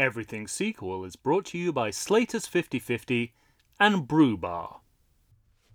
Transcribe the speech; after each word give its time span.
Everything 0.00 0.48
Sequel 0.48 1.04
is 1.04 1.14
brought 1.14 1.44
to 1.44 1.58
you 1.58 1.74
by 1.74 1.90
Slater's 1.90 2.46
5050 2.46 3.34
and 3.78 4.08
Brew 4.08 4.34
Bar. 4.34 4.80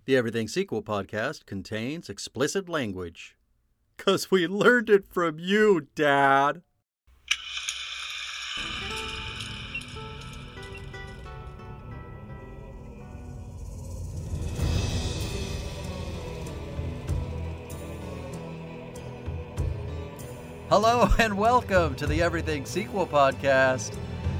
The 0.04 0.16
Everything 0.16 0.48
Sequel 0.48 0.82
podcast 0.82 1.46
contains 1.46 2.08
explicit 2.10 2.68
language. 2.68 3.36
Because 3.96 4.28
we 4.28 4.48
learned 4.48 4.90
it 4.90 5.06
from 5.06 5.38
you, 5.38 5.86
Dad. 5.94 6.62
Hello 20.68 21.08
and 21.20 21.38
welcome 21.38 21.94
to 21.94 22.08
the 22.08 22.20
Everything 22.20 22.66
Sequel 22.66 23.06
podcast. 23.06 23.96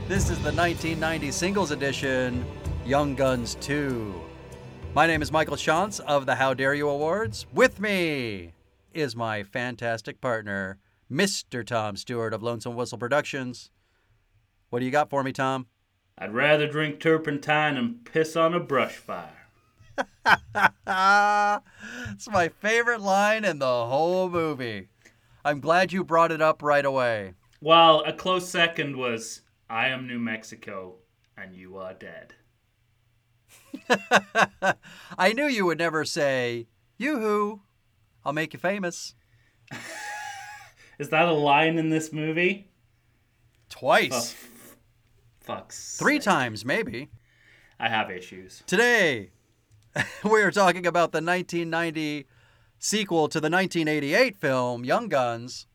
This 0.08 0.30
is 0.30 0.38
the 0.38 0.52
1990 0.52 1.32
singles 1.32 1.72
edition, 1.72 2.46
Young 2.84 3.16
Guns 3.16 3.56
2. 3.56 4.14
My 4.94 5.04
name 5.04 5.20
is 5.20 5.32
Michael 5.32 5.56
Shantz 5.56 5.98
of 5.98 6.26
the 6.26 6.36
How 6.36 6.54
Dare 6.54 6.74
You 6.74 6.88
Awards. 6.88 7.44
With 7.52 7.80
me 7.80 8.52
is 8.94 9.16
my 9.16 9.42
fantastic 9.42 10.20
partner, 10.20 10.78
Mr. 11.10 11.66
Tom 11.66 11.96
Stewart 11.96 12.32
of 12.32 12.40
Lonesome 12.40 12.76
Whistle 12.76 12.98
Productions. 12.98 13.72
What 14.70 14.78
do 14.78 14.84
you 14.84 14.92
got 14.92 15.10
for 15.10 15.24
me, 15.24 15.32
Tom? 15.32 15.66
I'd 16.16 16.32
rather 16.32 16.68
drink 16.68 17.00
turpentine 17.00 17.76
and 17.76 18.04
piss 18.04 18.36
on 18.36 18.54
a 18.54 18.60
brush 18.60 18.94
fire. 18.94 19.48
it's 22.12 22.30
my 22.30 22.48
favorite 22.60 23.00
line 23.00 23.44
in 23.44 23.58
the 23.58 23.86
whole 23.86 24.30
movie. 24.30 24.86
I'm 25.44 25.58
glad 25.58 25.92
you 25.92 26.04
brought 26.04 26.30
it 26.30 26.40
up 26.40 26.62
right 26.62 26.84
away. 26.84 27.34
Well, 27.60 28.04
a 28.06 28.12
close 28.12 28.48
second 28.48 28.96
was, 28.96 29.40
I 29.68 29.88
am 29.88 30.06
New 30.06 30.18
Mexico 30.18 30.96
and 31.36 31.54
you 31.54 31.76
are 31.76 31.94
dead. 31.94 32.34
I 35.18 35.32
knew 35.32 35.46
you 35.46 35.66
would 35.66 35.78
never 35.78 36.04
say, 36.04 36.66
Yoo-hoo, 36.98 37.60
I'll 38.24 38.32
make 38.32 38.52
you 38.52 38.58
famous. 38.58 39.14
Is 40.98 41.10
that 41.10 41.28
a 41.28 41.32
line 41.32 41.78
in 41.78 41.90
this 41.90 42.12
movie? 42.12 42.70
Twice. 43.68 44.34
Oh, 44.34 44.76
fuck's 45.40 45.98
Three 45.98 46.16
sake. 46.16 46.22
times, 46.24 46.64
maybe. 46.64 47.10
I 47.78 47.88
have 47.88 48.10
issues. 48.10 48.62
Today, 48.66 49.30
we 50.24 50.42
are 50.42 50.50
talking 50.50 50.86
about 50.86 51.12
the 51.12 51.18
1990 51.20 52.26
sequel 52.78 53.28
to 53.28 53.40
the 53.40 53.50
1988 53.50 54.36
film 54.38 54.84
Young 54.84 55.08
Guns. 55.08 55.66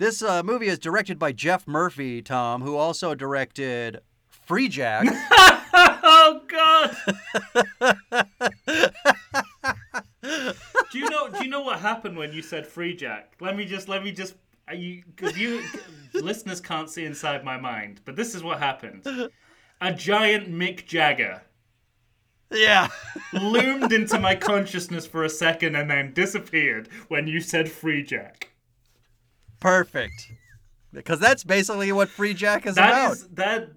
This 0.00 0.22
uh, 0.22 0.42
movie 0.42 0.68
is 0.68 0.78
directed 0.78 1.18
by 1.18 1.32
Geoff 1.32 1.68
Murphy, 1.68 2.22
Tom, 2.22 2.62
who 2.62 2.74
also 2.74 3.14
directed 3.14 4.00
Freejack. 4.48 5.04
oh 5.74 6.40
God! 6.48 6.96
do 10.90 10.98
you 10.98 11.10
know? 11.10 11.28
Do 11.28 11.44
you 11.44 11.50
know 11.50 11.60
what 11.60 11.80
happened 11.80 12.16
when 12.16 12.32
you 12.32 12.40
said 12.40 12.66
free 12.66 12.96
jack? 12.96 13.34
Let 13.40 13.58
me 13.58 13.66
just. 13.66 13.90
Let 13.90 14.02
me 14.02 14.10
just. 14.10 14.36
Are 14.68 14.74
you 14.74 15.02
because 15.14 15.36
you 15.36 15.62
listeners 16.14 16.62
can't 16.62 16.88
see 16.88 17.04
inside 17.04 17.44
my 17.44 17.58
mind, 17.58 18.00
but 18.06 18.16
this 18.16 18.34
is 18.34 18.42
what 18.42 18.58
happened. 18.58 19.06
A 19.82 19.92
giant 19.92 20.50
Mick 20.50 20.86
Jagger 20.86 21.42
yeah. 22.50 22.88
loomed 23.34 23.92
into 23.92 24.18
my 24.18 24.34
consciousness 24.34 25.06
for 25.06 25.24
a 25.24 25.28
second 25.28 25.76
and 25.76 25.90
then 25.90 26.14
disappeared 26.14 26.88
when 27.08 27.26
you 27.26 27.42
said 27.42 27.70
free 27.70 28.02
jack. 28.02 28.49
Perfect. 29.60 30.32
Because 30.92 31.20
that's 31.20 31.44
basically 31.44 31.92
what 31.92 32.08
Freejack 32.08 32.66
is 32.66 32.74
That 32.74 32.90
about. 32.90 33.12
is 33.12 33.28
that. 33.28 33.68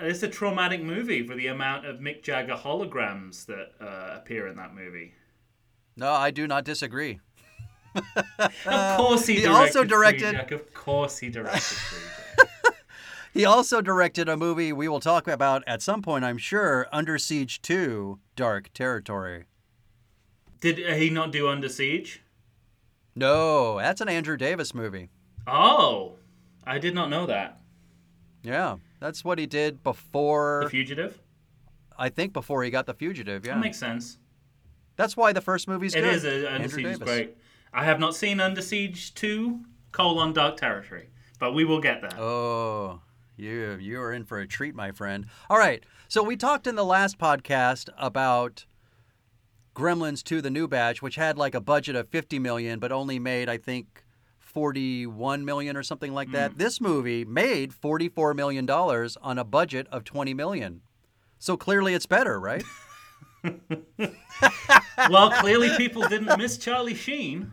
It's 0.00 0.22
a 0.22 0.28
traumatic 0.28 0.82
movie 0.82 1.24
for 1.26 1.34
the 1.36 1.46
amount 1.48 1.86
of 1.86 2.00
Mick 2.00 2.22
Jagger 2.22 2.54
holograms 2.56 3.46
that 3.46 3.72
uh, 3.80 4.16
appear 4.16 4.48
in 4.48 4.56
that 4.56 4.74
movie. 4.74 5.12
No, 5.96 6.10
I 6.10 6.30
do 6.32 6.46
not 6.48 6.64
disagree. 6.64 7.20
Of 7.94 8.96
course 8.96 9.26
he, 9.26 9.34
he 9.36 9.40
directed 9.42 9.54
also 9.54 9.78
Free 9.80 9.88
directed- 9.88 10.32
Jack. 10.32 10.50
Of 10.50 10.74
course 10.74 11.18
he 11.18 11.28
directed 11.28 11.60
Freejack. 11.60 12.18
He 13.34 13.46
also 13.46 13.80
directed 13.80 14.28
a 14.28 14.36
movie 14.36 14.74
we 14.74 14.88
will 14.88 15.00
talk 15.00 15.26
about 15.26 15.62
at 15.66 15.80
some 15.80 16.02
point, 16.02 16.22
I'm 16.22 16.36
sure, 16.36 16.86
Under 16.92 17.16
Siege 17.16 17.62
2 17.62 18.18
Dark 18.36 18.70
Territory. 18.74 19.44
Did 20.60 20.76
he 21.00 21.08
not 21.08 21.32
do 21.32 21.48
Under 21.48 21.70
Siege? 21.70 22.22
No, 23.16 23.78
that's 23.78 24.02
an 24.02 24.10
Andrew 24.10 24.36
Davis 24.36 24.74
movie. 24.74 25.08
Oh, 25.46 26.14
I 26.64 26.78
did 26.78 26.94
not 26.94 27.10
know 27.10 27.26
that. 27.26 27.60
Yeah, 28.42 28.76
that's 29.00 29.24
what 29.24 29.38
he 29.38 29.46
did 29.46 29.82
before, 29.82 30.62
The 30.64 30.70
Fugitive? 30.70 31.18
I 31.98 32.08
think 32.08 32.32
before 32.32 32.62
he 32.64 32.70
got 32.70 32.86
The 32.86 32.94
Fugitive, 32.94 33.44
yeah. 33.46 33.54
That 33.54 33.60
makes 33.60 33.78
sense. 33.78 34.18
That's 34.96 35.16
why 35.16 35.32
the 35.32 35.40
first 35.40 35.68
movie's 35.68 35.94
It 35.94 36.02
good. 36.02 36.14
is. 36.14 36.24
Uh, 36.24 36.28
Under 36.28 36.48
Andrew 36.48 36.68
Siege 36.68 36.86
is 36.86 36.98
Davis. 36.98 37.14
great. 37.14 37.36
I 37.72 37.84
have 37.84 37.98
not 38.00 38.14
seen 38.14 38.40
Under 38.40 38.60
Siege 38.62 39.14
2, 39.14 39.60
colon, 39.92 40.32
Dark 40.32 40.56
Territory. 40.56 41.08
But 41.38 41.52
we 41.54 41.64
will 41.64 41.80
get 41.80 42.00
there. 42.02 42.20
Oh, 42.20 43.00
you 43.36 43.76
you 43.80 44.00
are 44.00 44.12
in 44.12 44.24
for 44.24 44.38
a 44.38 44.46
treat, 44.46 44.74
my 44.76 44.92
friend. 44.92 45.26
All 45.50 45.58
right. 45.58 45.82
So 46.06 46.22
we 46.22 46.36
talked 46.36 46.66
in 46.68 46.76
the 46.76 46.84
last 46.84 47.18
podcast 47.18 47.88
about 47.98 48.64
Gremlins 49.74 50.22
2 50.22 50.40
the 50.40 50.50
new 50.50 50.68
batch, 50.68 51.02
which 51.02 51.16
had 51.16 51.36
like 51.38 51.54
a 51.54 51.60
budget 51.60 51.96
of 51.96 52.08
50 52.08 52.38
million 52.38 52.78
but 52.78 52.92
only 52.92 53.18
made 53.18 53.48
I 53.48 53.56
think 53.56 54.04
41 54.52 55.44
million 55.44 55.76
or 55.76 55.82
something 55.82 56.12
like 56.12 56.30
that. 56.32 56.52
Hmm. 56.52 56.58
This 56.58 56.80
movie 56.80 57.24
made 57.24 57.72
44 57.72 58.34
million 58.34 58.66
dollars 58.66 59.16
on 59.22 59.38
a 59.38 59.44
budget 59.44 59.86
of 59.90 60.04
20 60.04 60.34
million. 60.34 60.82
So 61.38 61.56
clearly 61.56 61.94
it's 61.94 62.06
better, 62.06 62.38
right? 62.38 62.62
well, 65.10 65.30
clearly 65.32 65.70
people 65.76 66.06
didn't 66.08 66.38
miss 66.38 66.56
Charlie 66.56 66.94
Sheen. 66.94 67.52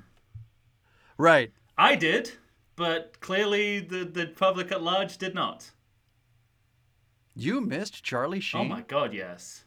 right. 1.17 1.51
I 1.77 1.95
did, 1.95 2.33
but 2.75 3.19
clearly 3.21 3.79
the, 3.79 4.03
the 4.05 4.27
public 4.27 4.71
at 4.71 4.83
large 4.83 5.17
did 5.17 5.33
not. 5.33 5.71
You 7.35 7.61
missed 7.61 8.03
Charlie 8.03 8.39
oh 8.39 8.41
Sheen. 8.41 8.61
Oh 8.61 8.65
my 8.65 8.81
god, 8.81 9.13
yes. 9.13 9.63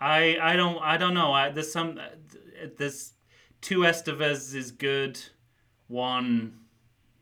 I 0.00 0.36
I 0.40 0.56
don't 0.56 0.78
I 0.82 0.96
don't 0.96 1.14
know. 1.14 1.32
I 1.32 1.50
there's 1.50 1.72
some 1.72 1.98
uh, 1.98 2.66
there's 2.78 3.12
two 3.60 3.80
Estevez 3.80 4.54
is 4.54 4.70
good, 4.72 5.20
one 5.92 6.58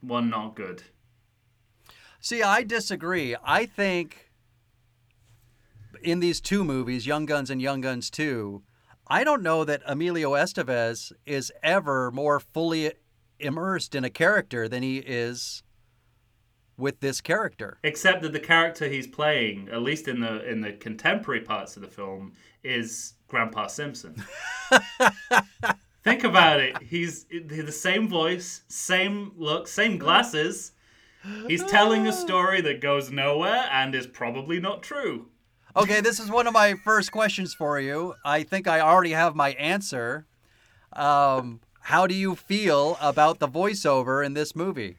one 0.01 0.31
not 0.31 0.55
good. 0.55 0.83
See, 2.21 2.43
I 2.43 2.63
disagree. 2.63 3.37
I 3.45 3.67
think 3.67 4.31
in 6.03 6.21
these 6.21 6.41
two 6.41 6.65
movies, 6.65 7.07
Young 7.07 7.27
Guns 7.27 7.51
and 7.51 7.61
Young 7.61 7.81
Guns 7.81 8.11
2, 8.11 8.63
I 9.09 9.25
don't 9.25 9.43
know 9.43 9.65
that 9.65 9.83
Emilio 9.87 10.33
Estevez 10.33 11.13
is 11.27 11.53
ever 11.63 12.11
more 12.11 12.39
fully 12.41 12.93
immersed 13.39 13.95
in 13.95 14.05
a 14.05 14.11
character 14.11 14.69
than 14.69 14.83
he 14.83 14.99
is 14.99 15.63
with 16.77 17.01
this 17.01 17.21
character. 17.21 17.79
Except 17.83 18.23
that 18.23 18.33
the 18.33 18.41
character 18.41 18.89
he's 18.89 19.07
playing, 19.07 19.69
at 19.71 19.83
least 19.83 20.09
in 20.09 20.21
the 20.21 20.49
in 20.49 20.61
the 20.61 20.73
contemporary 20.73 21.41
parts 21.41 21.77
of 21.77 21.83
the 21.83 21.89
film, 21.89 22.33
is 22.63 23.15
Grandpa 23.29 23.67
Simpson. 23.67 24.23
Think 26.03 26.25
about 26.25 26.61
it. 26.61 26.83
He's 26.83 27.25
the 27.25 27.73
same 27.73 28.09
voice, 28.09 28.63
same 28.69 29.33
look, 29.37 29.69
same 29.69 29.99
glasses. 29.99 30.73
He's 31.47 31.63
telling 31.65 32.07
a 32.07 32.13
story 32.13 32.63
that 32.63 32.81
goes 32.81 33.11
nowhere 33.11 33.69
and 33.71 33.95
is 33.95 34.07
probably 34.07 34.59
not 34.59 34.83
true. 34.83 35.29
Okay, 35.77 36.01
this 36.01 36.19
is 36.19 36.31
one 36.31 36.47
of 36.47 36.55
my 36.55 36.75
first 36.75 37.13
questions 37.13 37.53
for 37.53 37.79
you. 37.79 38.15
I 38.25 38.43
think 38.43 38.67
I 38.67 38.81
already 38.81 39.13
have 39.13 39.37
my 39.37 39.51
answer. 39.51 40.27
Um, 40.95 41.61
how 41.81 42.07
do 42.07 42.15
you 42.15 42.35
feel 42.35 42.97
about 43.01 43.39
the 43.39 43.49
voiceover 43.49 44.25
in 44.25 44.35
this 44.35 44.57
movie? 44.57 44.97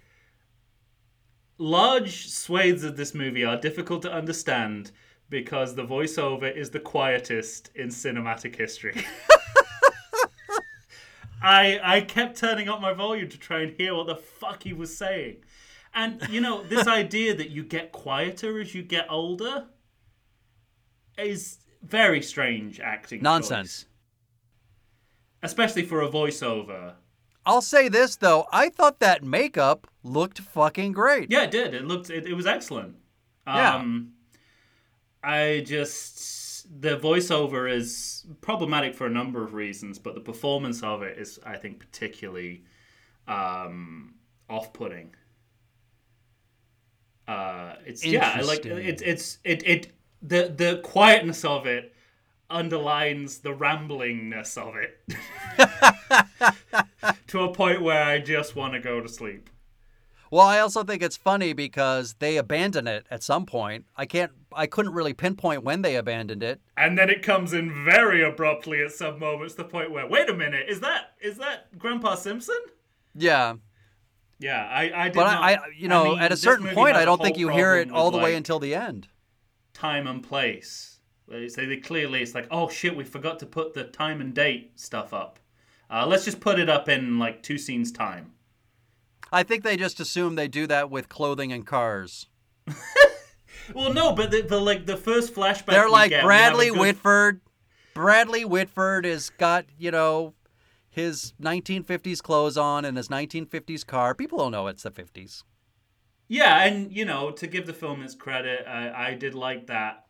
Large 1.57 2.29
swathes 2.29 2.83
of 2.83 2.95
this 2.95 3.13
movie 3.13 3.43
are 3.43 3.59
difficult 3.59 4.01
to 4.03 4.11
understand 4.11 4.91
because 5.29 5.75
the 5.75 5.85
voiceover 5.85 6.55
is 6.55 6.69
the 6.69 6.79
quietest 6.79 7.71
in 7.75 7.89
cinematic 7.89 8.55
history. 8.55 9.03
I 11.41 11.79
I 11.83 12.01
kept 12.01 12.37
turning 12.37 12.69
up 12.69 12.81
my 12.81 12.93
volume 12.93 13.29
to 13.29 13.37
try 13.37 13.61
and 13.61 13.73
hear 13.77 13.95
what 13.95 14.07
the 14.07 14.15
fuck 14.15 14.63
he 14.63 14.73
was 14.73 14.95
saying. 14.95 15.37
And 15.93 16.21
you 16.29 16.41
know, 16.41 16.63
this 16.63 16.87
idea 17.01 17.35
that 17.35 17.49
you 17.49 17.63
get 17.63 17.91
quieter 17.91 18.59
as 18.59 18.73
you 18.75 18.83
get 18.83 19.07
older 19.09 19.65
is 21.17 21.57
very 21.83 22.21
strange 22.21 22.79
acting. 22.79 23.21
Nonsense. 23.21 23.83
choice. 23.83 23.85
Especially 25.43 25.83
for 25.83 26.01
a 26.01 26.09
voiceover. 26.09 26.93
I'll 27.45 27.61
say 27.61 27.89
this 27.89 28.15
though, 28.17 28.45
I 28.51 28.69
thought 28.69 28.99
that 28.99 29.23
makeup 29.23 29.87
looked 30.03 30.39
fucking 30.39 30.91
great. 30.91 31.31
Yeah, 31.31 31.43
it 31.43 31.51
did. 31.51 31.73
It 31.73 31.85
looked 31.85 32.09
it, 32.09 32.27
it 32.27 32.33
was 32.33 32.45
excellent. 32.45 32.95
Yeah. 33.47 33.75
Um 33.75 34.13
I 35.23 35.63
just 35.65 36.19
the 36.79 36.97
voiceover 36.97 37.71
is 37.71 38.25
problematic 38.41 38.95
for 38.95 39.07
a 39.07 39.09
number 39.09 39.43
of 39.43 39.53
reasons, 39.53 39.99
but 39.99 40.15
the 40.15 40.21
performance 40.21 40.83
of 40.83 41.01
it 41.03 41.17
is 41.17 41.39
I 41.45 41.57
think 41.57 41.79
particularly 41.79 42.63
um 43.27 44.15
off-putting. 44.49 45.15
Uh, 47.27 47.75
it's 47.85 48.03
yeah, 48.05 48.33
I 48.35 48.41
like 48.41 48.65
it's 48.65 49.01
it's 49.01 49.37
it 49.43 49.63
it 49.65 49.91
the 50.21 50.53
the 50.55 50.81
quietness 50.83 51.45
of 51.45 51.65
it 51.65 51.93
underlines 52.49 53.39
the 53.39 53.53
ramblingness 53.53 54.57
of 54.57 54.75
it 54.75 54.99
to 57.27 57.43
a 57.43 57.53
point 57.53 57.81
where 57.81 58.03
I 58.03 58.19
just 58.19 58.55
want 58.55 58.73
to 58.73 58.79
go 58.79 58.99
to 58.99 59.07
sleep. 59.07 59.49
Well, 60.31 60.47
I 60.47 60.59
also 60.59 60.83
think 60.83 61.03
it's 61.03 61.17
funny 61.17 61.51
because 61.53 62.15
they 62.19 62.37
abandon 62.37 62.87
it 62.87 63.05
at 63.11 63.21
some 63.21 63.45
point. 63.45 63.85
I 63.97 64.05
can't 64.05 64.31
I 64.53 64.65
couldn't 64.65 64.93
really 64.93 65.13
pinpoint 65.13 65.63
when 65.63 65.81
they 65.81 65.95
abandoned 65.97 66.41
it. 66.43 66.61
And 66.77 66.97
then 66.97 67.09
it 67.09 67.21
comes 67.21 67.53
in 67.53 67.71
very 67.85 68.23
abruptly 68.23 68.81
at 68.83 68.91
some 68.93 69.19
moments, 69.19 69.55
the 69.55 69.63
point 69.65 69.91
where, 69.91 70.07
wait 70.07 70.29
a 70.29 70.33
minute, 70.33 70.67
is 70.69 70.79
that 70.79 71.11
is 71.21 71.37
that 71.37 71.77
Grandpa 71.77 72.15
Simpson? 72.15 72.59
Yeah. 73.13 73.55
Yeah, 74.39 74.67
I, 74.71 74.91
I 74.95 75.09
did 75.09 75.15
But 75.15 75.25
not. 75.25 75.43
I, 75.43 75.53
I 75.55 75.59
you 75.77 75.87
know, 75.87 76.05
mean, 76.05 76.19
at 76.19 76.31
a 76.31 76.37
certain 76.37 76.67
point 76.73 76.95
I 76.95 77.05
don't 77.05 77.21
think 77.21 77.37
you 77.37 77.49
hear 77.49 77.75
it 77.75 77.91
all 77.91 78.09
the 78.09 78.17
way 78.17 78.33
until 78.35 78.59
the 78.59 78.73
end. 78.73 79.09
time 79.73 80.07
and 80.07 80.23
place. 80.23 80.99
They 81.27 81.47
say 81.47 81.65
they 81.65 81.77
clearly 81.77 82.21
it's 82.21 82.35
like, 82.35 82.47
oh 82.51 82.69
shit, 82.69 82.95
we 82.95 83.03
forgot 83.03 83.39
to 83.39 83.45
put 83.45 83.73
the 83.73 83.83
time 83.85 84.19
and 84.21 84.33
date 84.33 84.79
stuff 84.79 85.13
up. 85.13 85.39
Uh, 85.89 86.05
let's 86.07 86.25
just 86.25 86.39
put 86.39 86.59
it 86.59 86.69
up 86.69 86.89
in 86.89 87.19
like 87.19 87.43
two 87.43 87.57
scenes 87.57 87.91
time. 87.91 88.31
I 89.31 89.43
think 89.43 89.63
they 89.63 89.77
just 89.77 89.99
assume 89.99 90.35
they 90.35 90.47
do 90.47 90.67
that 90.67 90.89
with 90.89 91.09
clothing 91.09 91.51
and 91.53 91.65
cars. 91.65 92.27
Well, 93.73 93.93
no, 93.93 94.13
but 94.13 94.31
the, 94.31 94.41
the 94.41 94.59
like 94.59 94.85
the 94.85 94.97
first 94.97 95.33
flashback. 95.33 95.67
They're 95.67 95.89
like 95.89 96.09
get, 96.09 96.15
we 96.15 96.15
have 96.17 96.23
a 96.23 96.27
Bradley 96.27 96.69
good- 96.69 96.79
Whitford. 96.79 97.41
Bradley 97.93 98.45
Whitford 98.45 99.05
has 99.05 99.29
got, 99.29 99.65
you 99.77 99.91
know, 99.91 100.33
his 100.89 101.33
1950s 101.41 102.21
clothes 102.21 102.57
on 102.57 102.85
and 102.85 102.97
his 102.97 103.09
1950s 103.09 103.85
car. 103.85 104.15
People 104.15 104.39
don't 104.39 104.51
know 104.51 104.67
it's 104.67 104.83
the 104.83 104.91
50s. 104.91 105.43
Yeah, 106.27 106.63
and 106.63 106.91
you 106.91 107.03
know, 107.03 107.31
to 107.31 107.47
give 107.47 107.65
the 107.65 107.73
film 107.73 108.01
its 108.01 108.15
credit, 108.15 108.65
I, 108.67 109.09
I 109.09 109.13
did 109.13 109.35
like 109.35 109.67
that. 109.67 110.05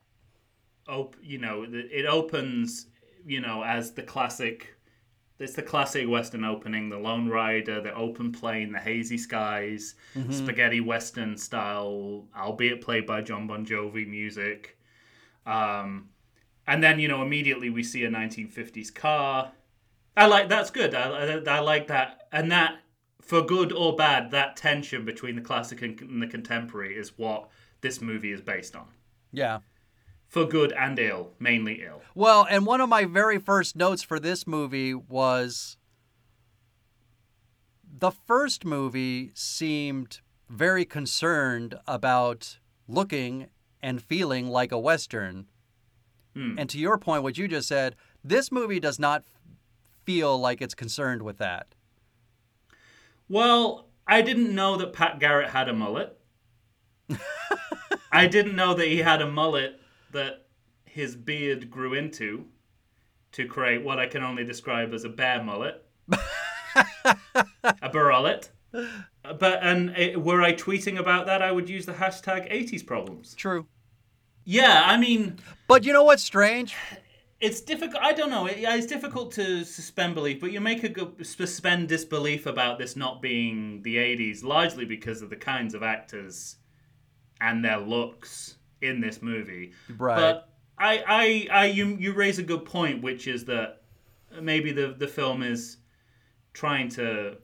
Op, 0.87 1.15
you 1.21 1.39
know, 1.39 1.65
it 1.67 2.05
opens, 2.05 2.87
you 3.25 3.41
know, 3.41 3.63
as 3.63 3.91
the 3.91 4.03
classic. 4.03 4.75
It's 5.41 5.53
the 5.53 5.61
classic 5.61 6.07
Western 6.07 6.43
opening: 6.43 6.89
the 6.89 6.97
Lone 6.97 7.27
Rider, 7.27 7.81
the 7.81 7.93
open 7.93 8.31
plain, 8.31 8.71
the 8.71 8.79
hazy 8.79 9.17
skies, 9.17 9.95
spaghetti 10.29 10.81
Western 10.81 11.37
style, 11.37 12.25
albeit 12.37 12.81
played 12.81 13.05
by 13.05 13.21
Jon 13.21 13.47
Bon 13.47 13.65
Jovi 13.65 14.07
music. 14.07 14.77
Um, 15.45 16.09
and 16.67 16.83
then 16.83 16.99
you 16.99 17.07
know, 17.07 17.21
immediately 17.21 17.69
we 17.69 17.83
see 17.83 18.03
a 18.03 18.09
1950s 18.09 18.93
car. 18.93 19.51
I 20.15 20.25
like 20.27 20.49
that's 20.49 20.69
good. 20.69 20.93
I, 20.93 21.37
I, 21.37 21.57
I 21.57 21.59
like 21.59 21.87
that, 21.87 22.27
and 22.31 22.51
that 22.51 22.79
for 23.21 23.41
good 23.41 23.71
or 23.71 23.95
bad, 23.95 24.31
that 24.31 24.57
tension 24.57 25.05
between 25.05 25.35
the 25.35 25.41
classic 25.41 25.81
and, 25.81 25.99
and 26.01 26.21
the 26.21 26.27
contemporary 26.27 26.95
is 26.95 27.17
what 27.17 27.49
this 27.81 28.01
movie 28.01 28.31
is 28.31 28.41
based 28.41 28.75
on. 28.75 28.87
Yeah. 29.31 29.59
For 30.31 30.45
good 30.45 30.71
and 30.71 30.97
ill, 30.97 31.33
mainly 31.39 31.83
ill. 31.85 32.03
Well, 32.15 32.47
and 32.49 32.65
one 32.65 32.79
of 32.79 32.87
my 32.87 33.03
very 33.03 33.37
first 33.37 33.75
notes 33.75 34.01
for 34.01 34.17
this 34.17 34.47
movie 34.47 34.93
was 34.93 35.75
the 37.99 38.11
first 38.11 38.63
movie 38.63 39.31
seemed 39.33 40.21
very 40.49 40.85
concerned 40.85 41.75
about 41.85 42.59
looking 42.87 43.49
and 43.83 44.01
feeling 44.01 44.47
like 44.47 44.71
a 44.71 44.79
Western. 44.79 45.47
Hmm. 46.33 46.57
And 46.57 46.69
to 46.69 46.79
your 46.79 46.97
point, 46.97 47.23
what 47.23 47.37
you 47.37 47.49
just 47.49 47.67
said, 47.67 47.97
this 48.23 48.53
movie 48.53 48.79
does 48.79 48.99
not 48.99 49.25
feel 50.05 50.39
like 50.39 50.61
it's 50.61 50.73
concerned 50.73 51.23
with 51.23 51.39
that. 51.39 51.75
Well, 53.27 53.89
I 54.07 54.21
didn't 54.21 54.55
know 54.55 54.77
that 54.77 54.93
Pat 54.93 55.19
Garrett 55.19 55.49
had 55.49 55.67
a 55.67 55.73
mullet. 55.73 56.17
I 58.13 58.27
didn't 58.27 58.55
know 58.55 58.73
that 58.73 58.87
he 58.87 58.99
had 58.99 59.21
a 59.21 59.29
mullet 59.29 59.80
that 60.11 60.47
his 60.85 61.15
beard 61.15 61.69
grew 61.71 61.93
into 61.93 62.45
to 63.31 63.47
create 63.47 63.83
what 63.83 63.99
I 63.99 64.07
can 64.07 64.23
only 64.23 64.43
describe 64.43 64.93
as 64.93 65.03
a 65.03 65.09
bear 65.09 65.41
mullet. 65.43 65.85
a 67.65 67.89
burrullet. 67.91 68.49
But 68.71 69.59
and 69.61 69.95
uh, 69.95 70.19
were 70.19 70.41
I 70.41 70.53
tweeting 70.53 70.97
about 70.97 71.25
that, 71.27 71.41
I 71.41 71.51
would 71.51 71.69
use 71.69 71.85
the 71.85 71.93
hashtag 71.93 72.51
80s 72.51 72.85
problems. 72.85 73.35
True. 73.35 73.67
Yeah, 74.43 74.83
I 74.85 74.97
mean, 74.97 75.37
But 75.67 75.85
you 75.85 75.93
know 75.93 76.03
what's 76.03 76.23
strange? 76.23 76.75
it's 77.39 77.61
difficult. 77.61 78.01
I 78.03 78.13
don't 78.13 78.29
know. 78.29 78.47
It, 78.47 78.57
it's 78.59 78.87
difficult 78.87 79.31
to 79.33 79.63
suspend 79.63 80.15
belief, 80.15 80.39
but 80.41 80.51
you 80.51 80.59
make 80.61 80.83
a 80.83 80.89
good 80.89 81.25
suspend 81.25 81.89
disbelief 81.89 82.45
about 82.45 82.79
this 82.79 82.95
not 82.95 83.21
being 83.21 83.81
the 83.83 83.97
'80s, 83.97 84.43
largely 84.43 84.85
because 84.85 85.21
of 85.21 85.29
the 85.29 85.35
kinds 85.35 85.73
of 85.73 85.83
actors 85.83 86.57
and 87.39 87.63
their 87.63 87.79
looks 87.79 88.57
in 88.81 89.01
this 89.01 89.21
movie. 89.21 89.73
Right. 89.97 90.15
But 90.15 90.49
I, 90.77 91.03
I, 91.07 91.47
I, 91.51 91.65
you, 91.67 91.97
you 91.99 92.13
raise 92.13 92.39
a 92.39 92.43
good 92.43 92.65
point, 92.65 93.01
which 93.01 93.27
is 93.27 93.45
that 93.45 93.81
maybe 94.39 94.71
the 94.71 94.95
the 94.97 95.07
film 95.07 95.43
is 95.43 95.77
trying 96.53 96.89
to 96.89 97.37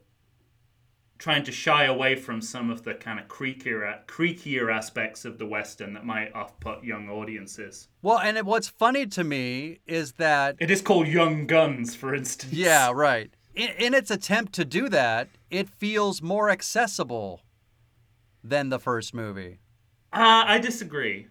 trying 1.17 1.43
to 1.43 1.51
shy 1.51 1.85
away 1.85 2.15
from 2.15 2.41
some 2.41 2.69
of 2.69 2.83
the 2.83 2.93
kind 2.93 3.19
of 3.19 3.27
creakier 3.27 4.05
creakier 4.05 4.73
aspects 4.73 5.25
of 5.25 5.39
the 5.39 5.45
western 5.45 5.93
that 5.93 6.05
might 6.05 6.33
off-put 6.35 6.83
young 6.83 7.09
audiences. 7.09 7.87
Well, 8.01 8.19
and 8.19 8.37
it, 8.37 8.45
what's 8.45 8.67
funny 8.67 9.07
to 9.07 9.23
me 9.23 9.79
is 9.87 10.13
that 10.13 10.55
It 10.59 10.69
is 10.69 10.81
called 10.81 11.07
Young 11.07 11.47
Guns, 11.47 11.95
for 11.95 12.13
instance. 12.13 12.53
Yeah, 12.53 12.91
right. 12.95 13.31
In, 13.55 13.69
in 13.79 13.93
its 13.95 14.11
attempt 14.11 14.53
to 14.53 14.65
do 14.65 14.89
that, 14.89 15.29
it 15.49 15.67
feels 15.69 16.21
more 16.21 16.49
accessible 16.51 17.41
than 18.43 18.69
the 18.69 18.79
first 18.79 19.13
movie. 19.13 19.59
Uh, 20.13 20.44
I 20.48 20.59
disagree. 20.59 21.27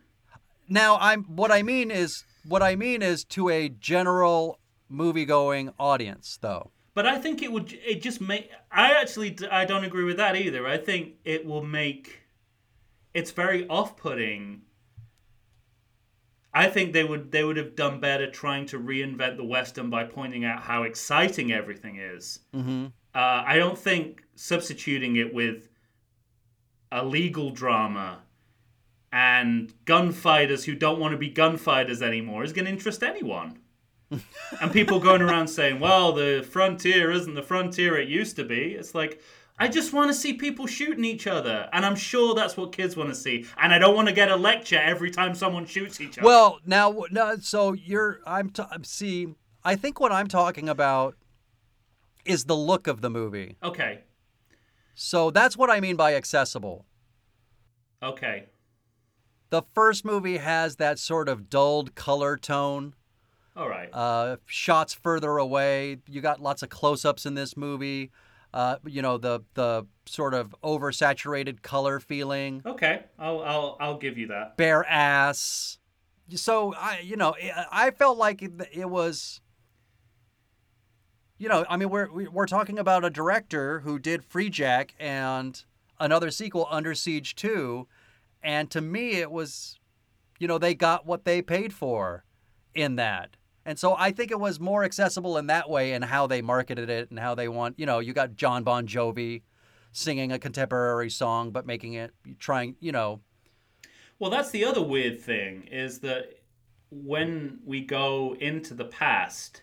Now, 0.68 0.98
I'm 1.00 1.24
what 1.24 1.50
I 1.50 1.62
mean 1.62 1.90
is 1.90 2.24
what 2.46 2.62
I 2.62 2.76
mean 2.76 3.02
is 3.02 3.24
to 3.24 3.48
a 3.48 3.68
general 3.68 4.58
movie-going 4.88 5.72
audience, 5.78 6.38
though. 6.40 6.70
But 6.94 7.06
I 7.06 7.18
think 7.18 7.42
it 7.42 7.52
would. 7.52 7.72
It 7.72 8.00
just 8.00 8.20
make. 8.20 8.50
I 8.70 8.92
actually. 8.92 9.36
I 9.50 9.64
don't 9.64 9.84
agree 9.84 10.04
with 10.04 10.16
that 10.16 10.36
either. 10.36 10.66
I 10.66 10.78
think 10.78 11.14
it 11.24 11.44
will 11.44 11.62
make. 11.62 12.20
It's 13.14 13.30
very 13.30 13.66
off-putting. 13.68 14.62
I 16.54 16.68
think 16.68 16.94
they 16.94 17.04
would. 17.04 17.32
They 17.32 17.44
would 17.44 17.58
have 17.58 17.76
done 17.76 18.00
better 18.00 18.30
trying 18.30 18.66
to 18.66 18.78
reinvent 18.78 19.36
the 19.36 19.44
western 19.44 19.90
by 19.90 20.04
pointing 20.04 20.44
out 20.44 20.62
how 20.62 20.84
exciting 20.84 21.52
everything 21.52 21.96
is. 21.96 22.40
Mm-hmm. 22.54 22.86
Uh, 23.14 23.44
I 23.46 23.56
don't 23.56 23.78
think 23.78 24.22
substituting 24.34 25.16
it 25.16 25.32
with 25.34 25.68
a 26.90 27.04
legal 27.04 27.50
drama 27.50 28.22
and 29.16 29.72
gunfighters 29.86 30.64
who 30.64 30.74
don't 30.74 31.00
want 31.00 31.12
to 31.12 31.16
be 31.16 31.30
gunfighters 31.30 32.02
anymore 32.02 32.44
is 32.44 32.52
going 32.52 32.66
to 32.66 32.70
interest 32.70 33.02
anyone. 33.02 33.58
and 34.10 34.70
people 34.70 35.00
going 35.00 35.22
around 35.22 35.48
saying, 35.48 35.80
well, 35.80 36.12
the 36.12 36.46
frontier 36.50 37.10
isn't 37.10 37.32
the 37.32 37.42
frontier 37.42 37.96
it 37.96 38.10
used 38.10 38.36
to 38.36 38.44
be. 38.44 38.74
It's 38.74 38.94
like, 38.94 39.22
I 39.58 39.68
just 39.68 39.94
want 39.94 40.10
to 40.10 40.14
see 40.14 40.34
people 40.34 40.66
shooting 40.66 41.02
each 41.06 41.26
other. 41.26 41.66
And 41.72 41.86
I'm 41.86 41.96
sure 41.96 42.34
that's 42.34 42.58
what 42.58 42.72
kids 42.72 42.94
want 42.94 43.08
to 43.08 43.14
see. 43.14 43.46
And 43.56 43.72
I 43.72 43.78
don't 43.78 43.96
want 43.96 44.06
to 44.08 44.14
get 44.14 44.30
a 44.30 44.36
lecture 44.36 44.78
every 44.78 45.10
time 45.10 45.34
someone 45.34 45.64
shoots 45.64 45.98
each 45.98 46.18
other. 46.18 46.26
Well, 46.26 46.60
now, 46.66 46.94
no, 47.10 47.36
so 47.36 47.72
you're. 47.72 48.20
I'm. 48.26 48.50
T- 48.50 48.64
see, 48.82 49.34
I 49.64 49.76
think 49.76 49.98
what 49.98 50.12
I'm 50.12 50.28
talking 50.28 50.68
about 50.68 51.16
is 52.26 52.44
the 52.44 52.56
look 52.56 52.86
of 52.86 53.00
the 53.00 53.08
movie. 53.08 53.56
okay. 53.62 54.00
So 54.94 55.30
that's 55.30 55.56
what 55.56 55.70
I 55.70 55.80
mean 55.80 55.96
by 55.96 56.14
accessible. 56.14 56.84
Okay. 58.02 58.46
The 59.50 59.62
first 59.74 60.04
movie 60.04 60.38
has 60.38 60.76
that 60.76 60.98
sort 60.98 61.28
of 61.28 61.48
dulled 61.48 61.94
color 61.94 62.36
tone. 62.36 62.94
All 63.56 63.68
right. 63.68 63.88
uh, 63.92 64.36
shots 64.44 64.92
further 64.92 65.38
away. 65.38 65.98
You 66.08 66.20
got 66.20 66.42
lots 66.42 66.62
of 66.62 66.68
close-ups 66.68 67.24
in 67.24 67.34
this 67.34 67.56
movie. 67.56 68.10
Uh, 68.52 68.76
you 68.86 69.02
know 69.02 69.18
the 69.18 69.40
the 69.54 69.86
sort 70.06 70.32
of 70.34 70.54
oversaturated 70.62 71.62
color 71.62 71.98
feeling, 72.00 72.62
okay. 72.64 73.02
I'll, 73.18 73.42
I'll, 73.42 73.76
I'll 73.80 73.98
give 73.98 74.16
you 74.16 74.28
that. 74.28 74.56
bare 74.56 74.84
ass. 74.88 75.78
So 76.34 76.72
I, 76.74 77.00
you 77.00 77.16
know, 77.16 77.34
I 77.70 77.90
felt 77.90 78.16
like 78.18 78.42
it, 78.42 78.52
it 78.72 78.88
was. 78.88 79.40
You 81.38 81.48
know, 81.50 81.66
I 81.68 81.76
mean, 81.76 81.90
we're 81.90 82.10
we- 82.10 82.28
we're 82.28 82.46
talking 82.46 82.78
about 82.78 83.04
a 83.04 83.10
director 83.10 83.80
who 83.80 83.98
did 83.98 84.22
Freejack 84.26 84.90
and 84.98 85.62
another 86.00 86.30
sequel, 86.30 86.66
Under 86.70 86.94
Siege 86.94 87.34
Two, 87.34 87.88
and 88.42 88.70
to 88.70 88.80
me, 88.80 89.12
it 89.12 89.30
was, 89.30 89.78
you 90.38 90.48
know, 90.48 90.58
they 90.58 90.74
got 90.74 91.06
what 91.06 91.24
they 91.24 91.42
paid 91.42 91.72
for 91.72 92.24
in 92.74 92.96
that. 92.96 93.36
And 93.64 93.78
so 93.78 93.96
I 93.98 94.12
think 94.12 94.30
it 94.30 94.38
was 94.38 94.60
more 94.60 94.84
accessible 94.84 95.36
in 95.38 95.48
that 95.48 95.68
way 95.68 95.92
and 95.92 96.04
how 96.04 96.28
they 96.28 96.40
marketed 96.40 96.88
it 96.88 97.10
and 97.10 97.18
how 97.18 97.34
they 97.34 97.48
want, 97.48 97.78
you 97.78 97.86
know, 97.86 97.98
you 97.98 98.12
got 98.12 98.36
Jon 98.36 98.62
Bon 98.62 98.86
Jovi 98.86 99.42
singing 99.90 100.30
a 100.30 100.38
contemporary 100.38 101.10
song 101.10 101.50
but 101.50 101.66
making 101.66 101.94
it 101.94 102.12
trying, 102.38 102.76
you 102.80 102.92
know, 102.92 103.20
Well, 104.18 104.30
that's 104.30 104.50
the 104.50 104.64
other 104.64 104.82
weird 104.82 105.20
thing 105.20 105.64
is 105.64 105.98
that 106.00 106.34
when 106.90 107.58
we 107.64 107.80
go 107.80 108.36
into 108.38 108.74
the 108.74 108.84
past 108.84 109.62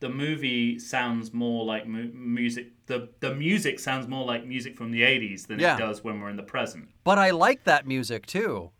the 0.00 0.08
movie 0.08 0.78
sounds 0.78 1.32
more 1.32 1.64
like 1.64 1.86
mu- 1.86 2.10
music. 2.12 2.72
The 2.86 3.08
the 3.20 3.34
music 3.34 3.78
sounds 3.78 4.08
more 4.08 4.24
like 4.24 4.46
music 4.46 4.76
from 4.76 4.90
the 4.90 5.02
'80s 5.02 5.46
than 5.46 5.58
Yeah. 5.60 5.76
it 5.76 5.78
does 5.78 6.02
when 6.02 6.20
we're 6.20 6.30
in 6.30 6.36
the 6.36 6.42
present. 6.42 6.88
But 7.04 7.18
I 7.18 7.30
like 7.30 7.64
that 7.64 7.86
music 7.86 8.26
too. 8.26 8.70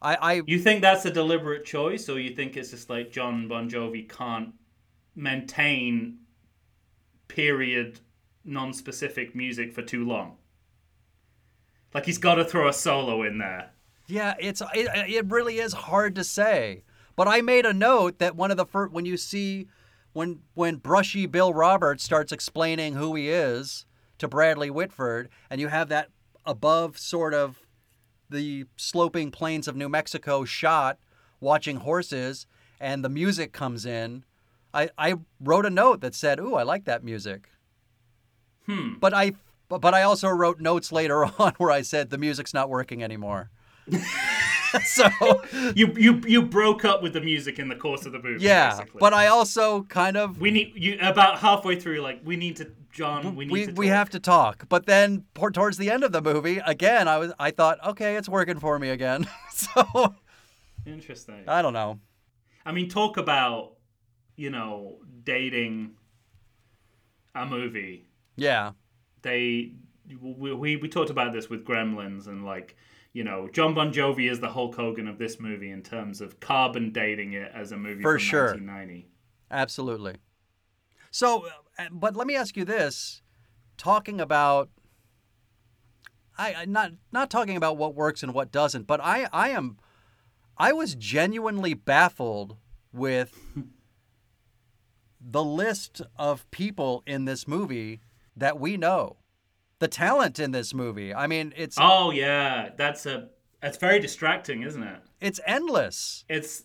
I, 0.00 0.14
I 0.14 0.42
You 0.46 0.60
think 0.60 0.80
that's 0.80 1.04
a 1.04 1.10
deliberate 1.10 1.64
choice, 1.64 2.08
or 2.08 2.20
you 2.20 2.30
think 2.34 2.56
it's 2.56 2.70
just 2.70 2.88
like 2.88 3.10
Jon 3.10 3.48
Bon 3.48 3.68
Jovi 3.68 4.08
can't 4.08 4.54
maintain 5.16 6.18
period 7.26 8.00
non-specific 8.44 9.34
music 9.34 9.72
for 9.74 9.82
too 9.82 10.06
long? 10.06 10.36
Like 11.92 12.06
he's 12.06 12.18
got 12.18 12.36
to 12.36 12.44
throw 12.44 12.68
a 12.68 12.72
solo 12.72 13.22
in 13.22 13.38
there. 13.38 13.70
Yeah, 14.06 14.34
it's 14.38 14.62
it, 14.74 14.88
it 15.10 15.26
really 15.26 15.58
is 15.58 15.72
hard 15.72 16.14
to 16.14 16.24
say. 16.24 16.84
But 17.16 17.26
I 17.28 17.40
made 17.40 17.66
a 17.66 17.72
note 17.72 18.20
that 18.20 18.36
one 18.36 18.50
of 18.52 18.56
the 18.56 18.64
first 18.66 18.92
when 18.92 19.04
you 19.04 19.16
see 19.16 19.66
when 20.18 20.40
when 20.54 20.76
brushy 20.76 21.26
Bill 21.26 21.54
Roberts 21.54 22.02
starts 22.02 22.32
explaining 22.32 22.94
who 22.94 23.14
he 23.14 23.28
is 23.28 23.86
to 24.18 24.26
Bradley 24.26 24.68
Whitford, 24.68 25.28
and 25.48 25.60
you 25.60 25.68
have 25.68 25.88
that 25.90 26.08
above 26.44 26.98
sort 26.98 27.32
of 27.32 27.62
the 28.28 28.64
sloping 28.76 29.30
plains 29.30 29.68
of 29.68 29.76
New 29.76 29.88
Mexico 29.88 30.44
shot 30.44 30.98
watching 31.38 31.76
horses, 31.76 32.48
and 32.80 33.04
the 33.04 33.08
music 33.08 33.52
comes 33.52 33.86
in. 33.86 34.24
I, 34.74 34.90
I 34.98 35.14
wrote 35.38 35.64
a 35.64 35.70
note 35.70 36.00
that 36.00 36.16
said, 36.16 36.40
"Ooh, 36.40 36.56
I 36.56 36.64
like 36.64 36.84
that 36.86 37.04
music." 37.04 37.50
Hmm. 38.66 38.94
But 38.98 39.14
I 39.14 39.34
but, 39.68 39.80
but 39.80 39.94
I 39.94 40.02
also 40.02 40.28
wrote 40.30 40.60
notes 40.60 40.90
later 40.90 41.26
on 41.38 41.52
where 41.58 41.70
I 41.70 41.82
said 41.82 42.10
the 42.10 42.18
music's 42.18 42.52
not 42.52 42.68
working 42.68 43.04
anymore. 43.04 43.50
so 44.84 45.08
You 45.74 45.92
you 45.96 46.20
you 46.26 46.42
broke 46.42 46.84
up 46.84 47.02
with 47.02 47.12
the 47.12 47.20
music 47.20 47.58
in 47.58 47.68
the 47.68 47.76
course 47.76 48.06
of 48.06 48.12
the 48.12 48.20
movie. 48.22 48.44
yeah, 48.44 48.70
basically. 48.70 48.98
but 49.00 49.12
I 49.14 49.26
also 49.28 49.82
kind 49.84 50.16
of 50.16 50.40
we 50.40 50.50
need 50.50 50.72
you 50.76 50.98
about 51.00 51.38
halfway 51.38 51.78
through. 51.78 52.00
Like 52.00 52.20
we 52.24 52.36
need 52.36 52.56
to, 52.56 52.70
John. 52.92 53.34
We 53.36 53.44
need 53.46 53.52
we, 53.52 53.66
to. 53.66 53.72
we 53.72 53.88
have 53.88 54.10
to 54.10 54.20
talk. 54.20 54.68
But 54.68 54.86
then 54.86 55.24
por- 55.34 55.50
towards 55.50 55.76
the 55.78 55.90
end 55.90 56.04
of 56.04 56.12
the 56.12 56.20
movie, 56.22 56.58
again, 56.66 57.08
I 57.08 57.18
was 57.18 57.32
I 57.38 57.50
thought, 57.50 57.78
okay, 57.86 58.16
it's 58.16 58.28
working 58.28 58.58
for 58.58 58.78
me 58.78 58.90
again. 58.90 59.26
so 59.52 60.14
Interesting. 60.86 61.44
I 61.46 61.62
don't 61.62 61.72
know. 61.74 61.98
I 62.64 62.72
mean, 62.72 62.88
talk 62.88 63.16
about 63.16 63.74
you 64.36 64.50
know 64.50 64.98
dating 65.24 65.92
a 67.34 67.46
movie. 67.46 68.06
Yeah, 68.36 68.72
They 69.22 69.72
we 70.20 70.52
we, 70.54 70.76
we 70.76 70.88
talked 70.88 71.10
about 71.10 71.32
this 71.32 71.48
with 71.50 71.64
Gremlins 71.64 72.26
and 72.26 72.44
like. 72.44 72.76
You 73.12 73.24
know, 73.24 73.48
Jon 73.48 73.74
Bon 73.74 73.92
Jovi 73.92 74.30
is 74.30 74.38
the 74.40 74.50
Hulk 74.50 74.76
Hogan 74.76 75.08
of 75.08 75.18
this 75.18 75.40
movie 75.40 75.70
in 75.70 75.82
terms 75.82 76.20
of 76.20 76.38
carbon 76.40 76.92
dating 76.92 77.32
it 77.32 77.50
as 77.54 77.72
a 77.72 77.76
movie 77.76 78.02
For 78.02 78.12
from 78.18 78.18
sure. 78.20 78.44
1990. 78.54 79.08
absolutely. 79.50 80.16
So, 81.10 81.46
uh, 81.78 81.84
but 81.90 82.14
let 82.16 82.26
me 82.26 82.36
ask 82.36 82.56
you 82.56 82.64
this: 82.66 83.22
talking 83.78 84.20
about, 84.20 84.68
I- 86.36 86.66
not 86.66 86.92
not 87.10 87.30
talking 87.30 87.56
about 87.56 87.76
what 87.78 87.94
works 87.94 88.22
and 88.22 88.34
what 88.34 88.52
doesn't, 88.52 88.86
but 88.86 89.00
I 89.02 89.26
I 89.32 89.48
am, 89.48 89.78
I 90.58 90.72
was 90.72 90.94
genuinely 90.94 91.72
baffled 91.74 92.56
with 92.92 93.34
the 95.20 95.42
list 95.44 96.02
of 96.16 96.48
people 96.50 97.02
in 97.06 97.24
this 97.24 97.48
movie 97.48 98.00
that 98.36 98.60
we 98.60 98.76
know, 98.76 99.16
the 99.78 99.88
talent 99.88 100.38
in 100.38 100.50
this 100.52 100.74
movie. 100.74 101.14
I 101.14 101.26
mean, 101.26 101.52
it's 101.56 101.76
Oh 101.80 102.10
yeah, 102.10 102.70
that's 102.76 103.06
a 103.06 103.28
that's 103.60 103.76
very 103.78 103.98
distracting, 104.00 104.62
isn't 104.62 104.82
it? 104.82 105.00
it's 105.20 105.40
endless. 105.46 106.24
It's 106.28 106.64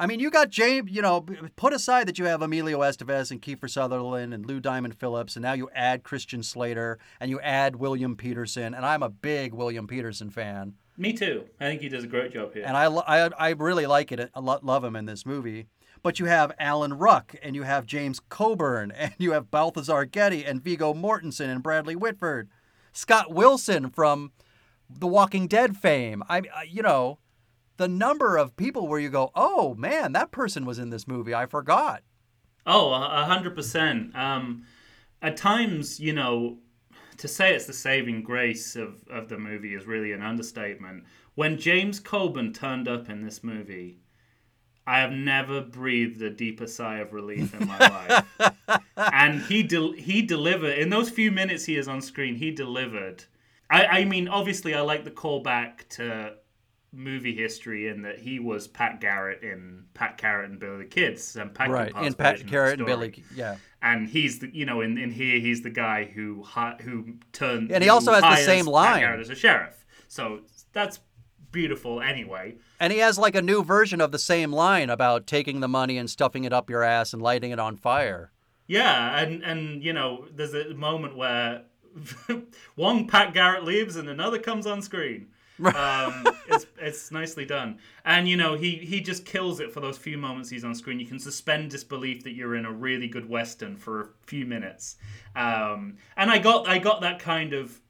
I 0.00 0.06
mean, 0.06 0.20
you 0.20 0.30
got 0.30 0.48
James, 0.50 0.88
you 0.92 1.02
know, 1.02 1.26
put 1.56 1.72
aside 1.72 2.06
that 2.06 2.20
you 2.20 2.26
have 2.26 2.40
Emilio 2.40 2.78
Estevez 2.82 3.32
and 3.32 3.42
Kiefer 3.42 3.68
Sutherland 3.68 4.32
and 4.32 4.46
Lou 4.46 4.60
Diamond 4.60 4.94
Phillips, 4.94 5.34
and 5.34 5.42
now 5.42 5.54
you 5.54 5.68
add 5.74 6.04
Christian 6.04 6.44
Slater 6.44 7.00
and 7.18 7.30
you 7.30 7.40
add 7.40 7.74
William 7.76 8.14
Petersen, 8.14 8.74
and 8.74 8.86
I'm 8.86 9.02
a 9.02 9.08
big 9.08 9.52
William 9.52 9.88
Petersen 9.88 10.30
fan, 10.30 10.74
me 10.96 11.12
too. 11.14 11.46
I 11.60 11.64
think 11.64 11.80
he 11.80 11.88
does 11.88 12.04
a 12.04 12.06
great 12.06 12.32
job 12.32 12.54
here. 12.54 12.62
and 12.64 12.76
I, 12.76 12.84
I, 12.86 13.28
I 13.36 13.48
really 13.50 13.86
like 13.86 14.12
it. 14.12 14.30
I 14.32 14.38
lo- 14.38 14.60
love 14.62 14.84
him 14.84 14.94
in 14.94 15.06
this 15.06 15.26
movie. 15.26 15.66
But 16.02 16.18
you 16.18 16.26
have 16.26 16.52
Alan 16.58 16.94
Ruck, 16.94 17.34
and 17.42 17.54
you 17.54 17.62
have 17.62 17.86
James 17.86 18.20
Coburn, 18.28 18.90
and 18.96 19.12
you 19.18 19.32
have 19.32 19.50
Balthazar 19.50 20.04
Getty, 20.04 20.44
and 20.44 20.62
Viggo 20.62 20.94
Mortensen, 20.94 21.48
and 21.48 21.62
Bradley 21.62 21.96
Whitford, 21.96 22.48
Scott 22.92 23.32
Wilson 23.32 23.90
from 23.90 24.32
The 24.90 25.06
Walking 25.06 25.46
Dead 25.46 25.76
fame. 25.76 26.22
I, 26.28 26.42
you 26.68 26.82
know, 26.82 27.18
the 27.76 27.88
number 27.88 28.36
of 28.36 28.56
people 28.56 28.86
where 28.86 29.00
you 29.00 29.08
go, 29.08 29.30
oh 29.34 29.74
man, 29.74 30.12
that 30.12 30.30
person 30.30 30.66
was 30.66 30.78
in 30.78 30.90
this 30.90 31.08
movie. 31.08 31.34
I 31.34 31.46
forgot. 31.46 32.02
Oh, 32.66 32.92
a 32.92 33.24
hundred 33.24 33.54
percent. 33.54 34.14
Um, 34.14 34.64
at 35.22 35.36
times, 35.36 35.98
you 35.98 36.12
know, 36.12 36.58
to 37.16 37.28
say 37.28 37.54
it's 37.54 37.66
the 37.66 37.72
saving 37.72 38.22
grace 38.22 38.76
of, 38.76 39.02
of 39.08 39.28
the 39.28 39.38
movie 39.38 39.74
is 39.74 39.86
really 39.86 40.12
an 40.12 40.22
understatement. 40.22 41.04
When 41.34 41.58
James 41.58 42.00
Coburn 42.00 42.52
turned 42.52 42.88
up 42.88 43.08
in 43.08 43.22
this 43.22 43.42
movie, 43.42 44.00
I 44.88 45.00
have 45.00 45.12
never 45.12 45.60
breathed 45.60 46.22
a 46.22 46.30
deeper 46.30 46.66
sigh 46.66 47.00
of 47.00 47.12
relief 47.12 47.52
in 47.52 47.68
my 47.68 47.78
life. 47.78 48.82
and 48.96 49.42
he 49.42 49.62
del- 49.62 49.92
he 49.92 50.22
delivered 50.22 50.78
in 50.78 50.88
those 50.88 51.10
few 51.10 51.30
minutes 51.30 51.66
he 51.66 51.76
is 51.76 51.88
on 51.88 52.00
screen. 52.00 52.34
He 52.34 52.50
delivered. 52.50 53.22
I, 53.68 53.84
I 53.84 54.04
mean, 54.06 54.28
obviously, 54.28 54.74
I 54.74 54.80
like 54.80 55.04
the 55.04 55.10
callback 55.10 55.86
to 55.90 56.36
movie 56.90 57.34
history 57.34 57.88
in 57.88 58.00
that 58.00 58.18
he 58.18 58.38
was 58.38 58.66
Pat 58.66 58.98
Garrett 58.98 59.42
in 59.42 59.84
Pat 59.92 60.16
Garrett 60.16 60.48
and 60.48 60.58
Billy 60.58 60.78
the 60.78 60.84
Kids 60.86 61.36
and 61.36 61.54
Pat 61.54 61.68
right. 61.68 61.92
And 61.94 62.16
Pat 62.16 62.38
version 62.38 62.40
of 62.40 62.46
the 62.46 62.50
Garrett 62.50 62.78
and. 62.78 62.86
Billy. 62.86 63.24
Yeah. 63.34 63.56
And 63.82 64.08
he's 64.08 64.38
the 64.38 64.48
you 64.56 64.64
know 64.64 64.80
in, 64.80 64.96
in 64.96 65.10
here 65.10 65.38
he's 65.38 65.60
the 65.60 65.68
guy 65.68 66.04
who 66.04 66.44
who 66.80 67.16
turned 67.32 67.72
And 67.72 67.84
he 67.84 67.90
also 67.90 68.14
has 68.14 68.22
the 68.22 68.42
same 68.42 68.64
Pat 68.64 68.72
line. 68.72 69.00
Garrett 69.00 69.20
as 69.20 69.28
a 69.28 69.34
sheriff. 69.34 69.84
So 70.08 70.40
that's 70.72 71.00
beautiful 71.52 72.00
anyway. 72.00 72.56
And 72.80 72.92
he 72.92 72.98
has 73.00 73.18
like 73.18 73.34
a 73.34 73.42
new 73.42 73.62
version 73.62 74.00
of 74.00 74.12
the 74.12 74.18
same 74.18 74.52
line 74.52 74.90
about 74.90 75.26
taking 75.26 75.60
the 75.60 75.68
money 75.68 75.98
and 75.98 76.08
stuffing 76.08 76.44
it 76.44 76.52
up 76.52 76.70
your 76.70 76.82
ass 76.82 77.12
and 77.12 77.22
lighting 77.22 77.50
it 77.50 77.58
on 77.58 77.76
fire. 77.76 78.32
Yeah, 78.66 79.18
and 79.18 79.42
and 79.42 79.82
you 79.82 79.92
know, 79.92 80.26
there's 80.34 80.54
a 80.54 80.74
moment 80.74 81.16
where 81.16 81.62
one 82.76 83.06
Pat 83.06 83.34
Garrett 83.34 83.64
leaves 83.64 83.96
and 83.96 84.08
another 84.08 84.38
comes 84.38 84.66
on 84.66 84.82
screen. 84.82 85.28
um, 85.74 86.24
it's 86.46 86.66
it's 86.80 87.10
nicely 87.10 87.44
done, 87.44 87.78
and 88.04 88.28
you 88.28 88.36
know 88.36 88.54
he 88.54 88.76
he 88.76 89.00
just 89.00 89.24
kills 89.24 89.58
it 89.58 89.72
for 89.72 89.80
those 89.80 89.98
few 89.98 90.16
moments 90.16 90.48
he's 90.48 90.64
on 90.64 90.72
screen. 90.74 91.00
You 91.00 91.06
can 91.06 91.18
suspend 91.18 91.72
disbelief 91.72 92.22
that 92.24 92.34
you're 92.34 92.54
in 92.54 92.64
a 92.64 92.70
really 92.70 93.08
good 93.08 93.28
western 93.28 93.76
for 93.76 94.00
a 94.00 94.08
few 94.26 94.46
minutes, 94.46 94.96
um, 95.34 95.96
and 96.16 96.30
I 96.30 96.38
got 96.38 96.68
I 96.68 96.78
got 96.78 97.00
that 97.00 97.18
kind 97.18 97.54
of 97.54 97.80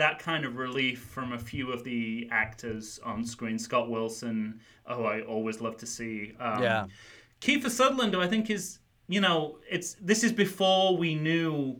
that 0.00 0.18
kind 0.18 0.46
of 0.46 0.56
relief 0.56 1.00
from 1.02 1.34
a 1.34 1.38
few 1.38 1.70
of 1.70 1.84
the 1.84 2.26
actors 2.30 2.98
on 3.04 3.22
screen. 3.22 3.58
Scott 3.58 3.90
Wilson, 3.90 4.58
who 4.86 5.04
I 5.04 5.20
always 5.20 5.60
love 5.60 5.76
to 5.76 5.86
see. 5.86 6.32
Um, 6.40 6.62
Yeah. 6.62 6.86
Kiefer 7.42 7.68
Sutherland, 7.68 8.14
who 8.14 8.20
I 8.22 8.26
think 8.26 8.48
is, 8.48 8.78
you 9.08 9.20
know, 9.20 9.58
it's 9.68 9.96
this 10.00 10.24
is 10.24 10.32
before 10.32 10.96
we 10.96 11.14
knew 11.14 11.76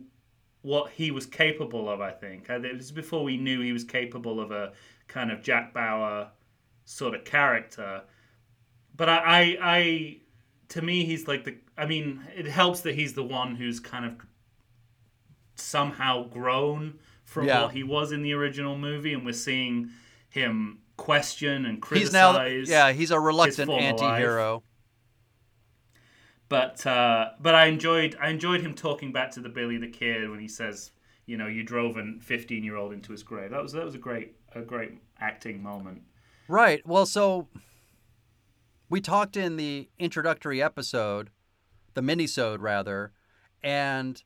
what 0.61 0.91
he 0.91 1.09
was 1.09 1.25
capable 1.25 1.89
of. 1.89 1.99
I 1.99 2.11
think 2.11 2.47
Uh, 2.47 2.61
it 2.61 2.77
was 2.77 2.91
before 2.91 3.23
we 3.23 3.37
knew 3.37 3.59
he 3.61 3.73
was 3.73 3.83
capable 3.83 4.39
of 4.39 4.51
a 4.51 4.73
kind 5.07 5.31
of 5.31 5.41
Jack 5.41 5.73
Bauer 5.73 6.29
sort 6.85 7.15
of 7.15 7.25
character. 7.25 8.03
But 8.95 9.09
I, 9.09 9.17
I, 9.17 9.57
I 9.61 10.17
to 10.69 10.83
me, 10.83 11.05
he's 11.05 11.27
like 11.27 11.43
the. 11.43 11.55
I 11.75 11.87
mean, 11.87 12.21
it 12.35 12.45
helps 12.45 12.81
that 12.81 12.93
he's 12.93 13.13
the 13.13 13.23
one 13.23 13.55
who's 13.55 13.79
kind 13.79 14.05
of 14.05 14.13
somehow 15.55 16.27
grown 16.27 16.99
from 17.31 17.47
Yeah. 17.47 17.63
what 17.63 17.71
he 17.73 17.81
was 17.83 18.11
in 18.11 18.21
the 18.23 18.33
original 18.33 18.77
movie, 18.77 19.13
and 19.13 19.25
we're 19.25 19.31
seeing 19.31 19.89
him 20.29 20.79
question 20.97 21.65
and 21.65 21.83
He's 21.93 22.11
now, 22.11 22.33
criticize. 22.37 22.69
yeah, 22.69 22.91
he's 22.91 23.09
a 23.11 23.19
reluctant 23.19 23.71
anti-hero. 23.71 24.63
but 26.49 26.85
uh, 26.85 27.29
but 27.39 27.55
I 27.55 27.65
enjoyed 27.67 28.17
I 28.21 28.29
enjoyed 28.29 28.61
him 28.61 28.73
talking 28.75 29.11
back 29.11 29.31
to 29.31 29.39
the 29.39 29.49
Billy 29.49 29.77
the 29.77 29.87
Kid 29.87 30.29
when 30.29 30.39
he 30.39 30.47
says, 30.47 30.91
you 31.25 31.37
know, 31.37 31.47
you 31.47 31.63
drove 31.63 31.97
a 31.97 32.13
15 32.19 32.63
year 32.63 32.75
old 32.75 32.91
into 32.93 33.11
his 33.13 33.23
grave. 33.23 33.51
That 33.51 33.63
was 33.63 33.71
that 33.71 33.85
was 33.85 33.95
a 33.95 33.99
great 33.99 34.35
a 34.53 34.61
great 34.61 34.99
acting 35.19 35.63
moment. 35.63 36.01
Right. 36.47 36.85
Well, 36.85 37.05
so 37.05 37.47
we 38.89 38.99
talked 38.99 39.37
in 39.37 39.55
the 39.55 39.89
introductory 39.97 40.61
episode, 40.61 41.29
the 41.93 42.01
minisode 42.01 42.57
rather, 42.59 43.13
and 43.63 44.21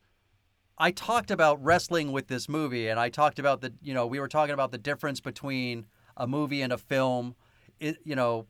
I 0.77 0.91
talked 0.91 1.31
about 1.31 1.63
wrestling 1.63 2.11
with 2.11 2.27
this 2.27 2.49
movie, 2.49 2.87
and 2.89 2.99
I 2.99 3.09
talked 3.09 3.39
about 3.39 3.61
the, 3.61 3.73
you 3.81 3.93
know, 3.93 4.05
we 4.05 4.19
were 4.19 4.27
talking 4.27 4.53
about 4.53 4.71
the 4.71 4.77
difference 4.77 5.21
between 5.21 5.85
a 6.17 6.27
movie 6.27 6.61
and 6.61 6.73
a 6.73 6.77
film. 6.77 7.35
It, 7.79 7.97
you 8.03 8.15
know, 8.15 8.45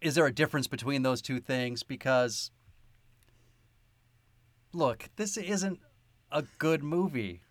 is 0.00 0.14
there 0.14 0.26
a 0.26 0.32
difference 0.32 0.66
between 0.66 1.02
those 1.02 1.20
two 1.20 1.38
things? 1.40 1.82
Because, 1.82 2.50
look, 4.72 5.10
this 5.16 5.36
isn't 5.36 5.80
a 6.32 6.44
good 6.58 6.82
movie. 6.82 7.42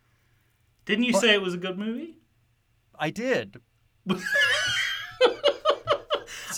Didn't 0.86 1.04
you 1.06 1.14
But- 1.14 1.22
say 1.22 1.34
it 1.34 1.42
was 1.42 1.54
a 1.54 1.58
good 1.58 1.78
movie? 1.78 2.18
I 3.00 3.12
did. 3.12 3.62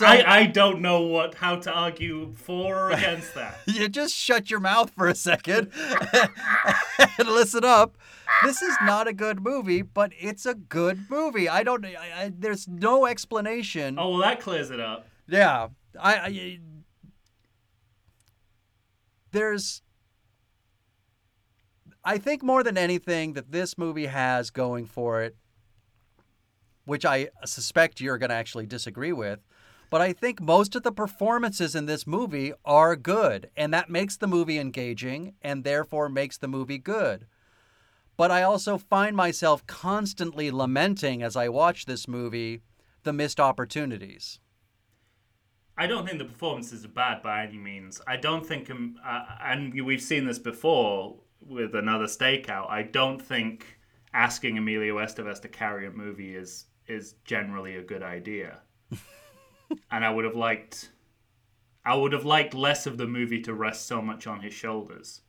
So 0.00 0.06
I, 0.06 0.24
I 0.26 0.46
don't 0.46 0.80
know 0.80 1.02
what 1.02 1.34
how 1.34 1.56
to 1.56 1.70
argue 1.70 2.32
for 2.32 2.86
or 2.86 2.90
against 2.90 3.34
that. 3.34 3.58
you 3.66 3.86
just 3.86 4.14
shut 4.14 4.50
your 4.50 4.58
mouth 4.58 4.88
for 4.94 5.08
a 5.08 5.14
second 5.14 5.70
and 7.18 7.28
listen 7.28 7.66
up. 7.66 7.98
This 8.42 8.62
is 8.62 8.74
not 8.84 9.08
a 9.08 9.12
good 9.12 9.42
movie, 9.42 9.82
but 9.82 10.12
it's 10.18 10.46
a 10.46 10.54
good 10.54 11.10
movie. 11.10 11.50
I 11.50 11.62
don't. 11.62 11.84
I, 11.84 11.90
I, 12.16 12.32
there's 12.34 12.66
no 12.66 13.04
explanation. 13.04 13.98
Oh 13.98 14.12
well, 14.12 14.20
that 14.20 14.40
clears 14.40 14.70
it 14.70 14.80
up. 14.80 15.06
Yeah, 15.28 15.68
I, 16.00 16.14
I. 16.14 16.58
There's. 19.32 19.82
I 22.02 22.16
think 22.16 22.42
more 22.42 22.62
than 22.62 22.78
anything 22.78 23.34
that 23.34 23.52
this 23.52 23.76
movie 23.76 24.06
has 24.06 24.48
going 24.48 24.86
for 24.86 25.20
it, 25.20 25.36
which 26.86 27.04
I 27.04 27.28
suspect 27.44 28.00
you're 28.00 28.16
going 28.16 28.30
to 28.30 28.36
actually 28.36 28.64
disagree 28.64 29.12
with, 29.12 29.40
but 29.90 30.00
I 30.00 30.12
think 30.12 30.40
most 30.40 30.76
of 30.76 30.84
the 30.84 30.92
performances 30.92 31.74
in 31.74 31.86
this 31.86 32.06
movie 32.06 32.52
are 32.64 32.94
good, 32.94 33.50
and 33.56 33.74
that 33.74 33.90
makes 33.90 34.16
the 34.16 34.28
movie 34.28 34.58
engaging 34.58 35.34
and 35.42 35.64
therefore 35.64 36.08
makes 36.08 36.38
the 36.38 36.48
movie 36.48 36.78
good. 36.78 37.26
But 38.16 38.30
I 38.30 38.42
also 38.42 38.78
find 38.78 39.16
myself 39.16 39.66
constantly 39.66 40.50
lamenting 40.50 41.22
as 41.22 41.36
I 41.36 41.48
watch 41.48 41.86
this 41.86 42.06
movie 42.06 42.62
the 43.02 43.12
missed 43.12 43.40
opportunities. 43.40 44.38
I 45.76 45.86
don't 45.86 46.06
think 46.06 46.18
the 46.18 46.26
performances 46.26 46.84
are 46.84 46.88
bad 46.88 47.22
by 47.22 47.44
any 47.44 47.56
means. 47.56 48.00
I 48.06 48.16
don't 48.16 48.46
think, 48.46 48.70
um, 48.70 48.96
uh, 49.04 49.24
and 49.42 49.72
we've 49.82 50.02
seen 50.02 50.26
this 50.26 50.38
before 50.38 51.16
with 51.40 51.74
another 51.74 52.04
stakeout. 52.04 52.68
I 52.68 52.82
don't 52.82 53.20
think 53.20 53.78
asking 54.12 54.58
Emilio 54.58 54.98
Estevez 54.98 55.40
to 55.40 55.48
carry 55.48 55.86
a 55.86 55.90
movie 55.90 56.36
is 56.36 56.66
is 56.86 57.14
generally 57.24 57.76
a 57.76 57.82
good 57.82 58.02
idea. 58.02 58.58
and 59.90 60.04
I 60.04 60.10
would 60.10 60.24
have 60.24 60.36
liked, 60.36 60.90
I 61.84 61.94
would 61.94 62.12
have 62.12 62.24
liked 62.24 62.54
less 62.54 62.86
of 62.86 62.96
the 62.98 63.06
movie 63.06 63.40
to 63.42 63.54
rest 63.54 63.86
so 63.86 64.00
much 64.02 64.26
on 64.26 64.40
his 64.40 64.52
shoulders. 64.54 65.22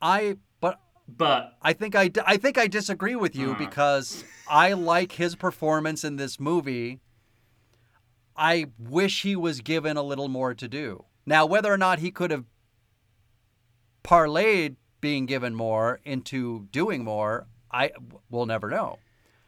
I 0.00 0.36
but 0.60 0.80
But 1.08 1.56
I 1.62 1.72
think 1.72 1.94
I, 1.94 2.10
I 2.26 2.36
think 2.36 2.58
I 2.58 2.66
disagree 2.66 3.16
with 3.16 3.34
you 3.36 3.52
Uh. 3.52 3.58
because 3.58 4.24
I 4.48 4.72
like 4.72 5.12
his 5.12 5.34
performance 5.36 6.04
in 6.04 6.16
this 6.16 6.38
movie. 6.40 7.00
I 8.36 8.66
wish 8.78 9.22
he 9.22 9.36
was 9.36 9.60
given 9.60 9.96
a 9.96 10.02
little 10.02 10.28
more 10.28 10.54
to 10.54 10.66
do. 10.68 11.04
Now, 11.24 11.46
whether 11.46 11.72
or 11.72 11.78
not 11.78 12.00
he 12.00 12.10
could 12.10 12.30
have 12.32 12.44
parlayed 14.02 14.76
being 15.00 15.26
given 15.26 15.54
more 15.54 16.00
into 16.04 16.66
doing 16.72 17.04
more, 17.04 17.46
I 17.70 17.92
will 18.30 18.46
never 18.46 18.68
know. 18.70 18.98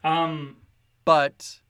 um, 0.04 0.56
But 1.04 1.60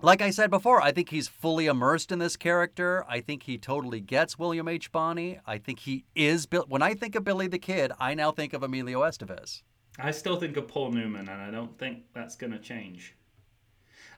like 0.00 0.22
I 0.22 0.30
said 0.30 0.50
before, 0.50 0.80
I 0.80 0.92
think 0.92 1.10
he's 1.10 1.28
fully 1.28 1.66
immersed 1.66 2.12
in 2.12 2.18
this 2.18 2.36
character. 2.36 3.04
I 3.08 3.20
think 3.20 3.44
he 3.44 3.58
totally 3.58 4.00
gets 4.00 4.38
William 4.38 4.68
H. 4.68 4.92
Bonney. 4.92 5.40
I 5.46 5.58
think 5.58 5.80
he 5.80 6.04
is 6.14 6.46
Bill. 6.46 6.64
When 6.68 6.82
I 6.82 6.94
think 6.94 7.14
of 7.14 7.24
Billy 7.24 7.48
the 7.48 7.58
Kid, 7.58 7.92
I 7.98 8.14
now 8.14 8.30
think 8.30 8.52
of 8.52 8.62
Emilio 8.62 9.00
Estevez. 9.02 9.62
I 9.98 10.12
still 10.12 10.38
think 10.38 10.56
of 10.56 10.68
Paul 10.68 10.92
Newman, 10.92 11.28
and 11.28 11.42
I 11.42 11.50
don't 11.50 11.76
think 11.78 12.04
that's 12.14 12.36
going 12.36 12.52
to 12.52 12.58
change. 12.58 13.16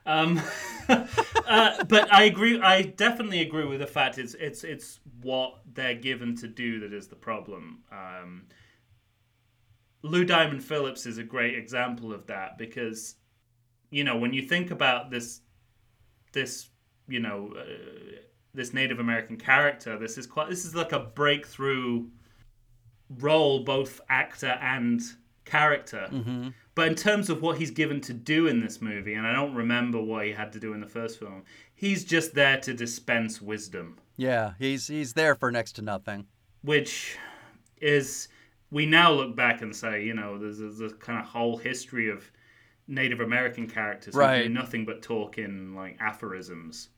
Um, 0.05 0.41
uh, 0.89 1.83
but 1.85 2.13
I 2.13 2.23
agree. 2.23 2.59
I 2.61 2.83
definitely 2.83 3.41
agree 3.41 3.65
with 3.65 3.79
the 3.79 3.87
fact 3.87 4.17
it's 4.17 4.33
it's 4.35 4.63
it's 4.63 4.99
what 5.21 5.61
they're 5.73 5.95
given 5.95 6.35
to 6.37 6.47
do 6.47 6.79
that 6.81 6.93
is 6.93 7.07
the 7.07 7.15
problem. 7.15 7.79
Um, 7.91 8.43
Lou 10.03 10.25
Diamond 10.25 10.63
Phillips 10.63 11.05
is 11.05 11.17
a 11.17 11.23
great 11.23 11.55
example 11.55 12.11
of 12.11 12.25
that 12.27 12.57
because, 12.57 13.15
you 13.91 14.03
know, 14.03 14.17
when 14.17 14.33
you 14.33 14.41
think 14.41 14.71
about 14.71 15.11
this, 15.11 15.41
this 16.31 16.69
you 17.07 17.19
know, 17.19 17.53
uh, 17.57 17.63
this 18.53 18.73
Native 18.73 18.99
American 18.99 19.37
character, 19.37 19.97
this 19.97 20.17
is 20.17 20.25
quite 20.27 20.49
this 20.49 20.65
is 20.65 20.75
like 20.75 20.91
a 20.91 20.99
breakthrough 20.99 22.05
role, 23.19 23.63
both 23.63 23.99
actor 24.09 24.57
and 24.61 25.01
character. 25.45 26.51
But 26.73 26.87
in 26.87 26.95
terms 26.95 27.29
of 27.29 27.41
what 27.41 27.57
he's 27.57 27.71
given 27.71 27.99
to 28.01 28.13
do 28.13 28.47
in 28.47 28.61
this 28.61 28.81
movie, 28.81 29.13
and 29.15 29.27
I 29.27 29.33
don't 29.33 29.53
remember 29.53 30.01
what 30.01 30.25
he 30.25 30.31
had 30.31 30.53
to 30.53 30.59
do 30.59 30.73
in 30.73 30.79
the 30.79 30.87
first 30.87 31.19
film, 31.19 31.43
he's 31.75 32.05
just 32.05 32.33
there 32.33 32.57
to 32.61 32.73
dispense 32.73 33.41
wisdom, 33.41 33.97
Yeah, 34.15 34.53
he's 34.57 34.87
he's 34.87 35.13
there 35.13 35.35
for 35.35 35.51
next 35.51 35.73
to 35.73 35.81
nothing. 35.81 36.27
which 36.61 37.17
is 37.81 38.29
we 38.69 38.85
now 38.85 39.11
look 39.11 39.35
back 39.35 39.61
and 39.61 39.75
say, 39.75 40.05
you 40.05 40.13
know, 40.13 40.37
there's, 40.37 40.59
there's 40.59 40.79
a 40.79 40.89
kind 40.95 41.19
of 41.19 41.25
whole 41.25 41.57
history 41.57 42.09
of 42.09 42.31
Native 42.91 43.21
American 43.21 43.67
characters 43.67 44.13
who 44.15 44.43
do 44.43 44.49
nothing 44.49 44.85
but 44.85 45.01
talk 45.01 45.37
in 45.37 45.73
like 45.73 45.97
aphorisms. 45.99 46.89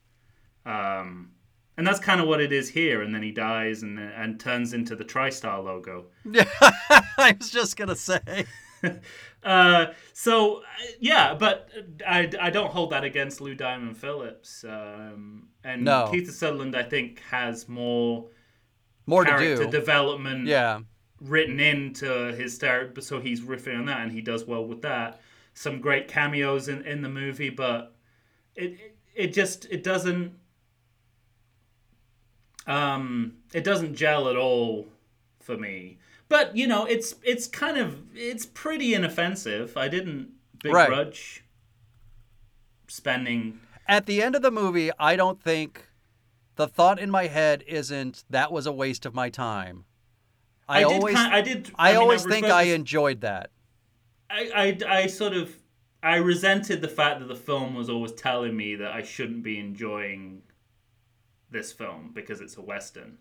Um, 0.66 1.30
and 1.76 1.86
that's 1.86 2.00
kind 2.00 2.20
of 2.20 2.28
what 2.28 2.40
it 2.40 2.52
is 2.52 2.68
here. 2.68 3.02
And 3.02 3.14
then 3.14 3.22
he 3.22 3.30
dies 3.30 3.82
and 3.82 3.98
and 3.98 4.38
turns 4.38 4.74
into 4.74 4.96
the 4.96 5.04
TriStar 5.04 5.62
logo. 5.62 6.06
Yeah, 6.24 6.44
I 7.18 7.36
was 7.38 7.50
just 7.50 7.76
gonna 7.76 7.96
say. 7.96 8.46
Uh, 9.42 9.92
so 10.14 10.58
uh, 10.58 10.62
yeah, 11.00 11.34
but 11.34 11.68
I, 12.06 12.30
I 12.40 12.48
don't 12.48 12.70
hold 12.70 12.90
that 12.92 13.04
against 13.04 13.42
Lou 13.42 13.54
Diamond 13.54 13.98
Phillips. 13.98 14.64
Um, 14.64 15.48
and 15.62 15.84
No. 15.84 16.10
Kiefer 16.10 16.30
Sutherland, 16.30 16.74
I 16.74 16.82
think, 16.82 17.20
has 17.30 17.68
more 17.68 18.30
More 19.04 19.24
to 19.24 19.30
character 19.30 19.66
development 19.66 20.46
yeah, 20.46 20.80
written 21.20 21.60
into 21.60 22.32
his 22.34 22.56
therapy, 22.56 23.02
so 23.02 23.20
he's 23.20 23.42
riffing 23.42 23.78
on 23.78 23.84
that, 23.84 24.00
and 24.00 24.12
he 24.12 24.22
does 24.22 24.46
well 24.46 24.64
with 24.64 24.80
that. 24.80 25.20
Some 25.54 25.80
great 25.80 26.08
cameos 26.08 26.68
in, 26.68 26.82
in 26.82 27.02
the 27.02 27.08
movie, 27.08 27.50
but 27.50 27.94
it, 28.54 28.96
it 29.14 29.32
just 29.32 29.66
it 29.70 29.82
doesn't 29.82 30.34
um 32.66 33.34
it 33.52 33.64
doesn't 33.64 33.94
gel 33.94 34.28
at 34.28 34.36
all 34.36 34.88
for 35.40 35.56
me. 35.56 35.98
But 36.28 36.56
you 36.56 36.66
know, 36.66 36.84
it's 36.86 37.14
it's 37.22 37.46
kind 37.46 37.76
of 37.78 37.98
it's 38.14 38.46
pretty 38.46 38.94
inoffensive. 38.94 39.76
I 39.76 39.88
didn't 39.88 40.30
Right. 40.64 40.88
begrudge 40.88 41.44
spending. 42.88 43.60
at 43.86 44.06
the 44.06 44.22
end 44.22 44.34
of 44.34 44.40
the 44.42 44.50
movie, 44.50 44.90
I 44.98 45.14
don't 45.14 45.42
think 45.42 45.88
the 46.56 46.66
thought 46.66 46.98
in 46.98 47.10
my 47.10 47.26
head 47.26 47.62
isn't 47.66 48.24
that 48.30 48.50
was 48.50 48.66
a 48.66 48.72
waste 48.72 49.04
of 49.04 49.14
my 49.14 49.28
time. 49.28 49.84
I, 50.66 50.76
I, 50.76 50.88
did. 50.88 50.92
always, 50.92 51.14
kind, 51.16 51.34
I 51.34 51.40
did. 51.42 51.70
I, 51.76 51.92
mean, 51.92 52.00
always 52.00 52.24
think 52.24 52.46
I 52.46 52.62
enjoyed 52.62 53.20
that. 53.20 53.50
I, 54.30 54.76
I, 54.86 54.98
I 55.02 55.06
sort 55.06 55.32
of 55.34 55.54
I 56.02 56.16
resented 56.16 56.80
the 56.82 56.88
fact 56.88 57.20
that 57.20 57.28
the 57.28 57.34
film 57.36 57.74
was 57.74 57.88
always 57.88 58.12
telling 58.12 58.56
me 58.56 58.76
that 58.76 58.92
I 58.92 59.02
shouldn't 59.02 59.42
be 59.42 59.58
enjoying 59.58 60.42
this 61.50 61.72
film 61.72 62.10
because 62.14 62.40
it's 62.40 62.56
a 62.56 62.62
western. 62.62 63.18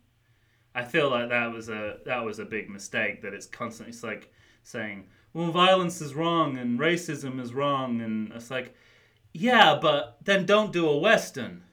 I 0.76 0.84
feel 0.84 1.10
like 1.10 1.30
that 1.30 1.52
was 1.54 1.70
a 1.70 1.98
that 2.06 2.24
was 2.26 2.40
a 2.40 2.46
big 2.46 2.70
mistake 2.70 3.22
that 3.22 3.34
it's 3.34 3.46
constantly 3.46 3.92
it's 3.92 4.04
like 4.04 4.32
saying, 4.64 5.08
"Well, 5.34 5.52
violence 5.52 6.02
is 6.02 6.16
wrong 6.16 6.58
and 6.58 6.80
racism 6.80 7.40
is 7.40 7.54
wrong," 7.54 8.02
and 8.02 8.32
it's 8.34 8.50
like, 8.52 8.76
yeah, 9.34 9.78
but 9.82 10.18
then 10.24 10.46
don't 10.46 10.74
do 10.74 10.88
a 10.90 10.98
western 10.98 11.64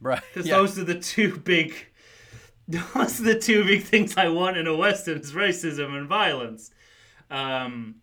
Right. 0.00 0.22
because 0.32 0.46
Yeah. 0.46 0.56
those 0.56 0.78
are 0.78 0.84
the 0.84 0.98
two 0.98 1.36
big 1.38 1.74
those 2.68 3.20
are 3.20 3.24
the 3.24 3.38
two 3.38 3.64
big 3.64 3.82
things 3.82 4.16
I 4.16 4.28
want 4.28 4.56
in 4.56 4.66
a 4.66 4.76
western 4.76 5.18
is 5.18 5.32
racism 5.32 5.96
and 5.96 6.06
violence. 6.08 6.70
Um, 7.30 7.96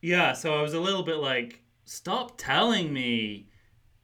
yeah, 0.00 0.32
so 0.32 0.58
I 0.58 0.62
was 0.62 0.74
a 0.74 0.80
little 0.80 1.02
bit 1.02 1.16
like, 1.16 1.60
stop 1.84 2.38
telling 2.38 2.92
me 2.92 3.48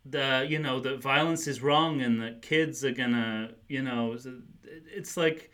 the 0.08 0.46
you 0.48 0.58
know 0.58 0.78
that 0.78 1.02
violence 1.02 1.48
is 1.48 1.60
wrong 1.62 2.00
and 2.00 2.20
that 2.20 2.40
kids 2.40 2.84
are 2.84 2.92
gonna 2.92 3.50
you 3.66 3.82
know 3.82 4.16
it's 4.94 5.16
like, 5.16 5.50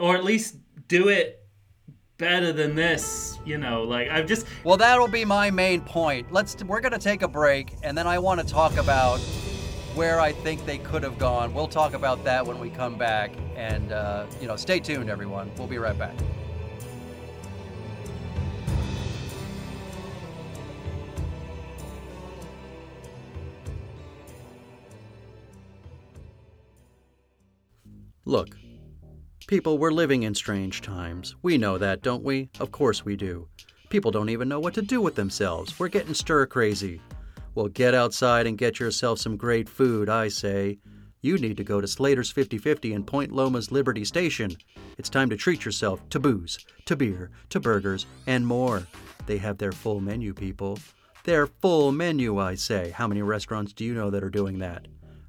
or 0.00 0.16
at 0.16 0.24
least 0.24 0.56
do 0.88 1.08
it 1.08 1.46
better 2.18 2.52
than 2.52 2.74
this. 2.74 3.38
You 3.44 3.58
know, 3.58 3.82
like 3.82 4.08
I've 4.08 4.26
just 4.26 4.46
Well, 4.64 4.76
that'll 4.76 5.08
be 5.08 5.24
my 5.24 5.50
main 5.50 5.80
point. 5.80 6.30
Let's. 6.32 6.62
We're 6.62 6.80
gonna 6.80 6.98
take 6.98 7.22
a 7.22 7.28
break, 7.28 7.74
and 7.82 7.96
then 7.96 8.06
I 8.06 8.18
want 8.18 8.40
to 8.40 8.46
talk 8.46 8.76
about 8.76 9.18
where 9.94 10.20
I 10.20 10.32
think 10.32 10.64
they 10.66 10.78
could 10.78 11.02
have 11.02 11.18
gone. 11.18 11.54
We'll 11.54 11.68
talk 11.68 11.94
about 11.94 12.22
that 12.24 12.46
when 12.46 12.58
we 12.58 12.70
come 12.70 12.98
back, 12.98 13.32
and 13.56 13.92
uh, 13.92 14.26
you 14.40 14.46
know, 14.46 14.56
stay 14.56 14.80
tuned, 14.80 15.08
everyone. 15.08 15.50
We'll 15.56 15.68
be 15.68 15.78
right 15.78 15.98
back. 15.98 16.14
Look, 28.28 28.58
people, 29.46 29.78
we're 29.78 29.90
living 29.90 30.24
in 30.24 30.34
strange 30.34 30.82
times. 30.82 31.34
We 31.40 31.56
know 31.56 31.78
that, 31.78 32.02
don't 32.02 32.22
we? 32.22 32.50
Of 32.60 32.70
course 32.70 33.02
we 33.02 33.16
do. 33.16 33.48
People 33.88 34.10
don't 34.10 34.28
even 34.28 34.50
know 34.50 34.60
what 34.60 34.74
to 34.74 34.82
do 34.82 35.00
with 35.00 35.14
themselves. 35.14 35.78
We're 35.78 35.88
getting 35.88 36.12
stir 36.12 36.44
crazy. 36.44 37.00
Well, 37.54 37.68
get 37.68 37.94
outside 37.94 38.46
and 38.46 38.58
get 38.58 38.78
yourself 38.78 39.18
some 39.18 39.38
great 39.38 39.66
food, 39.66 40.10
I 40.10 40.28
say. 40.28 40.78
You 41.22 41.38
need 41.38 41.56
to 41.56 41.64
go 41.64 41.80
to 41.80 41.88
Slater's 41.88 42.30
5050 42.30 42.92
in 42.92 43.02
Point 43.02 43.32
Loma's 43.32 43.72
Liberty 43.72 44.04
Station. 44.04 44.54
It's 44.98 45.08
time 45.08 45.30
to 45.30 45.36
treat 45.38 45.64
yourself 45.64 46.06
to 46.10 46.20
booze, 46.20 46.58
to 46.84 46.96
beer, 46.96 47.30
to 47.48 47.60
burgers, 47.60 48.04
and 48.26 48.46
more. 48.46 48.86
They 49.24 49.38
have 49.38 49.56
their 49.56 49.72
full 49.72 50.02
menu, 50.02 50.34
people. 50.34 50.78
Their 51.24 51.46
full 51.46 51.92
menu, 51.92 52.38
I 52.38 52.56
say. 52.56 52.90
How 52.90 53.08
many 53.08 53.22
restaurants 53.22 53.72
do 53.72 53.86
you 53.86 53.94
know 53.94 54.10
that 54.10 54.22
are 54.22 54.28
doing 54.28 54.58
that? 54.58 54.86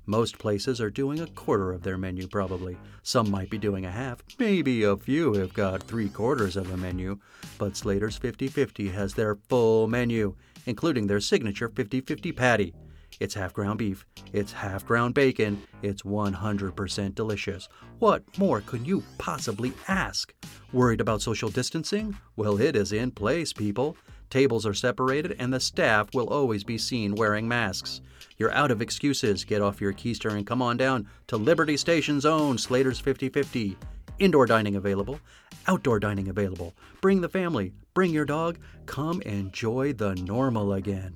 Most 0.10 0.40
places 0.40 0.82
are 0.82 0.90
doing 0.90 1.20
a 1.20 1.28
quarter 1.28 1.72
of 1.72 1.84
their 1.84 1.96
menu, 1.96 2.26
probably. 2.26 2.80
Some 3.04 3.30
might 3.30 3.52
be 3.52 3.60
doing 3.60 3.86
a 3.86 3.92
half. 3.92 4.24
Maybe 4.40 4.82
a 4.82 4.98
few 4.98 5.34
have 5.36 5.54
got 5.54 5.84
three 5.84 6.10
quarters 6.10 6.58
of 6.58 6.72
a 6.72 6.78
menu. 6.78 7.20
But 7.60 7.78
Slater's 7.78 8.18
50 8.18 8.48
50 8.48 8.90
has 8.90 9.14
their 9.14 9.36
full 9.36 9.88
menu, 9.88 10.34
including 10.66 11.06
their 11.06 11.20
signature 11.20 11.70
50 11.70 12.02
50 12.02 12.32
patty. 12.32 12.74
It's 13.20 13.36
half 13.36 13.54
ground 13.54 13.78
beef, 13.78 14.04
it's 14.34 14.52
half 14.52 14.84
ground 14.84 15.14
bacon, 15.14 15.62
it's 15.84 16.02
100% 16.02 17.14
delicious. 17.14 17.70
What 18.00 18.24
more 18.40 18.62
could 18.62 18.88
you 18.88 19.04
possibly 19.20 19.74
ask? 19.88 20.34
Worried 20.74 21.02
about 21.02 21.22
social 21.22 21.50
distancing? 21.50 22.18
Well, 22.36 22.60
it 22.60 22.76
is 22.76 22.94
in 22.94 23.12
place, 23.12 23.54
people. 23.54 23.96
Tables 24.30 24.66
are 24.66 24.74
separated, 24.74 25.36
and 25.40 25.52
the 25.52 25.60
staff 25.60 26.14
will 26.14 26.28
always 26.28 26.64
be 26.64 26.78
seen 26.78 27.16
wearing 27.16 27.48
masks. 27.48 28.02
You're 28.38 28.54
out 28.54 28.72
of 28.72 28.82
excuses. 28.82 29.44
Get 29.44 29.62
off 29.62 29.82
your 29.82 29.94
keister 29.94 30.32
and 30.32 30.46
come 30.46 30.62
on 30.62 30.78
down 30.78 31.08
to 31.28 31.38
Liberty 31.38 31.78
Station's 31.78 32.26
own 32.26 32.58
Slater's 32.58 33.00
5050. 33.00 33.78
Indoor 34.20 34.46
dining 34.46 34.76
available, 34.76 35.20
outdoor 35.68 36.00
dining 36.00 36.28
available. 36.28 36.76
Bring 37.02 37.22
the 37.22 37.30
family, 37.30 37.74
bring 37.94 38.12
your 38.12 38.26
dog. 38.26 38.60
Come 38.86 39.22
enjoy 39.24 39.94
the 39.94 40.16
normal 40.16 40.74
again. 40.74 41.16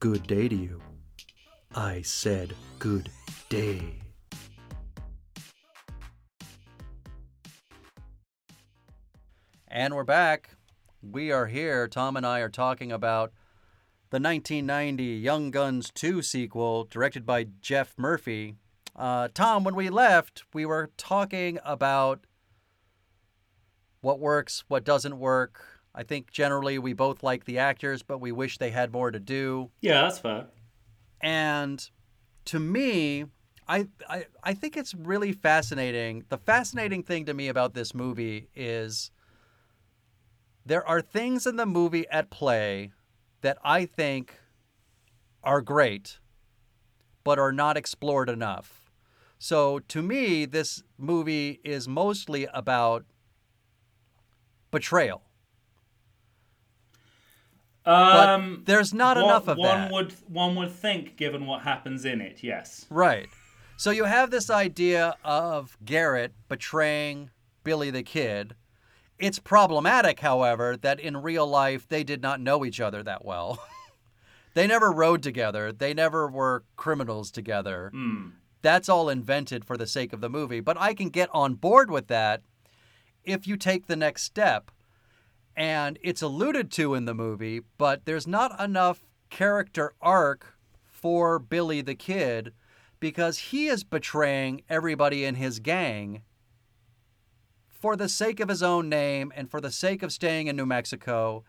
Good 0.00 0.26
day 0.26 0.48
to 0.48 0.54
you. 0.56 0.80
I 1.74 2.02
said 2.02 2.54
good 2.78 3.10
day. 3.48 4.02
And 9.68 9.94
we're 9.94 10.04
back. 10.04 10.57
We 11.02 11.30
are 11.30 11.46
here. 11.46 11.86
Tom 11.86 12.16
and 12.16 12.26
I 12.26 12.40
are 12.40 12.48
talking 12.48 12.90
about 12.90 13.32
the 14.10 14.18
1990 14.18 15.04
Young 15.04 15.50
Guns 15.50 15.90
2 15.94 16.22
sequel, 16.22 16.84
directed 16.84 17.24
by 17.24 17.46
Geoff 17.60 17.94
Murphy. 17.96 18.56
Uh, 18.96 19.28
Tom, 19.32 19.62
when 19.62 19.76
we 19.76 19.90
left, 19.90 20.42
we 20.52 20.66
were 20.66 20.90
talking 20.96 21.58
about 21.64 22.26
what 24.00 24.18
works, 24.18 24.64
what 24.66 24.84
doesn't 24.84 25.18
work. 25.18 25.62
I 25.94 26.02
think 26.02 26.32
generally 26.32 26.78
we 26.78 26.94
both 26.94 27.22
like 27.22 27.44
the 27.44 27.58
actors, 27.58 28.02
but 28.02 28.18
we 28.18 28.32
wish 28.32 28.58
they 28.58 28.70
had 28.70 28.92
more 28.92 29.10
to 29.10 29.20
do. 29.20 29.70
Yeah, 29.80 30.02
that's 30.02 30.18
fair. 30.18 30.46
And 31.20 31.88
to 32.46 32.58
me, 32.58 33.26
I, 33.68 33.86
I 34.08 34.26
I 34.42 34.54
think 34.54 34.76
it's 34.76 34.94
really 34.94 35.32
fascinating. 35.32 36.24
The 36.28 36.38
fascinating 36.38 37.02
thing 37.02 37.26
to 37.26 37.34
me 37.34 37.48
about 37.48 37.74
this 37.74 37.94
movie 37.94 38.48
is 38.54 39.10
there 40.68 40.86
are 40.86 41.00
things 41.00 41.46
in 41.46 41.56
the 41.56 41.64
movie 41.64 42.06
at 42.10 42.30
play 42.30 42.92
that 43.40 43.56
I 43.64 43.86
think 43.86 44.34
are 45.42 45.62
great, 45.62 46.18
but 47.24 47.38
are 47.38 47.52
not 47.52 47.76
explored 47.78 48.28
enough. 48.28 48.90
So 49.38 49.78
to 49.78 50.02
me, 50.02 50.44
this 50.44 50.82
movie 50.98 51.60
is 51.64 51.88
mostly 51.88 52.46
about 52.52 53.06
betrayal. 54.70 55.22
Um, 57.86 58.56
but 58.56 58.66
there's 58.66 58.92
not 58.92 59.16
one, 59.16 59.24
enough 59.24 59.48
of 59.48 59.56
one 59.56 59.66
that. 59.66 59.92
would 59.92 60.12
one 60.28 60.54
would 60.56 60.70
think, 60.70 61.16
given 61.16 61.46
what 61.46 61.62
happens 61.62 62.04
in 62.04 62.20
it. 62.20 62.42
Yes. 62.42 62.84
Right. 62.90 63.28
So 63.78 63.90
you 63.90 64.04
have 64.04 64.30
this 64.30 64.50
idea 64.50 65.16
of 65.24 65.78
Garrett 65.82 66.34
betraying 66.48 67.30
Billy 67.64 67.90
the 67.90 68.02
Kid. 68.02 68.54
It's 69.18 69.38
problematic, 69.38 70.20
however, 70.20 70.76
that 70.76 71.00
in 71.00 71.16
real 71.16 71.46
life 71.46 71.88
they 71.88 72.04
did 72.04 72.22
not 72.22 72.40
know 72.40 72.64
each 72.64 72.80
other 72.80 73.02
that 73.02 73.24
well. 73.24 73.58
they 74.54 74.66
never 74.66 74.92
rode 74.92 75.22
together, 75.22 75.72
they 75.72 75.92
never 75.92 76.28
were 76.28 76.64
criminals 76.76 77.30
together. 77.30 77.90
Mm. 77.94 78.32
That's 78.62 78.88
all 78.88 79.08
invented 79.08 79.64
for 79.64 79.76
the 79.76 79.86
sake 79.86 80.12
of 80.12 80.20
the 80.20 80.28
movie. 80.28 80.60
But 80.60 80.78
I 80.78 80.94
can 80.94 81.08
get 81.08 81.30
on 81.32 81.54
board 81.54 81.90
with 81.90 82.08
that 82.08 82.42
if 83.24 83.46
you 83.46 83.56
take 83.56 83.86
the 83.86 83.96
next 83.96 84.22
step. 84.22 84.70
And 85.56 85.98
it's 86.02 86.22
alluded 86.22 86.70
to 86.72 86.94
in 86.94 87.04
the 87.04 87.14
movie, 87.14 87.62
but 87.78 88.04
there's 88.04 88.28
not 88.28 88.60
enough 88.60 89.04
character 89.28 89.92
arc 90.00 90.56
for 90.86 91.40
Billy 91.40 91.80
the 91.80 91.96
Kid 91.96 92.52
because 93.00 93.38
he 93.38 93.66
is 93.66 93.82
betraying 93.82 94.62
everybody 94.68 95.24
in 95.24 95.34
his 95.34 95.58
gang 95.58 96.22
for 97.78 97.96
the 97.96 98.08
sake 98.08 98.40
of 98.40 98.48
his 98.48 98.62
own 98.62 98.88
name 98.88 99.32
and 99.36 99.50
for 99.50 99.60
the 99.60 99.70
sake 99.70 100.02
of 100.02 100.12
staying 100.12 100.48
in 100.48 100.56
New 100.56 100.66
Mexico. 100.66 101.44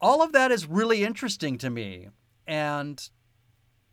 All 0.00 0.22
of 0.22 0.32
that 0.32 0.50
is 0.50 0.66
really 0.66 1.04
interesting 1.04 1.58
to 1.58 1.70
me. 1.70 2.08
And 2.46 3.08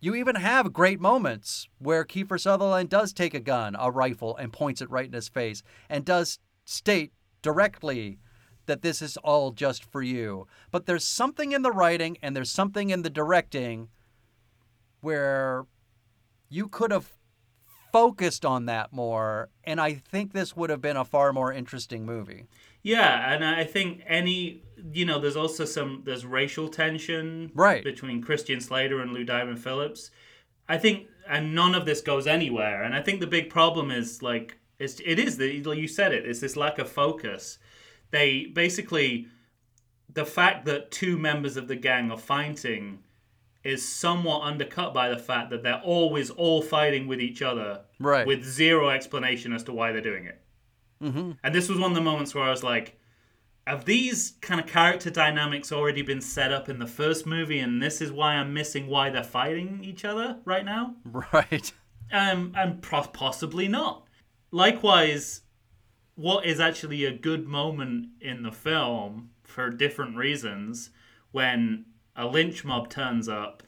you 0.00 0.14
even 0.14 0.36
have 0.36 0.72
great 0.72 1.00
moments 1.00 1.68
where 1.78 2.04
Kiefer 2.04 2.40
Sutherland 2.40 2.90
does 2.90 3.12
take 3.12 3.34
a 3.34 3.40
gun, 3.40 3.76
a 3.78 3.90
rifle, 3.90 4.36
and 4.36 4.52
points 4.52 4.80
it 4.80 4.90
right 4.90 5.06
in 5.06 5.12
his 5.12 5.28
face 5.28 5.62
and 5.88 6.04
does 6.04 6.38
state 6.64 7.12
directly 7.42 8.18
that 8.66 8.82
this 8.82 9.02
is 9.02 9.16
all 9.18 9.50
just 9.50 9.84
for 9.84 10.02
you. 10.02 10.46
But 10.70 10.86
there's 10.86 11.04
something 11.04 11.52
in 11.52 11.62
the 11.62 11.72
writing 11.72 12.16
and 12.22 12.34
there's 12.34 12.50
something 12.50 12.90
in 12.90 13.02
the 13.02 13.10
directing 13.10 13.88
where 15.00 15.66
you 16.48 16.68
could 16.68 16.90
have 16.90 17.12
focused 17.94 18.44
on 18.44 18.66
that 18.66 18.92
more 18.92 19.48
and 19.62 19.80
I 19.80 19.94
think 19.94 20.32
this 20.32 20.56
would 20.56 20.68
have 20.70 20.80
been 20.80 20.96
a 20.96 21.04
far 21.04 21.32
more 21.32 21.52
interesting 21.52 22.04
movie. 22.04 22.46
Yeah, 22.82 23.32
and 23.32 23.44
I 23.44 23.62
think 23.64 24.02
any 24.06 24.62
you 24.92 25.06
know, 25.06 25.20
there's 25.20 25.36
also 25.36 25.64
some 25.64 26.02
there's 26.04 26.26
racial 26.26 26.68
tension 26.68 27.52
Right. 27.54 27.84
between 27.84 28.20
Christian 28.20 28.60
Slater 28.60 29.00
and 29.00 29.12
Lou 29.12 29.22
Diamond 29.24 29.62
Phillips. 29.62 30.10
I 30.68 30.76
think 30.76 31.06
and 31.28 31.54
none 31.54 31.74
of 31.76 31.86
this 31.86 32.00
goes 32.00 32.26
anywhere. 32.26 32.82
And 32.82 32.94
I 32.96 33.00
think 33.00 33.20
the 33.20 33.28
big 33.28 33.48
problem 33.48 33.92
is 33.92 34.22
like 34.22 34.58
it's 34.80 35.00
it 35.04 35.20
is 35.20 35.36
the 35.36 35.62
like 35.62 35.78
you 35.78 35.86
said 35.86 36.12
it, 36.12 36.26
it's 36.26 36.40
this 36.40 36.56
lack 36.56 36.80
of 36.80 36.88
focus. 36.90 37.58
They 38.10 38.46
basically 38.46 39.28
the 40.12 40.26
fact 40.26 40.64
that 40.66 40.90
two 40.90 41.16
members 41.16 41.56
of 41.56 41.68
the 41.68 41.76
gang 41.76 42.10
are 42.10 42.18
fighting 42.18 43.03
is 43.64 43.86
somewhat 43.86 44.42
undercut 44.42 44.92
by 44.92 45.08
the 45.08 45.18
fact 45.18 45.50
that 45.50 45.62
they're 45.62 45.80
always 45.82 46.30
all 46.30 46.60
fighting 46.62 47.06
with 47.06 47.20
each 47.20 47.40
other 47.42 47.80
Right. 47.98 48.26
with 48.26 48.44
zero 48.44 48.90
explanation 48.90 49.52
as 49.52 49.64
to 49.64 49.72
why 49.72 49.90
they're 49.92 50.00
doing 50.02 50.26
it. 50.26 50.40
Mm-hmm. 51.02 51.32
And 51.42 51.54
this 51.54 51.68
was 51.68 51.78
one 51.78 51.90
of 51.90 51.94
the 51.94 52.02
moments 52.02 52.34
where 52.34 52.44
I 52.44 52.50
was 52.50 52.62
like, 52.62 52.98
have 53.66 53.86
these 53.86 54.34
kind 54.42 54.60
of 54.60 54.66
character 54.66 55.08
dynamics 55.08 55.72
already 55.72 56.02
been 56.02 56.20
set 56.20 56.52
up 56.52 56.68
in 56.68 56.78
the 56.78 56.86
first 56.86 57.24
movie, 57.26 57.60
and 57.60 57.82
this 57.82 58.02
is 58.02 58.12
why 58.12 58.34
I'm 58.34 58.52
missing 58.52 58.86
why 58.86 59.08
they're 59.08 59.24
fighting 59.24 59.80
each 59.82 60.04
other 60.04 60.38
right 60.44 60.64
now? 60.64 60.94
Right. 61.32 61.72
Um, 62.12 62.52
and 62.54 62.82
possibly 62.82 63.66
not. 63.66 64.04
Likewise, 64.50 65.40
what 66.16 66.44
is 66.44 66.60
actually 66.60 67.06
a 67.06 67.12
good 67.12 67.46
moment 67.48 68.08
in 68.20 68.42
the 68.42 68.52
film 68.52 69.30
for 69.42 69.70
different 69.70 70.16
reasons 70.16 70.90
when 71.32 71.86
a 72.16 72.26
lynch 72.26 72.64
mob 72.64 72.88
turns 72.90 73.28
up 73.28 73.62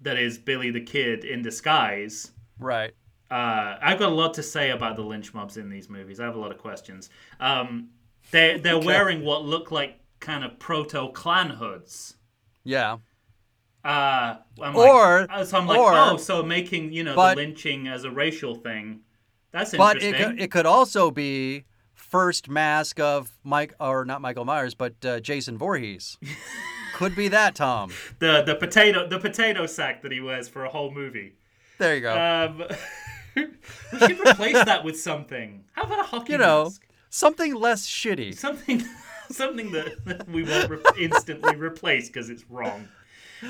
that 0.00 0.18
is 0.18 0.38
Billy 0.38 0.70
the 0.70 0.80
Kid 0.80 1.24
in 1.24 1.42
disguise 1.42 2.32
Right. 2.58 2.92
uh, 3.30 3.76
I've 3.80 3.98
got 3.98 4.10
a 4.10 4.14
lot 4.14 4.34
to 4.34 4.42
say 4.42 4.70
about 4.70 4.96
the 4.96 5.02
lynch 5.02 5.32
mobs 5.34 5.56
in 5.56 5.68
these 5.68 5.88
movies. 5.88 6.20
I 6.20 6.24
have 6.24 6.36
a 6.36 6.40
lot 6.40 6.52
of 6.52 6.58
questions. 6.58 7.08
Um, 7.40 7.88
they 8.30 8.58
they're 8.58 8.78
wearing 8.78 9.24
what 9.24 9.44
look 9.44 9.70
like 9.70 10.00
kind 10.20 10.44
of 10.44 10.58
proto 10.58 11.10
Klan 11.12 11.50
hoods. 11.50 12.16
Yeah. 12.64 12.98
Uh, 13.84 14.36
I'm 14.60 14.76
Or- 14.76 15.26
like, 15.28 15.46
so 15.46 15.58
I'm 15.58 15.66
like, 15.66 15.78
or- 15.80 15.92
oh, 15.92 16.16
so 16.16 16.42
making 16.44 16.92
you 16.92 17.02
know 17.04 17.16
but- 17.16 17.34
the 17.34 17.42
lynching 17.42 17.88
as 17.88 18.04
a 18.04 18.10
racial 18.10 18.54
thing. 18.54 19.00
That's 19.50 19.76
But 19.76 19.96
it 19.98 20.02
interesting. 20.04 20.30
could, 20.36 20.40
it 20.42 20.50
could 20.50 20.66
also 20.66 21.10
be 21.10 21.64
first 21.94 22.48
mask 22.48 22.98
of 23.00 23.32
Mike 23.44 23.74
or 23.78 24.04
not 24.06 24.20
Michael 24.22 24.44
Myers, 24.46 24.74
but 24.74 25.04
uh, 25.04 25.20
Jason 25.20 25.58
Voorhees. 25.58 26.16
could 26.92 27.16
be 27.16 27.28
that, 27.28 27.54
Tom. 27.54 27.92
the 28.18 28.42
the 28.42 28.54
potato 28.54 29.06
the 29.06 29.18
potato 29.18 29.66
sack 29.66 30.02
that 30.02 30.12
he 30.12 30.20
wears 30.20 30.48
for 30.48 30.64
a 30.64 30.68
whole 30.68 30.90
movie. 30.92 31.34
There 31.78 31.94
you 31.94 32.00
go. 32.00 32.14
Um, 32.16 32.64
we 33.92 33.98
should 33.98 34.20
replace 34.20 34.64
that 34.64 34.84
with 34.84 35.00
something. 35.00 35.64
How 35.72 35.82
about 35.82 36.00
a 36.00 36.04
hockey 36.04 36.32
you 36.32 36.38
know, 36.38 36.64
mask? 36.64 36.82
something 37.12 37.54
less 37.54 37.86
shitty. 37.86 38.34
something 38.34 38.82
something 39.30 39.70
that, 39.72 40.04
that 40.04 40.28
we 40.28 40.42
won't 40.42 40.70
re- 40.70 40.82
instantly 40.98 41.54
replace 41.56 42.08
because 42.08 42.30
it's 42.30 42.44
wrong 42.50 42.88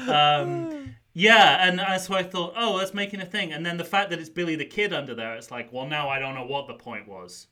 um, 0.09 0.95
yeah 1.13 1.67
and 1.67 1.79
that's 1.79 2.09
why 2.09 2.19
i 2.19 2.23
thought 2.23 2.53
oh 2.57 2.79
that's 2.79 2.93
making 2.93 3.21
a 3.21 3.25
thing 3.25 3.53
and 3.53 3.65
then 3.65 3.77
the 3.77 3.85
fact 3.85 4.11
that 4.11 4.19
it's 4.19 4.29
billy 4.29 4.57
the 4.57 4.65
kid 4.65 4.93
under 4.93 5.15
there 5.15 5.35
it's 5.37 5.51
like 5.51 5.73
well 5.73 5.87
now 5.87 6.09
i 6.09 6.19
don't 6.19 6.35
know 6.35 6.45
what 6.45 6.67
the 6.67 6.75
point 6.75 7.07
was 7.07 7.47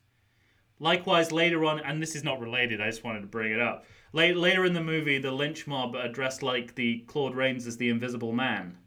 likewise 0.79 1.31
later 1.31 1.63
on 1.65 1.79
and 1.79 2.01
this 2.01 2.15
is 2.15 2.23
not 2.23 2.39
related 2.39 2.81
i 2.81 2.87
just 2.87 3.03
wanted 3.03 3.21
to 3.21 3.27
bring 3.27 3.51
it 3.51 3.61
up 3.61 3.85
later, 4.13 4.37
later 4.39 4.65
in 4.65 4.73
the 4.73 4.81
movie 4.83 5.17
the 5.19 5.31
lynch 5.31 5.67
mob 5.67 5.95
are 5.95 6.07
dressed 6.07 6.43
like 6.43 6.75
the 6.75 6.99
claude 7.07 7.35
rains 7.35 7.67
as 7.67 7.77
the 7.77 7.89
invisible 7.89 8.31
man 8.33 8.77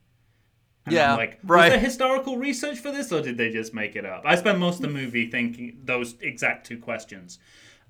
and 0.86 0.94
Yeah, 0.94 1.12
I'm 1.12 1.16
like, 1.16 1.40
was 1.48 1.50
right. 1.50 1.68
there 1.68 1.78
historical 1.78 2.36
research 2.36 2.78
for 2.78 2.90
this, 2.92 3.10
or 3.12 3.22
did 3.22 3.38
they 3.38 3.50
just 3.50 3.72
make 3.74 3.96
it 3.96 4.04
up? 4.04 4.22
I 4.26 4.34
spent 4.36 4.58
most 4.58 4.76
of 4.76 4.82
the 4.82 4.88
movie 4.88 5.30
thinking 5.30 5.80
those 5.84 6.14
exact 6.20 6.66
two 6.66 6.78
questions. 6.78 7.38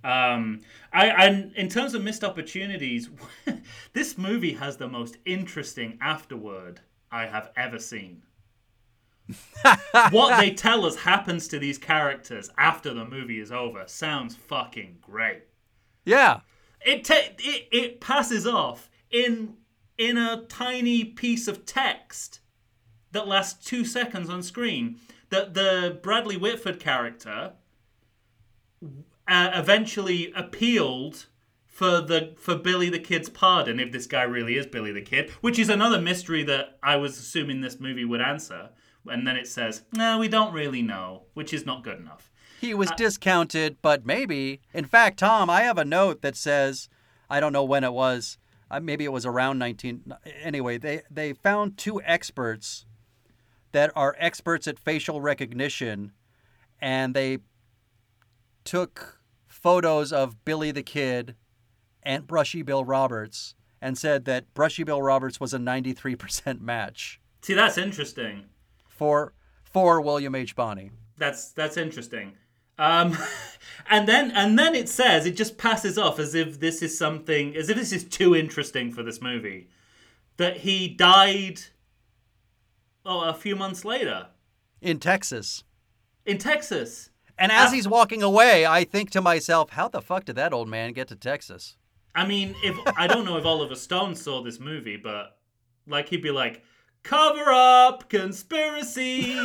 Um, 0.04 0.60
I, 0.92 1.08
and 1.08 1.52
in 1.56 1.68
terms 1.68 1.94
of 1.94 2.02
missed 2.04 2.22
opportunities, 2.24 3.10
this 3.94 4.18
movie 4.18 4.52
has 4.54 4.76
the 4.76 4.88
most 4.88 5.16
interesting 5.24 5.98
afterword 6.00 6.80
I 7.10 7.26
have 7.26 7.50
ever 7.56 7.78
seen. 7.78 8.22
what 10.10 10.38
they 10.38 10.50
tell 10.52 10.84
us 10.84 10.96
happens 10.96 11.48
to 11.48 11.58
these 11.58 11.78
characters 11.78 12.50
after 12.58 12.92
the 12.92 13.04
movie 13.04 13.40
is 13.40 13.50
over 13.50 13.84
sounds 13.86 14.36
fucking 14.36 14.98
great. 15.00 15.42
Yeah. 16.04 16.40
It 16.84 17.04
ta- 17.04 17.32
it 17.38 17.68
it 17.72 18.00
passes 18.00 18.46
off 18.46 18.90
in 19.10 19.56
in 19.96 20.16
a 20.16 20.44
tiny 20.48 21.04
piece 21.04 21.48
of 21.48 21.64
text 21.64 22.40
that 23.12 23.28
lasts 23.28 23.64
two 23.64 23.84
seconds 23.84 24.28
on 24.28 24.42
screen. 24.42 25.00
That 25.30 25.54
the 25.54 25.98
Bradley 26.02 26.36
Whitford 26.36 26.78
character 26.78 27.54
uh, 29.26 29.50
eventually 29.54 30.32
appealed 30.36 31.26
for 31.66 32.00
the 32.00 32.34
for 32.38 32.54
Billy 32.56 32.88
the 32.88 33.00
Kid's 33.00 33.28
pardon 33.28 33.80
if 33.80 33.90
this 33.90 34.06
guy 34.06 34.22
really 34.22 34.56
is 34.56 34.66
Billy 34.66 34.92
the 34.92 35.02
Kid, 35.02 35.30
which 35.40 35.58
is 35.58 35.68
another 35.68 36.00
mystery 36.00 36.44
that 36.44 36.78
I 36.82 36.96
was 36.96 37.18
assuming 37.18 37.60
this 37.60 37.80
movie 37.80 38.04
would 38.04 38.20
answer. 38.20 38.70
And 39.06 39.26
then 39.26 39.36
it 39.36 39.48
says, 39.48 39.82
"No, 39.92 40.18
we 40.18 40.28
don't 40.28 40.54
really 40.54 40.82
know," 40.82 41.24
which 41.34 41.52
is 41.52 41.66
not 41.66 41.82
good 41.82 41.98
enough. 41.98 42.30
He 42.64 42.74
was 42.74 42.90
discounted, 42.96 43.76
but 43.82 44.06
maybe. 44.06 44.60
In 44.72 44.84
fact, 44.84 45.18
Tom, 45.18 45.50
I 45.50 45.62
have 45.62 45.78
a 45.78 45.84
note 45.84 46.22
that 46.22 46.36
says, 46.36 46.88
I 47.28 47.40
don't 47.40 47.52
know 47.52 47.64
when 47.64 47.84
it 47.84 47.92
was. 47.92 48.38
Uh, 48.70 48.80
maybe 48.80 49.04
it 49.04 49.12
was 49.12 49.26
around 49.26 49.58
19. 49.58 50.14
Anyway, 50.42 50.78
they 50.78 51.02
they 51.10 51.32
found 51.32 51.76
two 51.76 52.00
experts 52.02 52.86
that 53.72 53.92
are 53.94 54.16
experts 54.18 54.66
at 54.66 54.78
facial 54.78 55.20
recognition, 55.20 56.12
and 56.80 57.14
they 57.14 57.38
took 58.64 59.20
photos 59.46 60.12
of 60.12 60.44
Billy 60.44 60.70
the 60.70 60.82
Kid 60.82 61.34
and 62.02 62.26
Brushy 62.26 62.62
Bill 62.62 62.84
Roberts 62.84 63.54
and 63.80 63.98
said 63.98 64.24
that 64.24 64.52
Brushy 64.54 64.84
Bill 64.84 65.02
Roberts 65.02 65.38
was 65.38 65.52
a 65.52 65.58
93% 65.58 66.60
match 66.60 67.20
See, 67.42 67.52
that's 67.52 67.76
interesting. 67.76 68.46
for 68.88 69.34
for 69.64 70.00
William 70.00 70.34
H. 70.34 70.56
Bonney. 70.56 70.90
That's 71.18 71.52
that's 71.52 71.76
interesting. 71.76 72.32
Um, 72.78 73.16
and 73.90 74.08
then 74.08 74.30
and 74.32 74.58
then 74.58 74.74
it 74.74 74.88
says 74.88 75.26
it 75.26 75.36
just 75.36 75.58
passes 75.58 75.98
off 75.98 76.18
as 76.18 76.34
if 76.34 76.60
this 76.60 76.82
is 76.82 76.96
something 76.96 77.56
as 77.56 77.68
if 77.68 77.76
this 77.76 77.92
is 77.92 78.04
too 78.04 78.34
interesting 78.34 78.92
for 78.92 79.02
this 79.02 79.20
movie 79.20 79.68
that 80.36 80.58
he 80.58 80.88
died 80.88 81.60
oh 83.06 83.20
a 83.22 83.34
few 83.34 83.54
months 83.54 83.84
later 83.84 84.28
in 84.80 84.98
Texas. 84.98 85.64
in 86.26 86.38
Texas. 86.38 87.10
And 87.36 87.50
as 87.50 87.68
Af- 87.70 87.74
he's 87.74 87.88
walking 87.88 88.22
away, 88.22 88.64
I 88.64 88.84
think 88.84 89.10
to 89.10 89.20
myself, 89.20 89.70
how 89.70 89.88
the 89.88 90.00
fuck 90.00 90.24
did 90.24 90.36
that 90.36 90.52
old 90.52 90.68
man 90.68 90.92
get 90.92 91.08
to 91.08 91.16
Texas? 91.16 91.76
I 92.14 92.24
mean, 92.26 92.54
if 92.62 92.76
I 92.96 93.08
don't 93.08 93.24
know 93.24 93.36
if 93.38 93.44
Oliver 93.44 93.74
Stone 93.74 94.14
saw 94.14 94.40
this 94.42 94.60
movie, 94.60 94.96
but 94.96 95.36
like 95.86 96.08
he'd 96.08 96.22
be 96.22 96.30
like, 96.30 96.62
"Cover 97.04 97.52
up, 97.52 98.08
conspiracy." 98.08 99.38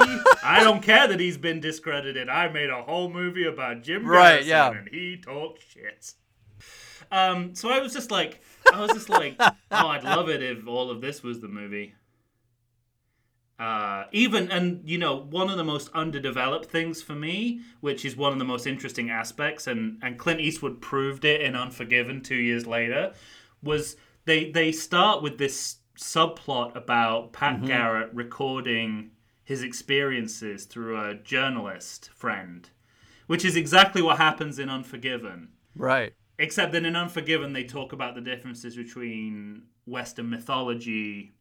I 0.43 0.63
don't 0.63 0.81
care 0.81 1.07
that 1.07 1.19
he's 1.19 1.37
been 1.37 1.59
discredited. 1.59 2.27
I 2.29 2.47
made 2.49 2.71
a 2.71 2.81
whole 2.81 3.11
movie 3.11 3.45
about 3.45 3.83
Jim 3.83 4.05
Right, 4.07 4.45
Garrison, 4.45 4.49
yeah. 4.49 4.71
and 4.71 4.87
he 4.89 5.17
talked 5.17 5.61
shit. 5.71 6.13
Um, 7.11 7.55
so 7.55 7.69
I 7.69 7.79
was 7.79 7.93
just 7.93 8.11
like, 8.11 8.41
I 8.73 8.79
was 8.79 8.91
just 8.91 9.09
like, 9.09 9.35
oh, 9.39 9.53
I'd 9.71 10.03
love 10.03 10.29
it 10.29 10.41
if 10.41 10.67
all 10.67 10.89
of 10.89 11.01
this 11.01 11.23
was 11.23 11.39
the 11.39 11.47
movie. 11.47 11.93
Uh, 13.59 14.05
even 14.13 14.49
and 14.53 14.81
you 14.87 14.97
know 14.97 15.17
one 15.17 15.49
of 15.49 15.57
the 15.57 15.65
most 15.65 15.89
underdeveloped 15.93 16.67
things 16.71 17.01
for 17.01 17.13
me, 17.13 17.59
which 17.81 18.05
is 18.05 18.15
one 18.15 18.31
of 18.31 18.39
the 18.39 18.45
most 18.45 18.65
interesting 18.65 19.09
aspects, 19.09 19.67
and 19.67 19.99
and 20.01 20.17
Clint 20.17 20.39
Eastwood 20.39 20.79
proved 20.81 21.25
it 21.25 21.41
in 21.41 21.57
Unforgiven 21.57 22.21
two 22.21 22.37
years 22.37 22.65
later, 22.65 23.11
was 23.61 23.97
they 24.23 24.49
they 24.49 24.71
start 24.71 25.21
with 25.21 25.37
this 25.37 25.75
subplot 25.99 26.75
about 26.75 27.33
Pat 27.33 27.65
Garrett 27.65 28.09
recording 28.13 29.11
his 29.43 29.63
experiences 29.63 30.65
through 30.65 30.99
a 30.99 31.15
journalist 31.15 32.09
friend, 32.15 32.69
which 33.27 33.43
is 33.43 33.55
exactly 33.55 34.01
what 34.01 34.17
happens 34.17 34.59
in 34.59 34.69
Unforgiven. 34.69 35.49
Right. 35.75 36.13
Except 36.37 36.71
that 36.71 36.85
in 36.85 36.95
Unforgiven, 36.95 37.51
they 37.51 37.65
talk 37.65 37.91
about 37.91 38.15
the 38.15 38.21
differences 38.21 38.77
between 38.77 39.63
Western 39.85 40.29
mythology, 40.29 41.33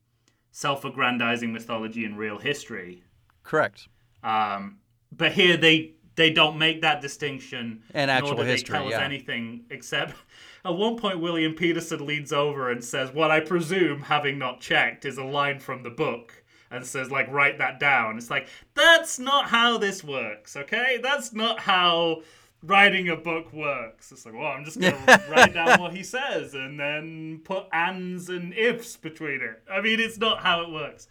self 0.50 0.84
aggrandizing 0.84 1.52
mythology, 1.52 2.04
and 2.04 2.18
real 2.18 2.38
history. 2.38 3.04
Correct. 3.44 3.88
Um, 4.24 4.78
but 5.12 5.32
here, 5.32 5.56
they 5.56 5.94
they 6.18 6.30
don't 6.30 6.58
make 6.58 6.82
that 6.82 7.00
distinction. 7.00 7.82
And 7.94 8.10
actual 8.10 8.34
nor 8.34 8.44
do 8.44 8.50
history, 8.50 8.72
They 8.72 8.90
tell 8.90 8.94
us 8.94 9.00
anything 9.00 9.64
except 9.70 10.14
at 10.64 10.74
one 10.74 10.96
point, 10.96 11.20
William 11.20 11.54
Petersen 11.54 12.04
leans 12.04 12.32
over 12.32 12.70
and 12.70 12.84
says, 12.84 13.10
"What 13.12 13.30
I 13.30 13.40
presume, 13.40 14.02
having 14.02 14.38
not 14.38 14.60
checked, 14.60 15.04
is 15.04 15.16
a 15.16 15.24
line 15.24 15.60
from 15.60 15.82
the 15.82 15.90
book." 15.90 16.44
And 16.70 16.84
says, 16.84 17.10
like, 17.10 17.26
write 17.28 17.56
that 17.56 17.80
down. 17.80 18.18
It's 18.18 18.28
like, 18.28 18.46
that's 18.74 19.18
not 19.18 19.48
how 19.48 19.78
this 19.78 20.04
works, 20.04 20.54
okay? 20.54 21.00
That's 21.02 21.32
not 21.32 21.60
how 21.60 22.20
writing 22.62 23.08
a 23.08 23.16
book 23.16 23.50
works. 23.54 24.12
It's 24.12 24.26
like, 24.26 24.34
well, 24.34 24.48
I'm 24.48 24.66
just 24.66 24.78
gonna 24.78 25.24
write 25.30 25.54
down 25.54 25.80
what 25.80 25.94
he 25.94 26.02
says 26.02 26.52
and 26.52 26.78
then 26.78 27.40
put 27.42 27.64
ands 27.72 28.28
and 28.28 28.52
ifs 28.52 28.98
between 28.98 29.40
it. 29.40 29.62
I 29.70 29.80
mean, 29.80 29.98
it's 29.98 30.18
not 30.18 30.40
how 30.40 30.60
it 30.60 30.70
works. 30.70 31.08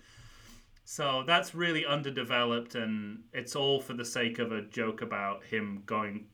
So 0.90 1.22
that's 1.28 1.54
really 1.54 1.86
underdeveloped, 1.86 2.76
and 2.76 3.24
it's 3.34 3.58
all 3.58 3.82
for 3.82 3.94
the 3.94 4.06
sake 4.06 4.40
of 4.40 4.54
a 4.54 4.62
joke 4.62 5.02
about 5.02 5.44
him 5.44 5.84
going, 5.86 6.28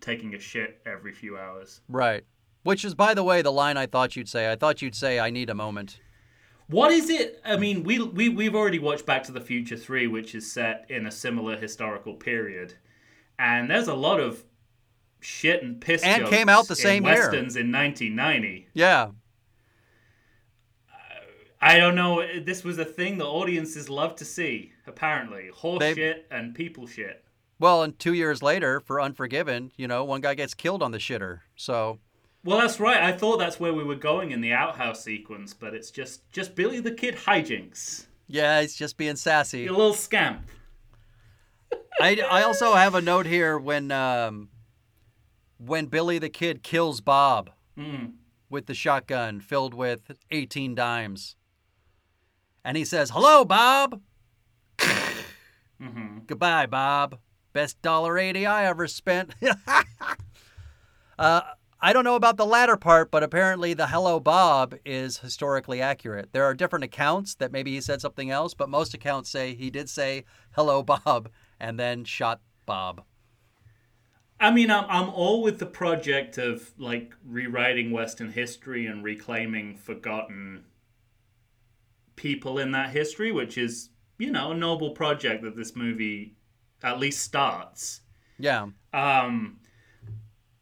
taking 0.00 0.34
a 0.34 0.38
shit 0.38 0.80
every 0.86 1.12
few 1.12 1.36
hours. 1.36 1.82
Right. 1.90 2.24
Which 2.62 2.86
is, 2.86 2.94
by 2.94 3.12
the 3.12 3.22
way, 3.22 3.42
the 3.42 3.52
line 3.52 3.76
I 3.76 3.84
thought 3.84 4.16
you'd 4.16 4.30
say. 4.30 4.50
I 4.50 4.56
thought 4.56 4.80
you'd 4.80 4.94
say, 4.94 5.20
I 5.20 5.28
need 5.28 5.50
a 5.50 5.54
moment. 5.54 6.00
What 6.68 6.90
is 6.90 7.10
it? 7.10 7.38
I 7.44 7.58
mean, 7.58 7.82
we 7.82 8.00
we 8.00 8.30
we've 8.30 8.54
already 8.54 8.78
watched 8.78 9.04
Back 9.04 9.24
to 9.24 9.32
the 9.32 9.42
Future 9.42 9.76
three, 9.76 10.06
which 10.06 10.34
is 10.34 10.50
set 10.50 10.86
in 10.88 11.04
a 11.04 11.10
similar 11.10 11.58
historical 11.58 12.14
period, 12.14 12.72
and 13.38 13.70
there's 13.70 13.88
a 13.88 13.94
lot 13.94 14.20
of 14.20 14.42
shit 15.20 15.62
and 15.62 15.82
piss 15.82 16.02
And 16.02 16.26
came 16.28 16.48
out 16.48 16.66
the 16.66 16.72
in 16.72 16.76
same 16.76 17.04
year. 17.04 17.16
westerns 17.16 17.56
in 17.56 17.70
1990. 17.70 18.68
Yeah. 18.72 19.10
I 21.64 21.78
don't 21.78 21.94
know. 21.94 22.40
This 22.40 22.64
was 22.64 22.78
a 22.78 22.84
thing 22.84 23.18
the 23.18 23.24
audiences 23.26 23.88
love 23.88 24.16
to 24.16 24.24
see. 24.24 24.72
Apparently, 24.86 25.48
horse 25.54 25.78
They- 25.78 25.94
shit 25.94 26.26
and 26.30 26.54
people 26.54 26.86
shit. 26.86 27.24
Well, 27.60 27.84
and 27.84 27.96
two 27.96 28.12
years 28.14 28.42
later, 28.42 28.80
for 28.80 29.00
Unforgiven, 29.00 29.70
you 29.76 29.86
know, 29.86 30.02
one 30.02 30.20
guy 30.20 30.34
gets 30.34 30.52
killed 30.54 30.82
on 30.82 30.90
the 30.90 30.98
shitter. 30.98 31.40
So, 31.54 32.00
Well, 32.44 32.58
that's 32.58 32.80
right. 32.80 33.00
I 33.00 33.12
thought 33.12 33.36
that's 33.38 33.60
where 33.60 33.72
we 33.72 33.84
were 33.84 33.94
going 33.94 34.32
in 34.32 34.40
the 34.40 34.52
outhouse 34.52 35.04
sequence, 35.04 35.54
but 35.54 35.72
it's 35.72 35.92
just 35.92 36.28
just 36.32 36.56
Billy 36.56 36.80
the 36.80 36.90
Kid 36.90 37.14
hijinks. 37.26 38.06
yeah, 38.26 38.60
he's 38.60 38.74
just 38.74 38.96
being 38.96 39.14
sassy. 39.14 39.66
A 39.68 39.70
little 39.72 39.94
scamp. 39.94 40.48
I, 42.00 42.20
I 42.28 42.42
also 42.42 42.74
have 42.74 42.96
a 42.96 43.00
note 43.00 43.26
here 43.26 43.56
when 43.58 43.92
um, 43.92 44.48
when 45.58 45.86
Billy 45.86 46.18
the 46.18 46.30
Kid 46.30 46.62
kills 46.64 47.00
Bob 47.00 47.50
Mm. 47.78 48.14
with 48.50 48.66
the 48.66 48.74
shotgun 48.74 49.40
filled 49.40 49.72
with 49.72 50.10
18 50.32 50.74
dimes. 50.74 51.36
And 52.64 52.76
he 52.76 52.84
says, 52.84 53.10
Hello, 53.10 53.44
Bob. 53.44 54.00
hmm 55.80 56.18
Goodbye, 56.26 56.66
Bob. 56.66 57.18
Best 57.52 57.82
dollar 57.82 58.18
eighty 58.18 58.46
I 58.46 58.64
ever 58.64 58.86
spent. 58.86 59.34
uh, 61.18 61.40
I 61.84 61.92
don't 61.92 62.04
know 62.04 62.14
about 62.14 62.36
the 62.36 62.46
latter 62.46 62.76
part, 62.76 63.10
but 63.10 63.24
apparently 63.24 63.74
the 63.74 63.88
hello, 63.88 64.20
Bob 64.20 64.76
is 64.84 65.18
historically 65.18 65.82
accurate. 65.82 66.28
There 66.32 66.44
are 66.44 66.54
different 66.54 66.84
accounts 66.84 67.34
that 67.34 67.50
maybe 67.50 67.72
he 67.72 67.80
said 67.80 68.00
something 68.00 68.30
else, 68.30 68.54
but 68.54 68.68
most 68.68 68.94
accounts 68.94 69.28
say 69.28 69.54
he 69.54 69.68
did 69.68 69.90
say 69.90 70.24
hello, 70.52 70.82
Bob, 70.82 71.28
and 71.58 71.78
then 71.78 72.04
shot 72.04 72.40
Bob. 72.66 73.02
I 74.38 74.50
mean, 74.50 74.70
I'm 74.70 74.84
I'm 74.88 75.08
all 75.10 75.42
with 75.42 75.58
the 75.58 75.66
project 75.66 76.38
of 76.38 76.72
like 76.78 77.12
rewriting 77.26 77.90
Western 77.90 78.32
history 78.32 78.86
and 78.86 79.02
reclaiming 79.04 79.76
forgotten 79.76 80.64
people 82.16 82.58
in 82.58 82.72
that 82.72 82.90
history, 82.90 83.32
which 83.32 83.58
is 83.58 83.90
you 84.18 84.30
know 84.30 84.52
a 84.52 84.54
noble 84.54 84.90
project 84.90 85.42
that 85.42 85.56
this 85.56 85.74
movie 85.74 86.36
at 86.82 86.98
least 86.98 87.22
starts. 87.22 88.00
Yeah. 88.38 88.68
Um, 88.92 89.60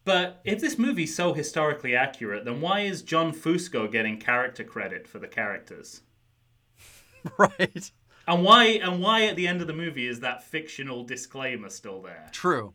but 0.03 0.41
if 0.43 0.59
this 0.59 0.77
movie's 0.77 1.15
so 1.15 1.33
historically 1.33 1.95
accurate, 1.95 2.45
then 2.45 2.61
why 2.61 2.81
is 2.81 3.01
John 3.01 3.33
Fusco 3.33 3.91
getting 3.91 4.19
character 4.19 4.63
credit 4.63 5.07
for 5.07 5.19
the 5.19 5.27
characters? 5.27 6.01
Right. 7.37 7.91
And 8.27 8.43
why 8.43 8.63
and 8.65 8.99
why 8.99 9.25
at 9.25 9.35
the 9.35 9.47
end 9.47 9.61
of 9.61 9.67
the 9.67 9.73
movie 9.73 10.07
is 10.07 10.21
that 10.21 10.43
fictional 10.43 11.03
disclaimer 11.03 11.69
still 11.69 12.01
there? 12.01 12.29
True. 12.31 12.73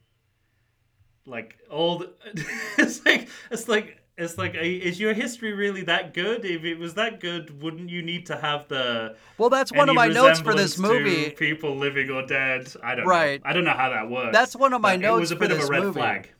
Like 1.24 1.58
all 1.68 1.98
the, 1.98 2.12
it's 2.78 3.04
like 3.04 3.28
it's 3.50 3.66
like 3.66 4.05
it's 4.18 4.38
like 4.38 4.54
is 4.54 4.98
your 4.98 5.12
history 5.12 5.52
really 5.52 5.82
that 5.82 6.14
good? 6.14 6.44
If 6.44 6.64
it 6.64 6.78
was 6.78 6.94
that 6.94 7.20
good, 7.20 7.62
wouldn't 7.62 7.90
you 7.90 8.02
need 8.02 8.26
to 8.26 8.36
have 8.36 8.66
the 8.68 9.16
Well, 9.38 9.50
that's 9.50 9.72
one 9.72 9.88
of 9.88 9.94
my 9.94 10.08
notes 10.08 10.40
for 10.40 10.54
this 10.54 10.78
movie. 10.78 11.30
people 11.30 11.76
living 11.76 12.10
or 12.10 12.26
dead? 12.26 12.72
I 12.82 12.94
don't 12.94 13.06
Right. 13.06 13.42
know. 13.44 13.50
I 13.50 13.52
don't 13.52 13.64
know 13.64 13.72
how 13.72 13.90
that 13.90 14.08
works. 14.10 14.32
That's 14.32 14.56
one 14.56 14.72
of 14.72 14.80
my 14.80 14.96
notes 14.96 15.16
It 15.16 15.20
was 15.20 15.30
a 15.32 15.36
bit 15.36 15.50
of 15.50 15.60
a 15.60 15.66
red 15.66 15.82
movie. 15.82 16.00
flag. 16.00 16.30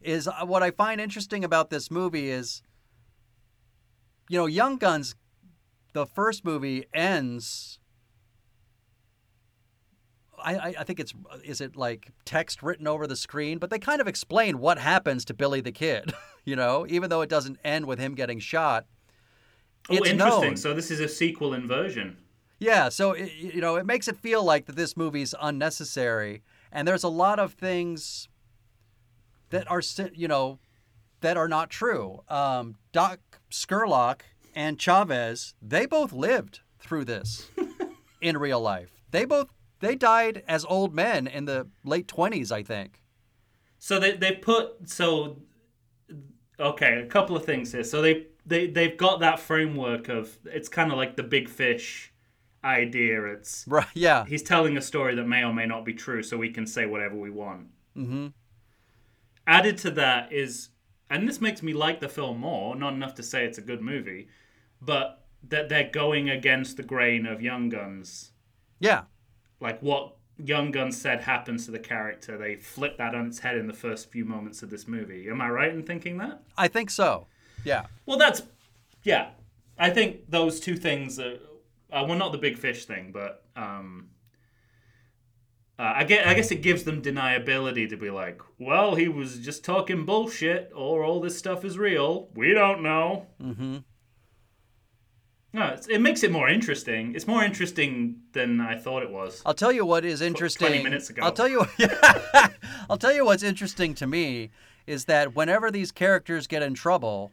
is 0.00 0.26
uh, 0.28 0.32
what 0.44 0.62
I 0.62 0.70
find 0.70 1.00
interesting 1.00 1.44
about 1.44 1.68
this 1.70 1.90
movie 1.90 2.30
is, 2.30 2.62
you 4.28 4.38
know, 4.38 4.46
Young 4.46 4.76
Guns, 4.76 5.14
the 5.92 6.06
first 6.06 6.44
movie 6.44 6.84
ends. 6.94 7.78
I, 10.38 10.74
I 10.78 10.84
think 10.84 11.00
it's 11.00 11.12
is 11.44 11.60
it 11.60 11.76
like 11.76 12.10
text 12.24 12.62
written 12.62 12.86
over 12.86 13.06
the 13.06 13.16
screen, 13.16 13.58
but 13.58 13.70
they 13.70 13.78
kind 13.78 14.00
of 14.00 14.06
explain 14.06 14.58
what 14.58 14.78
happens 14.78 15.24
to 15.26 15.34
Billy 15.34 15.60
the 15.60 15.72
Kid, 15.72 16.12
you 16.46 16.56
know, 16.56 16.86
even 16.88 17.10
though 17.10 17.20
it 17.20 17.28
doesn't 17.28 17.58
end 17.62 17.84
with 17.84 17.98
him 17.98 18.14
getting 18.14 18.38
shot. 18.38 18.86
Oh, 19.90 19.96
It's 19.96 20.08
interesting. 20.08 20.42
known. 20.42 20.56
So 20.56 20.72
this 20.72 20.90
is 20.90 21.00
a 21.00 21.08
sequel 21.08 21.52
inversion. 21.52 22.16
Yeah, 22.58 22.88
so 22.88 23.12
it, 23.12 23.30
you 23.34 23.60
know, 23.60 23.76
it 23.76 23.84
makes 23.84 24.08
it 24.08 24.16
feel 24.16 24.42
like 24.42 24.64
that 24.64 24.76
this 24.76 24.96
movie's 24.96 25.34
unnecessary, 25.42 26.42
and 26.72 26.88
there's 26.88 27.04
a 27.04 27.08
lot 27.08 27.38
of 27.38 27.52
things 27.52 28.28
that 29.50 29.70
are, 29.70 29.82
you 30.14 30.26
know, 30.26 30.58
that 31.20 31.36
are 31.36 31.48
not 31.48 31.68
true. 31.68 32.22
Um, 32.28 32.76
Doc 32.92 33.18
Scurlock 33.50 34.22
and 34.54 34.78
Chavez, 34.80 35.54
they 35.60 35.84
both 35.84 36.12
lived 36.12 36.60
through 36.78 37.04
this 37.04 37.50
in 38.22 38.38
real 38.38 38.60
life. 38.60 39.02
They 39.10 39.24
both 39.24 39.48
they 39.80 39.94
died 39.94 40.42
as 40.48 40.64
old 40.64 40.94
men 40.94 41.26
in 41.26 41.44
the 41.44 41.68
late 41.84 42.08
twenties, 42.08 42.50
I 42.50 42.62
think. 42.62 43.00
So 43.78 43.98
they 44.00 44.12
they 44.16 44.32
put 44.32 44.88
so 44.88 45.36
okay, 46.58 47.00
a 47.00 47.06
couple 47.06 47.36
of 47.36 47.44
things 47.44 47.72
here. 47.72 47.84
So 47.84 48.02
they 48.02 48.26
they 48.44 48.66
they've 48.66 48.96
got 48.96 49.20
that 49.20 49.40
framework 49.40 50.08
of 50.08 50.36
it's 50.44 50.68
kind 50.68 50.90
of 50.90 50.96
like 50.96 51.16
the 51.16 51.22
big 51.22 51.48
fish 51.48 52.12
idea. 52.64 53.24
It's 53.26 53.64
Right? 53.66 53.86
Yeah. 53.94 54.24
he's 54.24 54.42
telling 54.42 54.76
a 54.76 54.82
story 54.82 55.14
that 55.14 55.26
may 55.26 55.44
or 55.44 55.52
may 55.52 55.66
not 55.66 55.84
be 55.84 55.94
true, 55.94 56.22
so 56.22 56.36
we 56.36 56.50
can 56.50 56.66
say 56.66 56.86
whatever 56.86 57.16
we 57.16 57.30
want. 57.30 57.68
Mm-hmm. 57.96 58.28
Added 59.46 59.78
to 59.78 59.90
that 59.92 60.32
is, 60.32 60.70
and 61.08 61.28
this 61.28 61.40
makes 61.40 61.62
me 61.62 61.72
like 61.72 62.00
the 62.00 62.08
film 62.08 62.40
more. 62.40 62.74
Not 62.74 62.94
enough 62.94 63.14
to 63.14 63.22
say 63.22 63.44
it's 63.44 63.58
a 63.58 63.62
good 63.62 63.80
movie, 63.80 64.28
but 64.80 65.24
that 65.48 65.68
they're 65.68 65.90
going 65.90 66.28
against 66.28 66.76
the 66.76 66.82
grain 66.82 67.26
of 67.26 67.40
Young 67.40 67.68
Guns. 67.68 68.32
Yeah. 68.80 69.02
Like 69.60 69.80
what 69.80 70.16
Young 70.38 70.70
Gun 70.70 70.92
said 70.92 71.22
happens 71.22 71.64
to 71.66 71.70
the 71.70 71.78
character. 71.78 72.36
They 72.36 72.56
flip 72.56 72.98
that 72.98 73.14
on 73.14 73.26
its 73.26 73.38
head 73.38 73.56
in 73.56 73.66
the 73.66 73.72
first 73.72 74.10
few 74.10 74.24
moments 74.24 74.62
of 74.62 74.70
this 74.70 74.86
movie. 74.86 75.28
Am 75.28 75.40
I 75.40 75.48
right 75.48 75.72
in 75.72 75.82
thinking 75.82 76.18
that? 76.18 76.42
I 76.56 76.68
think 76.68 76.90
so. 76.90 77.26
Yeah. 77.64 77.86
Well, 78.04 78.18
that's 78.18 78.42
yeah. 79.02 79.30
I 79.78 79.90
think 79.90 80.30
those 80.30 80.60
two 80.60 80.76
things 80.76 81.18
are 81.18 81.38
uh, 81.92 82.04
well, 82.06 82.18
not 82.18 82.32
the 82.32 82.38
big 82.38 82.58
fish 82.58 82.84
thing, 82.84 83.10
but 83.12 83.44
um, 83.54 84.08
uh, 85.78 85.92
I 85.96 86.04
guess 86.04 86.26
I 86.26 86.34
guess 86.34 86.50
it 86.50 86.62
gives 86.62 86.84
them 86.84 87.02
deniability 87.02 87.88
to 87.88 87.96
be 87.96 88.10
like, 88.10 88.40
well, 88.58 88.94
he 88.94 89.08
was 89.08 89.38
just 89.38 89.64
talking 89.64 90.04
bullshit, 90.04 90.70
or 90.74 91.04
all 91.04 91.20
this 91.20 91.38
stuff 91.38 91.64
is 91.64 91.78
real. 91.78 92.28
We 92.34 92.54
don't 92.54 92.82
know. 92.82 93.26
Mm-hmm. 93.42 93.78
No, 95.56 95.68
it's, 95.68 95.86
it 95.86 96.02
makes 96.02 96.22
it 96.22 96.30
more 96.30 96.50
interesting. 96.50 97.14
It's 97.14 97.26
more 97.26 97.42
interesting 97.42 98.20
than 98.32 98.60
I 98.60 98.76
thought 98.76 99.02
it 99.02 99.10
was. 99.10 99.40
I'll 99.46 99.54
tell 99.54 99.72
you 99.72 99.86
what 99.86 100.04
is 100.04 100.20
interesting. 100.20 100.68
Twenty 100.68 100.82
minutes 100.82 101.08
ago. 101.08 101.22
I'll 101.22 101.32
tell 101.32 101.48
you. 101.48 101.64
I'll 102.90 102.98
tell 102.98 103.14
you 103.14 103.24
what's 103.24 103.42
interesting 103.42 103.94
to 103.94 104.06
me 104.06 104.50
is 104.86 105.06
that 105.06 105.34
whenever 105.34 105.70
these 105.70 105.92
characters 105.92 106.46
get 106.46 106.62
in 106.62 106.74
trouble, 106.74 107.32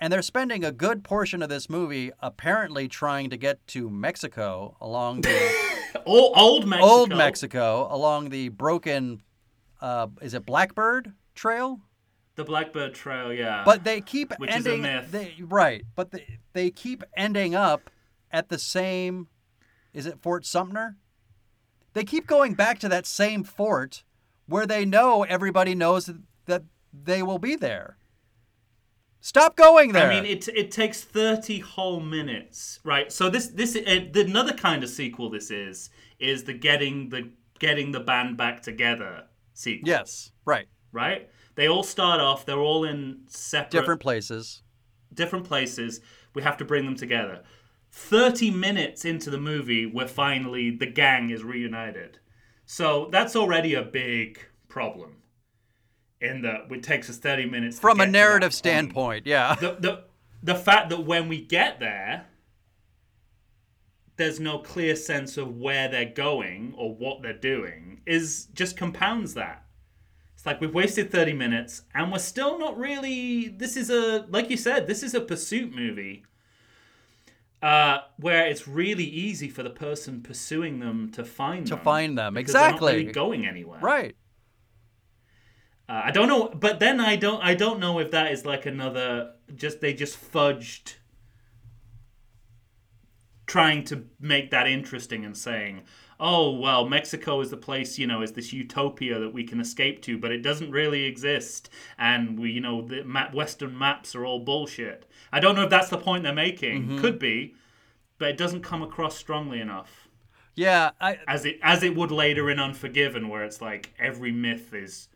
and 0.00 0.10
they're 0.10 0.22
spending 0.22 0.64
a 0.64 0.72
good 0.72 1.04
portion 1.04 1.42
of 1.42 1.50
this 1.50 1.68
movie 1.68 2.10
apparently 2.20 2.88
trying 2.88 3.28
to 3.28 3.36
get 3.36 3.64
to 3.66 3.90
Mexico 3.90 4.78
along 4.80 5.20
the 5.20 5.52
Old, 6.06 6.32
old 6.36 6.66
Mexico. 6.66 6.90
old 6.90 7.08
Mexico 7.10 7.88
along 7.90 8.30
the 8.30 8.48
broken, 8.48 9.20
uh, 9.82 10.06
is 10.22 10.32
it 10.32 10.46
Blackbird 10.46 11.12
Trail? 11.34 11.80
The 12.36 12.44
Blackbird 12.44 12.94
Trail, 12.94 13.32
yeah. 13.32 13.62
But 13.64 13.84
they 13.84 14.00
keep 14.00 14.32
Which 14.38 14.54
is 14.54 14.66
a 14.66 14.72
ending. 14.74 14.82
myth. 14.82 15.10
They, 15.10 15.34
right, 15.40 15.84
but 15.94 16.10
they, 16.10 16.38
they 16.52 16.70
keep 16.70 17.02
ending 17.16 17.54
up 17.54 17.90
at 18.30 18.48
the 18.50 18.58
same. 18.58 19.28
Is 19.94 20.06
it 20.06 20.20
Fort 20.20 20.44
Sumter? 20.44 20.96
They 21.94 22.04
keep 22.04 22.26
going 22.26 22.52
back 22.54 22.78
to 22.80 22.88
that 22.90 23.06
same 23.06 23.42
fort 23.42 24.04
where 24.46 24.66
they 24.66 24.84
know 24.84 25.22
everybody 25.22 25.74
knows 25.74 26.10
that 26.44 26.62
they 26.92 27.22
will 27.22 27.38
be 27.38 27.56
there. 27.56 27.96
Stop 29.20 29.56
going 29.56 29.92
there. 29.92 30.10
I 30.10 30.20
mean, 30.20 30.30
it 30.30 30.46
it 30.48 30.70
takes 30.70 31.02
thirty 31.02 31.58
whole 31.58 32.00
minutes, 32.00 32.80
right? 32.84 33.10
So 33.10 33.30
this 33.30 33.48
this 33.48 33.74
uh, 33.74 34.04
another 34.14 34.52
kind 34.52 34.84
of 34.84 34.90
sequel. 34.90 35.30
This 35.30 35.50
is 35.50 35.90
is 36.20 36.44
the 36.44 36.52
getting 36.52 37.08
the 37.08 37.30
getting 37.58 37.92
the 37.92 38.00
band 38.00 38.36
back 38.36 38.62
together 38.62 39.24
sequel. 39.54 39.88
yes, 39.88 40.32
right. 40.44 40.66
right. 40.92 41.28
They 41.56 41.68
all 41.68 41.82
start 41.82 42.20
off. 42.20 42.46
They're 42.46 42.58
all 42.58 42.84
in 42.84 43.22
separate 43.26 43.70
Different 43.72 44.00
places. 44.00 44.62
different 45.12 45.44
places. 45.46 46.00
We 46.34 46.42
have 46.42 46.56
to 46.58 46.64
bring 46.64 46.84
them 46.84 46.96
together. 46.96 47.42
Thirty 47.90 48.50
minutes 48.50 49.04
into 49.04 49.30
the 49.30 49.38
movie, 49.38 49.86
we're 49.86 50.06
finally 50.06 50.70
the 50.70 50.86
gang 50.86 51.30
is 51.30 51.42
reunited. 51.42 52.18
So 52.66 53.08
that's 53.10 53.34
already 53.34 53.74
a 53.74 53.82
big 53.82 54.38
problem. 54.68 55.22
In 56.20 56.42
that 56.42 56.70
it 56.70 56.82
takes 56.82 57.08
us 57.10 57.18
thirty 57.18 57.46
minutes 57.46 57.76
to 57.76 57.82
From 57.82 58.00
a 58.00 58.06
narrative 58.06 58.52
standpoint, 58.54 59.26
yeah. 59.26 59.54
the 59.54 59.76
the 59.80 60.04
the 60.42 60.54
fact 60.54 60.90
that 60.90 61.00
when 61.04 61.28
we 61.28 61.40
get 61.40 61.80
there 61.80 62.26
there's 64.16 64.40
no 64.40 64.58
clear 64.58 64.96
sense 64.96 65.36
of 65.36 65.56
where 65.58 65.88
they're 65.88 66.06
going 66.06 66.72
or 66.78 66.94
what 66.94 67.20
they're 67.22 67.34
doing 67.34 68.00
is 68.06 68.46
just 68.54 68.74
compounds 68.76 69.34
that 69.34 69.65
like 70.46 70.60
we've 70.60 70.72
wasted 70.74 71.10
30 71.10 71.32
minutes 71.34 71.82
and 71.94 72.10
we're 72.12 72.18
still 72.18 72.58
not 72.58 72.78
really 72.78 73.48
this 73.48 73.76
is 73.76 73.90
a 73.90 74.24
like 74.30 74.48
you 74.48 74.56
said 74.56 74.86
this 74.86 75.02
is 75.02 75.12
a 75.14 75.20
pursuit 75.20 75.74
movie 75.74 76.24
uh, 77.62 77.98
where 78.18 78.46
it's 78.46 78.68
really 78.68 79.04
easy 79.04 79.48
for 79.48 79.62
the 79.62 79.70
person 79.70 80.22
pursuing 80.22 80.78
them 80.78 81.10
to 81.10 81.24
find 81.24 81.66
To 81.66 81.74
them 81.74 81.84
find 81.84 82.16
them, 82.18 82.36
exactly. 82.36 82.92
really 82.96 83.12
going 83.12 83.46
anywhere 83.46 83.80
Right. 83.80 84.14
uh, 85.88 86.02
I 86.04 86.10
don't 86.12 86.28
know, 86.28 86.48
but 86.48 86.78
then 86.80 87.00
I 87.00 87.16
don't. 87.16 87.40
I 87.42 87.54
don't 87.54 87.80
know 87.80 87.98
if 87.98 88.10
that 88.10 88.30
is 88.32 88.44
like 88.44 88.66
another. 88.66 89.32
Just 89.54 89.80
they 89.80 89.94
just 89.94 90.16
fudged, 90.32 90.94
trying 93.46 93.84
to 93.84 94.04
make 94.20 94.50
that 94.50 94.66
interesting 94.66 95.24
and 95.24 95.36
saying, 95.36 95.82
"Oh 96.18 96.50
well, 96.52 96.88
Mexico 96.88 97.40
is 97.40 97.50
the 97.50 97.56
place. 97.56 97.98
You 97.98 98.06
know, 98.06 98.22
is 98.22 98.32
this 98.32 98.52
utopia 98.52 99.18
that 99.18 99.32
we 99.32 99.44
can 99.44 99.60
escape 99.60 100.02
to, 100.02 100.18
but 100.18 100.32
it 100.32 100.42
doesn't 100.42 100.70
really 100.70 101.04
exist, 101.04 101.68
and 101.98 102.38
we, 102.38 102.50
you 102.50 102.60
know, 102.60 102.82
the 102.82 103.04
map, 103.04 103.34
Western 103.34 103.76
maps 103.78 104.14
are 104.14 104.24
all 104.24 104.40
bullshit." 104.40 105.06
I 105.32 105.40
don't 105.40 105.54
know 105.56 105.64
if 105.64 105.70
that's 105.70 105.88
the 105.90 105.98
point 105.98 106.22
they're 106.22 106.32
making. 106.32 106.82
Mm-hmm. 106.84 107.00
Could 107.00 107.18
be, 107.18 107.54
but 108.18 108.28
it 108.28 108.36
doesn't 108.38 108.62
come 108.62 108.82
across 108.82 109.16
strongly 109.16 109.60
enough 109.60 110.08
Yeah, 110.54 110.92
I, 111.00 111.18
as 111.28 111.44
it 111.44 111.58
as 111.62 111.82
it 111.82 111.94
would 111.96 112.10
later 112.10 112.48
in 112.50 112.58
Unforgiven, 112.58 113.28
where 113.28 113.44
it's 113.44 113.60
like 113.60 113.92
every 113.98 114.32
myth 114.32 114.72
is 114.72 115.08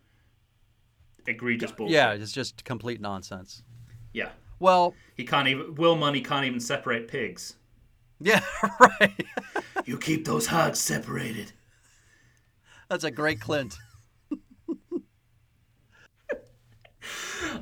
egregious 1.26 1.72
bullshit. 1.72 1.94
yeah, 1.94 2.12
it's 2.12 2.32
just 2.32 2.64
complete 2.64 3.00
nonsense. 3.00 3.62
Yeah. 4.12 4.30
Well, 4.58 4.94
He 5.16 5.24
can't 5.24 5.48
even. 5.48 5.74
Will 5.76 5.96
Munny 5.96 6.20
can't 6.20 6.44
even 6.44 6.60
separate 6.60 7.08
pigs. 7.08 7.54
Yeah, 8.20 8.42
right. 8.80 9.26
You 9.84 9.98
keep 9.98 10.24
those 10.24 10.46
hogs 10.46 10.78
separated. 10.78 11.52
That's 12.88 13.04
a 13.04 13.10
great 13.10 13.40
Clint. 13.40 13.76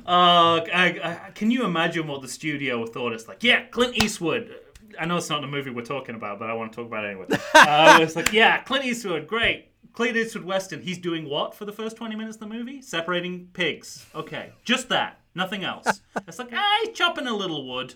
Uh, 0.05 0.65
I, 0.73 0.99
I, 1.03 1.31
can 1.35 1.51
you 1.51 1.65
imagine 1.65 2.07
what 2.07 2.21
the 2.21 2.27
studio 2.27 2.85
thought? 2.85 3.13
It's 3.13 3.27
like, 3.27 3.43
yeah, 3.43 3.65
Clint 3.65 4.01
Eastwood. 4.03 4.55
I 4.99 5.05
know 5.05 5.17
it's 5.17 5.29
not 5.29 5.41
the 5.41 5.47
movie 5.47 5.69
we're 5.69 5.83
talking 5.83 6.15
about, 6.15 6.39
but 6.39 6.49
I 6.49 6.53
want 6.53 6.71
to 6.71 6.75
talk 6.75 6.87
about 6.87 7.05
it 7.05 7.09
anyway. 7.09 7.27
Uh, 7.53 7.99
it's 8.01 8.15
like, 8.15 8.33
yeah, 8.33 8.61
Clint 8.63 8.85
Eastwood, 8.85 9.27
great. 9.27 9.71
Clint 9.93 10.17
Eastwood 10.17 10.45
Western. 10.45 10.81
He's 10.81 10.97
doing 10.97 11.29
what 11.29 11.53
for 11.53 11.65
the 11.65 11.71
first 11.71 11.97
20 11.97 12.15
minutes 12.15 12.37
of 12.37 12.41
the 12.41 12.47
movie? 12.47 12.81
Separating 12.81 13.49
pigs. 13.53 14.05
Okay, 14.15 14.51
just 14.63 14.89
that. 14.89 15.19
Nothing 15.35 15.63
else. 15.63 16.01
It's 16.27 16.39
like, 16.39 16.49
ah, 16.53 16.79
he's 16.83 16.97
chopping 16.97 17.27
a 17.27 17.35
little 17.35 17.67
wood. 17.67 17.95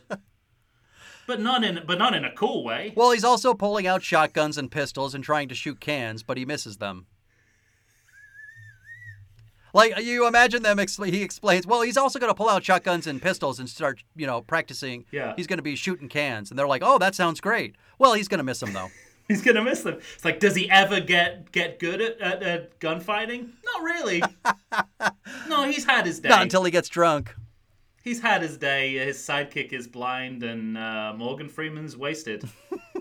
But 1.27 1.39
not 1.39 1.63
in 1.63 1.81
but 1.85 1.97
not 1.97 2.13
in 2.13 2.25
a 2.25 2.31
cool 2.31 2.63
way. 2.63 2.93
Well, 2.95 3.11
he's 3.11 3.23
also 3.23 3.53
pulling 3.53 3.87
out 3.87 4.03
shotguns 4.03 4.57
and 4.57 4.69
pistols 4.69 5.15
and 5.15 5.23
trying 5.23 5.49
to 5.49 5.55
shoot 5.55 5.79
cans, 5.79 6.23
but 6.23 6.37
he 6.37 6.45
misses 6.45 6.77
them. 6.77 7.07
Like 9.73 9.99
you 10.03 10.27
imagine 10.27 10.61
them, 10.61 10.77
he 10.77 11.23
explains. 11.23 11.65
Well, 11.65 11.81
he's 11.81 11.97
also 11.97 12.19
going 12.19 12.29
to 12.29 12.35
pull 12.35 12.49
out 12.49 12.63
shotguns 12.63 13.07
and 13.07 13.21
pistols 13.21 13.59
and 13.59 13.67
start, 13.67 14.03
you 14.15 14.27
know, 14.27 14.41
practicing. 14.41 15.05
Yeah. 15.11 15.33
He's 15.35 15.47
going 15.47 15.57
to 15.57 15.63
be 15.63 15.75
shooting 15.75 16.09
cans, 16.09 16.51
and 16.51 16.59
they're 16.59 16.67
like, 16.67 16.83
"Oh, 16.85 16.99
that 16.99 17.15
sounds 17.15 17.41
great." 17.41 17.75
Well, 17.97 18.13
he's 18.13 18.27
going 18.27 18.37
to 18.37 18.43
miss 18.43 18.59
them 18.59 18.73
though. 18.73 18.89
He's 19.29 19.41
gonna 19.41 19.63
miss 19.63 19.83
them. 19.83 19.99
It's 20.15 20.25
like, 20.25 20.41
does 20.41 20.53
he 20.53 20.69
ever 20.69 20.99
get 20.99 21.49
get 21.53 21.79
good 21.79 22.01
at, 22.01 22.19
at, 22.19 22.43
at 22.43 22.79
gunfighting? 22.79 23.53
Not 23.63 23.81
really. 23.81 24.21
no, 25.47 25.63
he's 25.63 25.85
had 25.85 26.05
his 26.05 26.19
day. 26.19 26.27
Not 26.27 26.41
until 26.41 26.63
he 26.65 26.71
gets 26.71 26.89
drunk. 26.89 27.33
He's 28.03 28.21
had 28.21 28.41
his 28.41 28.57
day. 28.57 28.95
His 28.95 29.17
sidekick 29.17 29.71
is 29.71 29.87
blind, 29.87 30.43
and 30.43 30.77
uh, 30.77 31.13
Morgan 31.15 31.47
Freeman's 31.47 31.95
wasted. 31.95 32.43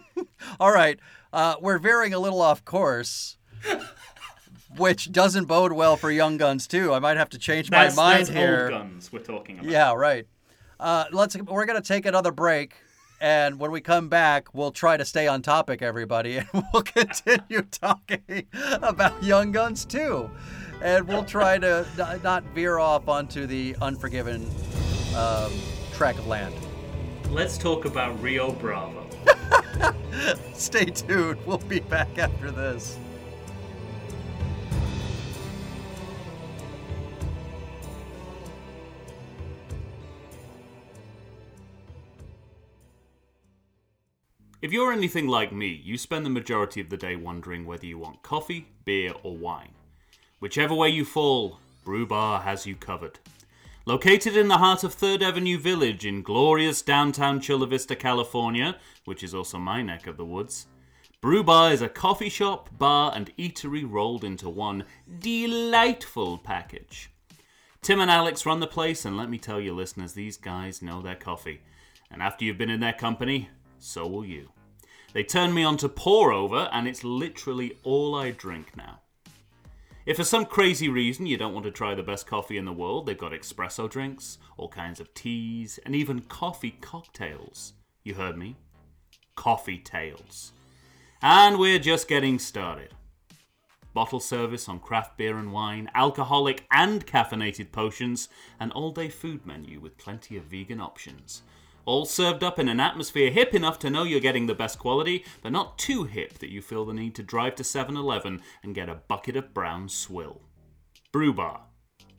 All 0.61 0.73
right, 0.73 0.99
uh, 1.33 1.57
we're 1.61 1.79
veering 1.79 2.15
a 2.15 2.19
little 2.21 2.41
off 2.41 2.65
course. 2.65 3.37
which 4.77 5.13
doesn't 5.13 5.45
bode 5.45 5.73
well 5.73 5.97
for 5.97 6.11
Young 6.11 6.37
Guns 6.37 6.67
2. 6.67 6.95
I 6.95 6.99
might 6.99 7.17
have 7.17 7.29
to 7.31 7.39
change 7.39 7.69
That's, 7.69 7.97
my 7.97 8.03
mind 8.03 8.27
that's 8.27 8.37
here. 8.37 8.71
old 8.73 8.83
guns 8.83 9.13
we're 9.13 9.19
talking 9.19 9.59
about. 9.59 9.71
Yeah, 9.71 9.93
right. 9.93 10.27
Uh, 10.81 11.05
let's. 11.13 11.37
We're 11.37 11.67
gonna 11.67 11.81
take 11.81 12.07
another 12.07 12.33
break, 12.33 12.75
and 13.21 13.59
when 13.59 13.71
we 13.71 13.81
come 13.81 14.09
back, 14.09 14.55
we'll 14.55 14.71
try 14.73 14.97
to 14.97 15.05
stay 15.05 15.27
on 15.27 15.43
topic, 15.43 15.83
everybody, 15.83 16.37
and 16.53 16.65
we'll 16.73 16.83
continue 16.83 17.63
talking 17.63 18.47
about 18.83 19.23
Young 19.23 19.53
Guns 19.53 19.85
2, 19.85 20.31
and 20.81 21.07
we'll 21.09 21.25
try 21.25 21.59
to 21.59 21.87
not 22.23 22.43
veer 22.55 22.79
off 22.79 23.09
onto 23.09 23.47
the 23.47 23.77
Unforgiven 23.81 24.49
um, 25.15 25.53
track 25.93 26.19
of 26.19 26.27
land. 26.27 26.55
Let's 27.31 27.57
talk 27.57 27.85
about 27.85 28.21
Rio 28.23 28.53
Bravo. 28.53 29.07
Stay 30.53 30.87
tuned. 30.87 31.39
We'll 31.47 31.59
be 31.59 31.81
back 31.81 32.19
after 32.19 32.51
this. 32.51 32.99
If 44.63 44.73
you're 44.73 44.93
anything 44.93 45.27
like 45.27 45.51
me, 45.51 45.81
you 45.85 45.99
spend 45.99 46.25
the 46.25 46.31
majority 46.31 46.81
of 46.81 46.89
the 46.89 46.97
day 46.97 47.17
wondering 47.17 47.67
whether 47.67 47.85
you 47.85 47.99
want 47.99 48.23
coffee, 48.23 48.69
beer, 48.85 49.13
or 49.25 49.37
wine. 49.37 49.73
Whichever 50.39 50.73
way 50.73 50.89
you 50.89 51.05
fall, 51.05 51.59
Brew 51.85 52.07
Bar 52.07 52.43
has 52.43 52.65
you 52.65 52.77
covered. 52.77 53.19
Located 53.85 54.37
in 54.37 54.47
the 54.47 54.59
heart 54.59 54.85
of 54.85 54.95
3rd 54.95 55.23
Avenue 55.23 55.59
Village 55.59 56.07
in 56.07 56.23
glorious 56.23 56.83
downtown 56.83 57.41
Chula 57.41 57.67
Vista, 57.67 57.97
California, 57.97 58.77
which 59.07 59.25
is 59.25 59.35
also 59.35 59.59
my 59.59 59.83
neck 59.83 60.07
of 60.07 60.17
the 60.17 60.25
woods, 60.25 60.69
Brew 61.21 61.43
Bar 61.43 61.73
is 61.73 61.83
a 61.83 61.89
coffee 61.89 62.29
shop, 62.29 62.71
bar, 62.79 63.13
and 63.13 63.37
eatery 63.37 63.85
rolled 63.85 64.23
into 64.23 64.49
one 64.49 64.85
delightful 65.19 66.39
package. 66.39 67.11
Tim 67.81 67.99
and 67.99 68.11
Alex 68.11 68.47
run 68.47 68.61
the 68.61 68.69
place, 68.69 69.05
and 69.05 69.17
let 69.17 69.29
me 69.29 69.39
tell 69.39 69.61
you, 69.61 69.75
listeners, 69.75 70.13
these 70.13 70.37
guys 70.37 70.81
know 70.81 71.03
their 71.03 71.17
coffee. 71.17 71.61
And 72.09 72.23
after 72.23 72.45
you've 72.45 72.59
been 72.59 72.71
in 72.71 72.79
their 72.79 72.93
company, 72.93 73.51
so 73.81 74.07
will 74.07 74.25
you. 74.25 74.51
They 75.13 75.25
turned 75.25 75.57
me 75.57 75.65
on 75.65 75.77
to 75.79 75.89
pour 75.89 76.33
over, 76.33 76.69
and 76.73 76.87
it's 76.87 77.03
literally 77.03 77.79
all 77.83 78.15
I 78.15 78.31
drink 78.31 78.77
now. 78.77 79.02
If 80.05 80.17
for 80.17 80.25
some 80.25 80.47
crazy 80.47 80.89
reason 80.89 81.27
you 81.27 81.37
don't 81.37 81.55
want 81.55 81.65
to 81.65 81.71
try 81.71 81.95
the 81.95 82.03
best 82.03 82.27
coffee 82.27 82.57
in 82.57 82.65
the 82.65 82.73
world, 82.73 83.07
they've 83.07 83.17
got 83.17 83.31
espresso 83.31 83.89
drinks, 83.89 84.39
all 84.57 84.69
kinds 84.69 84.99
of 84.99 85.15
teas, 85.15 85.79
and 85.87 85.95
even 85.95 86.23
coffee 86.23 86.77
cocktails. 86.81 87.75
You 88.03 88.15
heard 88.15 88.37
me? 88.37 88.57
Coffee 89.37 89.79
tails. 89.79 90.53
And 91.23 91.57
we're 91.57 91.79
just 91.79 92.09
getting 92.09 92.41
started. 92.41 92.95
Bottle 93.95 94.19
service 94.19 94.69
on 94.69 94.81
craft 94.81 95.17
beer 95.17 95.37
and 95.37 95.53
wine, 95.53 95.89
alcoholic 95.95 96.67
and 96.73 97.07
caffeinated 97.07 97.71
potions, 97.71 98.29
an 98.59 98.73
all 98.73 98.91
day 98.91 99.09
food 99.09 99.47
menu 99.47 99.79
with 99.79 99.99
plenty 99.99 100.37
of 100.37 100.45
vegan 100.45 100.81
options. 100.81 101.43
All 101.85 102.05
served 102.05 102.45
up 102.45 102.59
in 102.59 102.69
an 102.69 102.79
atmosphere 102.79 103.31
hip 103.31 103.55
enough 103.55 103.79
to 103.81 103.91
know 103.91 104.05
you're 104.05 104.21
getting 104.21 104.47
the 104.47 104.55
best 104.55 104.79
quality, 104.79 105.25
but 105.43 105.53
not 105.53 105.79
too 105.79 106.05
hip 106.05 106.39
that 106.39 106.51
you 106.51 106.63
feel 106.63 106.85
the 106.85 106.95
need 106.95 107.15
to 107.17 107.23
drive 107.23 107.57
to 107.57 107.65
7 107.65 107.97
Eleven 107.97 108.41
and 108.63 108.75
get 108.75 108.89
a 108.89 108.95
bucket 108.95 109.37
of 109.37 109.53
brown 109.53 109.89
swill. 109.89 110.43
Brew 111.11 111.33
Bar. 111.33 111.63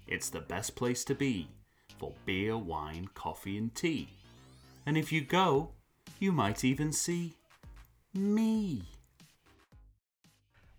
It's 0.06 0.30
the 0.30 0.42
best 0.42 0.76
place 0.76 1.06
to 1.06 1.16
be 1.16 1.48
for 1.98 2.14
beer, 2.26 2.58
wine, 2.58 3.08
coffee, 3.14 3.58
and 3.58 3.74
tea. 3.74 4.10
And 4.86 4.98
if 4.98 5.12
you 5.12 5.22
go, 5.22 5.72
you 6.20 6.34
might 6.34 6.66
even 6.66 6.92
see 6.92 7.34
me. 8.14 8.84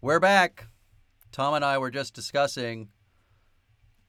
We're 0.03 0.21
back. 0.21 0.67
Tom 1.33 1.55
and 1.55 1.65
I 1.65 1.79
were 1.79 1.91
just 1.91 2.15
discussing. 2.15 2.89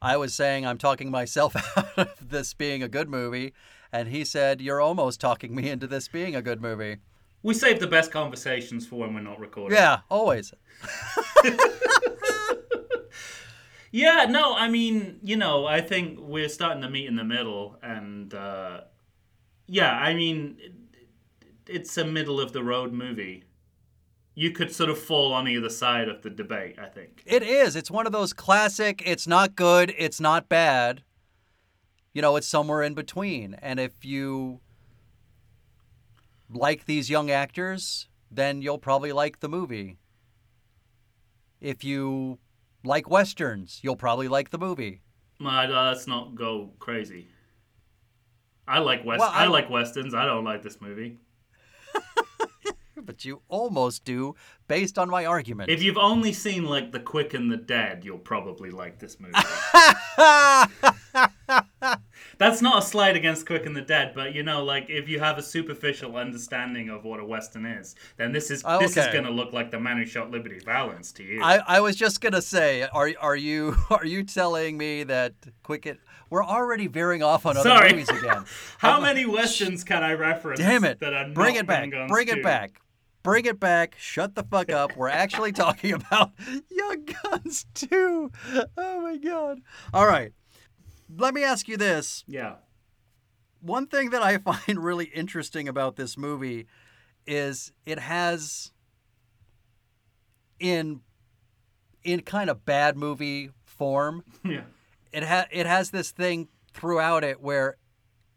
I 0.02 0.18
was 0.18 0.36
saying 0.36 0.66
I'm 0.66 0.78
talking 0.78 1.10
myself 1.10 1.56
out 1.78 1.98
of 1.98 2.30
this 2.30 2.54
being 2.54 2.84
a 2.84 2.90
good 2.90 3.10
movie, 3.10 3.54
and 3.96 4.10
he 4.10 4.26
said 4.26 4.62
you're 4.62 4.82
almost 4.82 5.20
talking 5.20 5.56
me 5.56 5.70
into 5.70 5.88
this 5.88 6.08
being 6.08 6.36
a 6.36 6.42
good 6.42 6.62
movie. 6.62 6.98
We 7.44 7.54
save 7.54 7.80
the 7.80 7.88
best 7.88 8.12
conversations 8.12 8.88
for 8.88 8.96
when 8.96 9.14
we're 9.14 9.22
not 9.22 9.40
recording. 9.40 9.78
Yeah, 9.78 10.00
always. 10.10 10.54
Yeah, 13.96 14.26
no, 14.26 14.54
I 14.54 14.68
mean, 14.68 15.22
you 15.24 15.38
know, 15.38 15.66
I 15.66 15.80
think 15.80 16.20
we're 16.20 16.50
starting 16.50 16.82
to 16.82 16.90
meet 16.90 17.08
in 17.08 17.16
the 17.16 17.24
middle, 17.24 17.78
and 17.82 18.34
uh, 18.34 18.82
yeah, 19.68 19.94
I 19.94 20.14
mean, 20.14 20.58
it's 21.66 21.98
a 21.98 22.04
middle 22.04 22.42
of 22.42 22.52
the 22.52 22.62
road 22.62 22.92
movie. 22.92 23.46
You 24.34 24.52
could 24.52 24.76
sort 24.76 24.90
of 24.90 25.00
fall 25.00 25.32
on 25.32 25.48
either 25.48 25.70
side 25.70 26.10
of 26.10 26.24
the 26.24 26.30
debate, 26.30 26.78
I 26.78 26.88
think. 26.88 27.24
It 27.26 27.42
is. 27.42 27.78
It's 27.78 27.90
one 27.90 28.06
of 28.06 28.12
those 28.12 28.34
classic. 28.34 29.02
It's 29.06 29.28
not 29.28 29.56
good. 29.56 29.96
It's 29.98 30.20
not 30.20 30.50
bad. 30.50 31.02
You 32.16 32.22
know, 32.22 32.38
it's 32.38 32.48
somewhere 32.48 32.82
in 32.82 32.94
between. 32.94 33.56
And 33.56 33.78
if 33.78 34.06
you 34.06 34.62
like 36.50 36.86
these 36.86 37.10
young 37.10 37.30
actors, 37.30 38.08
then 38.32 38.62
you'll 38.62 38.78
probably 38.78 39.12
like 39.12 39.42
the 39.42 39.50
movie. 39.50 39.98
If 41.60 41.84
you 41.84 42.40
like 42.86 43.10
westerns, 43.10 43.82
you'll 43.84 43.98
probably 43.98 44.30
like 44.30 44.52
the 44.52 44.58
movie. 44.58 45.02
Uh, 45.44 45.68
let's 45.68 46.08
not 46.08 46.36
go 46.36 46.72
crazy. 46.80 47.28
I 48.66 48.80
like 48.80 49.04
west. 49.04 49.20
Well, 49.20 49.30
I... 49.30 49.44
I- 49.44 49.48
like 49.48 49.70
westerns. 49.70 50.14
I 50.14 50.26
don't 50.26 50.46
like 50.46 50.64
this 50.64 50.80
movie. 50.80 51.20
But 52.98 53.26
you 53.26 53.42
almost 53.50 54.04
do, 54.04 54.36
based 54.68 54.98
on 54.98 55.10
my 55.10 55.26
argument. 55.26 55.70
If 55.70 55.84
you've 55.84 55.98
only 55.98 56.34
seen 56.34 56.64
like 56.64 56.92
The 56.92 57.00
Quick 57.00 57.34
and 57.36 57.52
the 57.52 57.58
Dead, 57.58 58.04
you'll 58.04 58.18
probably 58.18 58.72
like 58.72 59.00
this 59.00 59.18
movie. 59.20 59.34
That's 62.38 62.62
not 62.62 62.84
a 62.84 62.86
slight 62.86 63.16
against 63.16 63.46
Quick 63.46 63.66
and 63.66 63.76
the 63.76 63.82
Dead, 63.82 64.14
but 64.16 64.34
you 64.34 64.44
know, 64.44 64.64
like 64.64 64.90
if 64.90 65.08
you 65.08 65.20
have 65.20 65.38
a 65.38 65.44
superficial 65.44 66.16
understanding 66.18 66.90
of 66.90 67.04
what 67.06 67.20
a 67.20 67.26
western 67.26 67.66
is, 67.66 67.96
then 68.18 68.32
this 68.32 68.52
is 68.52 68.62
Oh, 68.66 68.80
this 68.80 68.98
is 68.98 69.08
going 69.08 69.24
to 69.24 69.32
look 69.32 69.54
like 69.54 69.72
the 69.72 69.80
man 69.80 69.98
who 69.98 70.06
shot 70.06 70.32
Liberty 70.32 70.60
Valance 70.60 71.12
to 71.14 71.24
you. 71.24 71.42
I, 71.42 71.58
I 71.68 71.80
was 71.80 71.96
just 71.96 72.22
gonna 72.22 72.42
say, 72.42 72.84
are 72.84 73.12
are 73.20 73.36
you 73.36 73.76
are 73.90 74.06
you 74.06 74.24
telling 74.24 74.78
me 74.78 75.04
that 75.04 75.34
Quicket? 75.64 76.00
We're 76.30 76.44
already 76.44 76.88
veering 76.88 77.22
off 77.24 77.46
on 77.46 77.56
other 77.56 77.70
Sorry. 77.70 77.92
movies 77.92 78.10
again. 78.10 78.46
How 78.80 79.00
many 79.00 79.26
westerns 79.26 79.84
can 79.84 80.04
I 80.04 80.14
reference? 80.14 80.60
Damn 80.60 80.84
it! 80.84 81.00
That 81.00 81.14
are 81.14 81.30
Bring 81.30 81.56
it 81.56 81.68
back. 81.68 81.90
Bring 82.08 82.28
2? 82.28 82.34
it 82.34 82.44
back. 82.44 82.82
Bring 83.24 83.46
it 83.46 83.60
back. 83.60 83.96
Shut 83.98 84.36
the 84.36 84.44
fuck 84.44 84.72
up. 84.72 84.96
We're 84.96 85.10
actually 85.10 85.52
talking 85.64 85.94
about 85.94 86.32
Young 86.70 87.06
Guns 87.24 87.66
2. 87.76 88.32
Oh 88.78 89.02
my 89.02 89.18
god. 89.18 89.62
All 89.94 90.06
right. 90.06 90.32
Let 91.18 91.34
me 91.34 91.44
ask 91.44 91.68
you 91.68 91.78
this. 91.78 92.24
Yeah. 92.28 92.56
One 93.62 93.88
thing 93.88 94.10
that 94.12 94.22
I 94.22 94.38
find 94.68 94.84
really 94.84 95.06
interesting 95.06 95.68
about 95.68 95.96
this 95.96 96.18
movie 96.18 96.68
is 97.28 97.72
it 97.86 98.00
has 98.00 98.72
in 100.60 101.02
in 102.04 102.22
kind 102.22 102.50
of 102.50 102.64
bad 102.66 102.96
movie 102.96 103.50
form 103.66 104.24
Yeah. 104.46 104.62
it 105.12 105.24
ha- 105.24 105.48
it 105.52 105.66
has 105.66 105.90
this 105.90 106.12
thing 106.12 106.48
throughout 106.74 107.24
it 107.24 107.42
where 107.42 107.78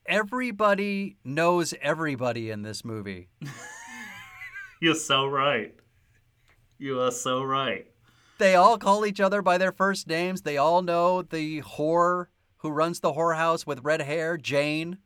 everybody 0.07 1.17
knows 1.25 1.75
everybody 1.83 2.51
in 2.51 2.63
this 2.63 2.85
movie. 2.85 3.29
You're 4.81 4.95
so 4.95 5.27
right. 5.27 5.75
You 6.79 7.01
are 7.01 7.11
so 7.11 7.43
right. 7.43 7.87
They 8.39 8.55
all 8.55 8.79
call 8.79 9.05
each 9.05 9.21
other 9.21 9.43
by 9.43 9.59
their 9.59 9.73
first 9.73 10.07
names. 10.07 10.43
They 10.43 10.57
all 10.57 10.81
know 10.81 11.23
the 11.23 11.61
whore 11.63 12.27
who 12.59 12.71
runs 12.71 13.01
the 13.01 13.13
whorehouse 13.13 13.67
with 13.67 13.85
red 13.85 14.03
hair, 14.03 14.37
Jane. 14.37 14.99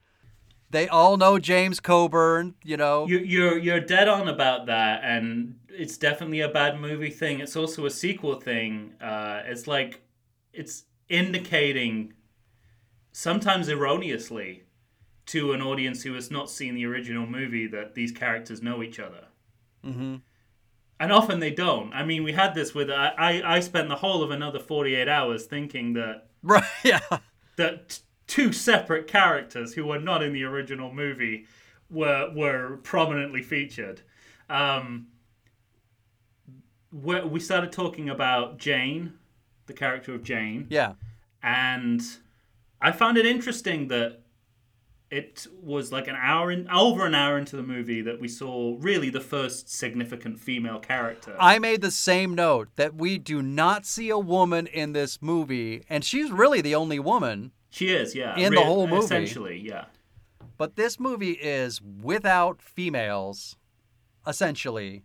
They 0.70 0.88
all 0.88 1.18
know 1.18 1.38
James 1.38 1.80
Coburn, 1.80 2.54
you 2.64 2.78
know. 2.78 3.06
You, 3.06 3.18
you're 3.18 3.58
you're 3.58 3.80
dead 3.80 4.08
on 4.08 4.26
about 4.28 4.66
that, 4.66 5.02
and 5.04 5.58
it's 5.68 5.98
definitely 5.98 6.40
a 6.40 6.48
bad 6.48 6.80
movie 6.80 7.10
thing. 7.10 7.40
It's 7.40 7.56
also 7.56 7.84
a 7.84 7.90
sequel 7.90 8.40
thing. 8.40 8.94
Uh, 9.00 9.42
it's 9.44 9.66
like 9.66 10.00
it's 10.52 10.84
indicating, 11.10 12.14
sometimes 13.12 13.68
erroneously, 13.68 14.62
to 15.26 15.52
an 15.52 15.60
audience 15.60 16.02
who 16.04 16.14
has 16.14 16.30
not 16.30 16.48
seen 16.48 16.74
the 16.74 16.86
original 16.86 17.26
movie 17.26 17.66
that 17.66 17.94
these 17.94 18.12
characters 18.12 18.62
know 18.62 18.82
each 18.82 18.98
other. 18.98 19.26
hmm 19.84 20.16
And 20.98 21.12
often 21.12 21.38
they 21.40 21.50
don't. 21.50 21.92
I 21.92 22.02
mean, 22.02 22.22
we 22.22 22.32
had 22.32 22.54
this 22.54 22.74
with 22.74 22.90
I. 22.90 23.12
I, 23.18 23.56
I 23.56 23.60
spent 23.60 23.90
the 23.90 23.96
whole 23.96 24.22
of 24.22 24.30
another 24.30 24.58
forty 24.58 24.94
eight 24.94 25.08
hours 25.08 25.44
thinking 25.44 25.92
that 25.92 26.28
Right, 26.42 26.64
yeah. 26.82 27.00
That 27.56 28.00
two 28.26 28.52
separate 28.52 29.06
characters 29.06 29.74
who 29.74 29.86
were 29.86 29.98
not 29.98 30.22
in 30.22 30.32
the 30.32 30.44
original 30.44 30.92
movie 30.92 31.46
were 31.90 32.30
were 32.34 32.78
prominently 32.82 33.42
featured. 33.42 34.00
Um, 34.48 35.08
where 36.90 37.26
we 37.26 37.40
started 37.40 37.72
talking 37.72 38.10
about 38.10 38.58
Jane, 38.58 39.14
the 39.66 39.72
character 39.72 40.14
of 40.14 40.22
Jane, 40.22 40.66
Yeah. 40.68 40.94
and 41.42 42.02
I 42.80 42.92
found 42.92 43.16
it 43.16 43.24
interesting 43.24 43.88
that 43.88 44.21
it 45.12 45.46
was 45.62 45.92
like 45.92 46.08
an 46.08 46.16
hour 46.18 46.50
in 46.50 46.66
over 46.70 47.04
an 47.04 47.14
hour 47.14 47.36
into 47.36 47.54
the 47.54 47.62
movie 47.62 48.00
that 48.00 48.18
we 48.18 48.26
saw 48.26 48.76
really 48.80 49.10
the 49.10 49.20
first 49.20 49.68
significant 49.68 50.40
female 50.40 50.78
character. 50.78 51.36
I 51.38 51.58
made 51.58 51.82
the 51.82 51.90
same 51.90 52.34
note 52.34 52.70
that 52.76 52.94
we 52.94 53.18
do 53.18 53.42
not 53.42 53.84
see 53.84 54.08
a 54.08 54.18
woman 54.18 54.66
in 54.66 54.94
this 54.94 55.20
movie, 55.20 55.84
and 55.90 56.02
she's 56.02 56.32
really 56.32 56.62
the 56.62 56.74
only 56.74 56.98
woman. 56.98 57.52
she 57.68 57.90
is, 57.90 58.14
yeah, 58.14 58.34
in 58.38 58.54
the 58.54 58.64
whole 58.64 58.86
movie. 58.86 59.04
essentially, 59.04 59.60
yeah. 59.60 59.84
But 60.56 60.76
this 60.76 60.98
movie 60.98 61.32
is 61.32 61.82
without 61.82 62.62
females, 62.62 63.56
essentially. 64.26 65.02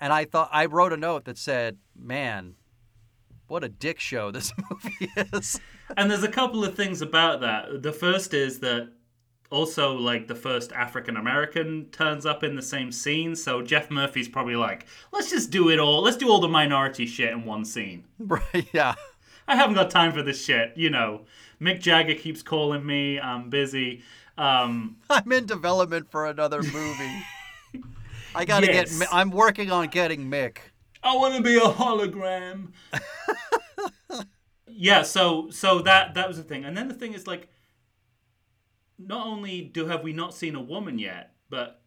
And 0.00 0.12
I 0.12 0.24
thought 0.24 0.48
I 0.52 0.66
wrote 0.66 0.92
a 0.92 0.96
note 0.96 1.26
that 1.26 1.38
said, 1.38 1.78
"Man, 1.94 2.56
what 3.46 3.62
a 3.62 3.68
dick 3.68 4.00
show 4.00 4.32
this 4.32 4.52
movie 4.70 5.10
is." 5.32 5.60
And 5.96 6.10
there's 6.10 6.24
a 6.24 6.28
couple 6.28 6.64
of 6.64 6.74
things 6.74 7.02
about 7.02 7.40
that. 7.42 7.82
The 7.82 7.92
first 7.92 8.34
is 8.34 8.58
that 8.60 8.90
also 9.50 9.94
like 9.94 10.26
the 10.28 10.34
first 10.34 10.72
African 10.72 11.16
American 11.16 11.86
turns 11.92 12.26
up 12.26 12.42
in 12.42 12.56
the 12.56 12.62
same 12.62 12.90
scene, 12.92 13.36
so 13.36 13.62
Geoff 13.62 13.90
Murphy's 13.90 14.28
probably 14.28 14.56
like, 14.56 14.86
let's 15.12 15.30
just 15.30 15.50
do 15.50 15.68
it 15.70 15.78
all. 15.78 16.02
Let's 16.02 16.16
do 16.16 16.28
all 16.28 16.40
the 16.40 16.48
minority 16.48 17.06
shit 17.06 17.32
in 17.32 17.44
one 17.44 17.64
scene. 17.64 18.04
right? 18.18 18.66
Yeah. 18.72 18.94
I 19.48 19.54
haven't 19.56 19.74
got 19.76 19.90
time 19.90 20.12
for 20.12 20.22
this 20.22 20.44
shit. 20.44 20.72
You 20.76 20.90
know, 20.90 21.22
Mick 21.60 21.80
Jagger 21.80 22.14
keeps 22.14 22.42
calling 22.42 22.84
me. 22.84 23.20
I'm 23.20 23.48
busy. 23.50 24.02
Um, 24.36 24.96
I'm 25.10 25.30
in 25.32 25.46
development 25.46 26.10
for 26.10 26.26
another 26.26 26.62
movie. 26.62 27.22
I 28.34 28.44
got 28.44 28.60
to 28.60 28.66
Yes. 28.66 28.98
get 28.98 29.08
I'm 29.12 29.30
working 29.30 29.70
on 29.70 29.88
getting 29.88 30.28
Mick. 30.30 30.58
I 31.02 31.14
want 31.14 31.36
to 31.36 31.42
be 31.42 31.56
a 31.56 31.60
hologram. 31.60 32.72
yeah, 34.68 35.02
so 35.02 35.48
so 35.50 35.80
that 35.82 36.14
that 36.14 36.28
was 36.28 36.36
the 36.36 36.42
thing, 36.42 36.64
and 36.64 36.76
then 36.76 36.88
the 36.88 36.94
thing 36.94 37.14
is 37.14 37.26
like, 37.26 37.48
not 38.98 39.26
only 39.26 39.62
do 39.62 39.86
have 39.86 40.02
we 40.02 40.12
not 40.12 40.34
seen 40.34 40.54
a 40.54 40.60
woman 40.60 40.98
yet, 40.98 41.32
but 41.48 41.80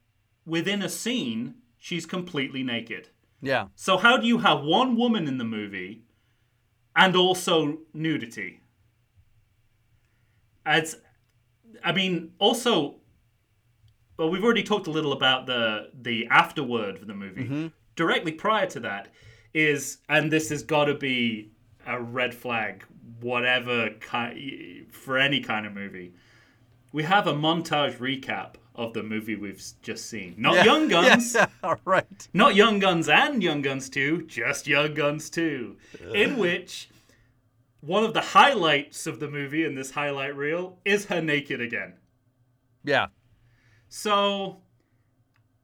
within 0.45 0.81
a 0.81 0.89
scene 0.89 1.55
she's 1.77 2.05
completely 2.05 2.63
naked. 2.63 3.09
Yeah. 3.41 3.67
So 3.75 3.97
how 3.97 4.17
do 4.17 4.27
you 4.27 4.39
have 4.39 4.61
one 4.63 4.95
woman 4.95 5.27
in 5.27 5.37
the 5.37 5.43
movie 5.43 6.03
and 6.95 7.15
also 7.15 7.79
nudity? 7.93 8.61
It's, 10.65 10.95
I 11.83 11.93
mean, 11.93 12.33
also, 12.37 12.95
well, 14.17 14.29
we've 14.29 14.43
already 14.43 14.63
talked 14.63 14.87
a 14.87 14.91
little 14.91 15.13
about 15.13 15.45
the 15.45 15.89
the 15.99 16.27
afterword 16.29 16.99
for 16.99 17.05
the 17.05 17.13
movie. 17.15 17.43
Mm-hmm. 17.43 17.67
Directly 17.95 18.33
prior 18.33 18.65
to 18.67 18.79
that 18.81 19.07
is, 19.53 19.99
and 20.09 20.31
this 20.31 20.49
has 20.49 20.61
got 20.61 20.85
to 20.85 20.93
be 20.93 21.51
a 21.87 21.99
red 21.99 22.33
flag, 22.35 22.83
whatever 23.21 23.89
ki- 24.11 24.85
for 24.91 25.17
any 25.17 25.39
kind 25.39 25.65
of 25.65 25.73
movie. 25.73 26.13
We 26.91 27.03
have 27.03 27.27
a 27.27 27.33
montage 27.33 27.97
recap 27.97 28.55
of 28.75 28.93
the 28.93 29.03
movie 29.03 29.35
we've 29.35 29.61
just 29.81 30.09
seen. 30.09 30.35
Not 30.37 30.55
Yeah. 30.55 30.63
Young 30.65 30.87
Guns. 30.89 31.35
Yeah, 31.35 31.47
all 31.63 31.79
right. 31.85 32.27
Not 32.33 32.55
Young 32.55 32.79
Guns 32.79 33.09
and 33.09 33.43
Young 33.43 33.61
Guns 33.61 33.89
2, 33.89 34.23
just 34.23 34.67
Young 34.67 34.93
Guns 34.93 35.29
2, 35.29 35.77
in 36.13 36.37
which 36.37 36.89
one 37.81 38.03
of 38.03 38.13
the 38.13 38.21
highlights 38.21 39.05
of 39.07 39.19
the 39.19 39.29
movie 39.29 39.65
in 39.65 39.75
this 39.75 39.91
highlight 39.91 40.35
reel 40.35 40.79
is 40.85 41.05
her 41.05 41.21
naked 41.21 41.61
again. 41.61 41.93
Yeah. 42.83 43.07
So, 43.89 44.61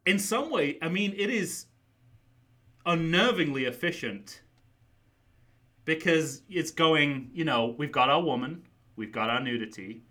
in 0.05 0.19
some 0.19 0.49
way, 0.51 0.77
I 0.81 0.89
mean, 0.89 1.13
it 1.17 1.29
is 1.29 1.65
unnervingly 2.85 3.67
efficient 3.67 4.41
because 5.85 6.41
it's 6.49 6.71
going, 6.71 7.29
you 7.33 7.45
know, 7.45 7.75
we've 7.77 7.91
got 7.91 8.09
our 8.09 8.21
woman, 8.21 8.63
we've 8.95 9.11
got 9.11 9.29
our 9.29 9.39
nudity, 9.39 10.03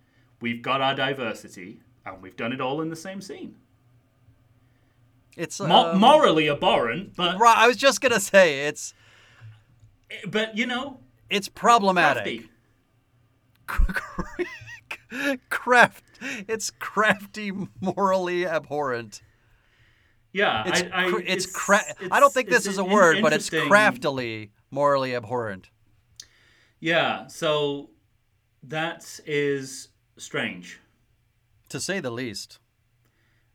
we've 0.44 0.60
got 0.60 0.82
our 0.82 0.94
diversity, 0.94 1.80
and 2.04 2.20
we've 2.20 2.36
done 2.36 2.52
it 2.52 2.60
all 2.60 2.82
in 2.82 2.90
the 2.90 2.96
same 2.96 3.18
scene. 3.22 3.54
It's 5.38 5.58
Mo- 5.58 5.92
um, 5.92 5.98
morally 5.98 6.50
abhorrent, 6.50 7.16
but 7.16 7.38
Right, 7.40 7.56
I 7.56 7.66
was 7.66 7.78
just 7.78 8.02
gonna 8.02 8.20
say 8.20 8.66
it's 8.66 8.92
but 10.28 10.54
you 10.54 10.66
know, 10.66 11.00
it's 11.30 11.48
problematic. 11.48 12.42
crafty. 13.66 14.46
Craft. 15.48 16.04
It's 16.46 16.70
crafty, 16.70 17.50
morally 17.80 18.44
abhorrent. 18.46 19.22
Yeah, 20.32 20.64
It's 20.66 20.82
I, 20.82 21.06
I, 21.06 21.10
cr- 21.10 21.20
it's, 21.24 21.46
cra- 21.46 21.94
I 22.10 22.20
don't 22.20 22.32
think 22.34 22.50
this 22.50 22.66
is 22.66 22.76
a 22.76 22.84
word, 22.84 23.22
but 23.22 23.32
it's 23.32 23.48
craftily 23.48 24.50
morally 24.70 25.14
abhorrent. 25.14 25.70
Yeah, 26.80 27.28
so 27.28 27.90
that 28.64 29.20
is 29.26 29.88
strange. 30.16 30.80
To 31.70 31.80
say 31.80 32.00
the 32.00 32.10
least. 32.10 32.58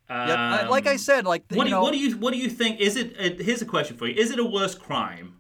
Um, 0.09 0.27
Yeah, 0.27 0.35
I- 0.63 0.67
like 0.67 0.87
I 0.87 0.95
said, 0.95 1.25
like 1.25 1.43
what 1.49 1.49
do 1.49 1.55
you 1.57 1.63
you, 1.65 1.71
know, 1.71 1.81
what 1.83 1.91
do 1.93 1.99
you 1.99 2.17
what 2.17 2.33
do 2.33 2.39
you 2.39 2.49
think? 2.49 2.79
Is 2.79 2.95
it? 2.95 3.15
Uh, 3.19 3.43
here's 3.43 3.61
a 3.61 3.65
question 3.65 3.95
for 3.97 4.07
you: 4.07 4.15
Is 4.15 4.31
it 4.31 4.39
a 4.39 4.45
worse 4.45 4.75
crime 4.75 5.35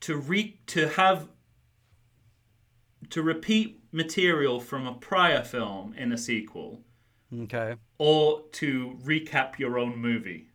to 0.00 0.16
re 0.16 0.58
to 0.66 0.88
have 0.90 1.28
to 3.10 3.22
repeat 3.22 3.80
material 3.92 4.60
from 4.60 4.86
a 4.86 4.94
prior 4.94 5.42
film 5.42 5.94
in 5.94 6.12
a 6.12 6.18
sequel, 6.18 6.82
Okay. 7.34 7.74
or 7.98 8.42
to 8.52 8.98
recap 9.02 9.58
your 9.58 9.78
own 9.78 9.96
movie? 9.98 10.48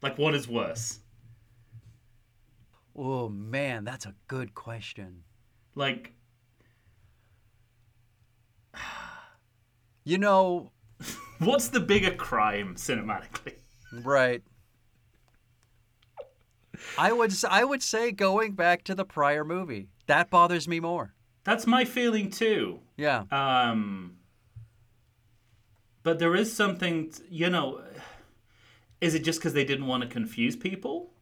Like, 0.00 0.16
what 0.18 0.34
is 0.34 0.48
worse? 0.48 1.00
Oh 2.94 3.28
man, 3.28 3.84
that's 3.84 4.06
a 4.06 4.14
good 4.28 4.54
question. 4.54 5.24
Like, 5.74 6.12
You 10.04 10.18
know, 10.18 10.72
what's 11.38 11.68
the 11.68 11.78
bigger 11.78 12.10
crime 12.10 12.74
cinematically? 12.74 13.54
right. 14.02 14.42
I 16.98 17.12
would 17.12 17.32
I 17.48 17.62
would 17.62 17.84
say 17.84 18.10
going 18.10 18.52
back 18.54 18.82
to 18.84 18.96
the 18.96 19.04
prior 19.04 19.44
movie. 19.44 19.90
That 20.06 20.28
bothers 20.28 20.66
me 20.66 20.80
more. 20.80 21.14
That's 21.44 21.66
my 21.66 21.84
feeling 21.84 22.30
too. 22.30 22.80
Yeah. 22.96 23.24
Um, 23.30 24.16
but 26.02 26.18
there 26.18 26.34
is 26.34 26.52
something, 26.52 27.12
you 27.30 27.50
know. 27.50 27.82
Is 29.00 29.14
it 29.14 29.24
just 29.24 29.40
because 29.40 29.52
they 29.52 29.64
didn't 29.64 29.86
want 29.86 30.02
to 30.04 30.08
confuse 30.08 30.54
people? 30.54 31.12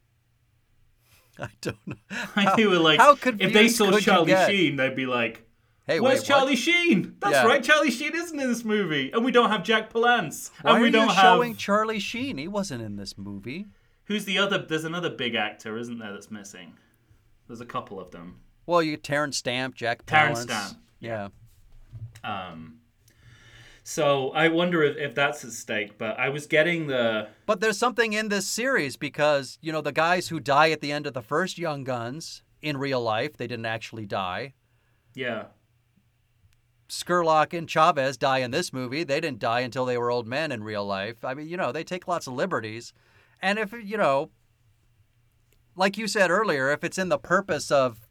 I 1.38 1.48
don't 1.62 1.78
know. 1.86 1.96
I 2.36 2.54
they 2.56 2.66
were 2.66 2.78
like, 2.78 2.98
how 2.98 3.12
if 3.12 3.52
they 3.52 3.68
saw 3.68 3.98
Charlie? 3.98 4.34
Sheen, 4.46 4.76
they'd 4.76 4.94
be 4.94 5.06
like, 5.06 5.46
Hey, 5.90 5.98
"Where's 5.98 6.20
wait, 6.20 6.26
Charlie 6.26 6.54
Sheen? 6.56 7.16
That's 7.18 7.34
Yeah. 7.34 7.46
right, 7.46 7.64
Charlie 7.64 7.90
Sheen 7.90 8.14
isn't 8.14 8.38
in 8.38 8.48
this 8.48 8.64
movie, 8.64 9.10
and 9.12 9.24
we 9.24 9.32
don't 9.32 9.50
have 9.50 9.64
Jack 9.64 9.92
Palance, 9.92 10.50
What? 10.62 10.70
Why 10.70 10.72
and 10.74 10.82
we 10.82 10.88
are 10.88 10.92
don't 10.92 11.08
you 11.08 11.14
have 11.14 11.22
showing 11.22 11.56
Charlie 11.56 11.98
Sheen? 11.98 12.38
He 12.38 12.46
wasn't 12.46 12.82
in 12.82 12.94
this 12.94 13.18
movie. 13.18 13.66
who's 14.04 14.24
the 14.24 14.38
other. 14.38 14.58
There's 14.58 14.84
another 14.84 15.10
big 15.10 15.34
actor, 15.34 15.76
isn't 15.76 15.98
there? 15.98 16.12
That's 16.12 16.30
missing. 16.30 16.74
There's 17.48 17.60
a 17.60 17.66
couple 17.66 17.98
of 17.98 18.10
them. 18.12 18.40
Well, 18.66 18.82
you 18.82 18.92
get 18.92 19.02
Terence 19.02 19.36
Stamp, 19.36 19.74
Jack 19.74 20.06
Terence 20.06 20.40
Palance. 20.40 20.42
Stamp, 20.68 20.78
Yeah. 21.00 21.28
Um, 22.22 22.78
so 23.82 24.30
I 24.30 24.48
wonder 24.48 24.82
if, 24.84 24.96
if 24.96 25.14
that's 25.14 25.44
at 25.44 25.50
stake. 25.52 25.98
But 25.98 26.18
I 26.18 26.28
was 26.28 26.46
getting 26.46 26.86
the 26.86 27.28
But 27.46 27.60
there's 27.60 27.78
something 27.78 28.12
in 28.12 28.28
this 28.28 28.46
series 28.46 28.96
because, 28.96 29.58
you 29.60 29.72
know, 29.72 29.80
the 29.80 29.92
guys 29.92 30.28
who 30.28 30.38
die 30.38 30.70
at 30.70 30.80
the 30.80 30.92
end 30.92 31.06
of 31.06 31.14
the 31.14 31.22
first 31.22 31.58
Young 31.58 31.82
Guns 31.84 32.42
in 32.62 32.76
real 32.76 33.00
life, 33.00 33.36
they 33.36 33.46
didn't 33.46 33.66
actually 33.66 34.06
die. 34.06 34.54
yeah. 35.14 35.46
Scurlock 36.90 37.56
and 37.56 37.68
Chavez 37.68 38.16
die 38.16 38.38
in 38.38 38.50
this 38.50 38.72
movie. 38.72 39.04
They 39.04 39.20
didn't 39.20 39.38
die 39.38 39.60
until 39.60 39.84
they 39.84 39.96
were 39.96 40.10
old 40.10 40.26
men 40.26 40.52
in 40.52 40.64
real 40.64 40.84
life. 40.84 41.24
I 41.24 41.34
mean, 41.34 41.48
you 41.48 41.56
know, 41.56 41.72
they 41.72 41.84
take 41.84 42.08
lots 42.08 42.26
of 42.26 42.34
liberties. 42.34 42.92
And 43.40 43.58
if, 43.58 43.72
you 43.72 43.96
know, 43.96 44.30
like 45.76 45.96
you 45.96 46.08
said 46.08 46.30
earlier, 46.30 46.70
if 46.70 46.84
it's 46.84 46.98
in 46.98 47.08
the 47.08 47.18
purpose 47.18 47.70
of 47.70 48.08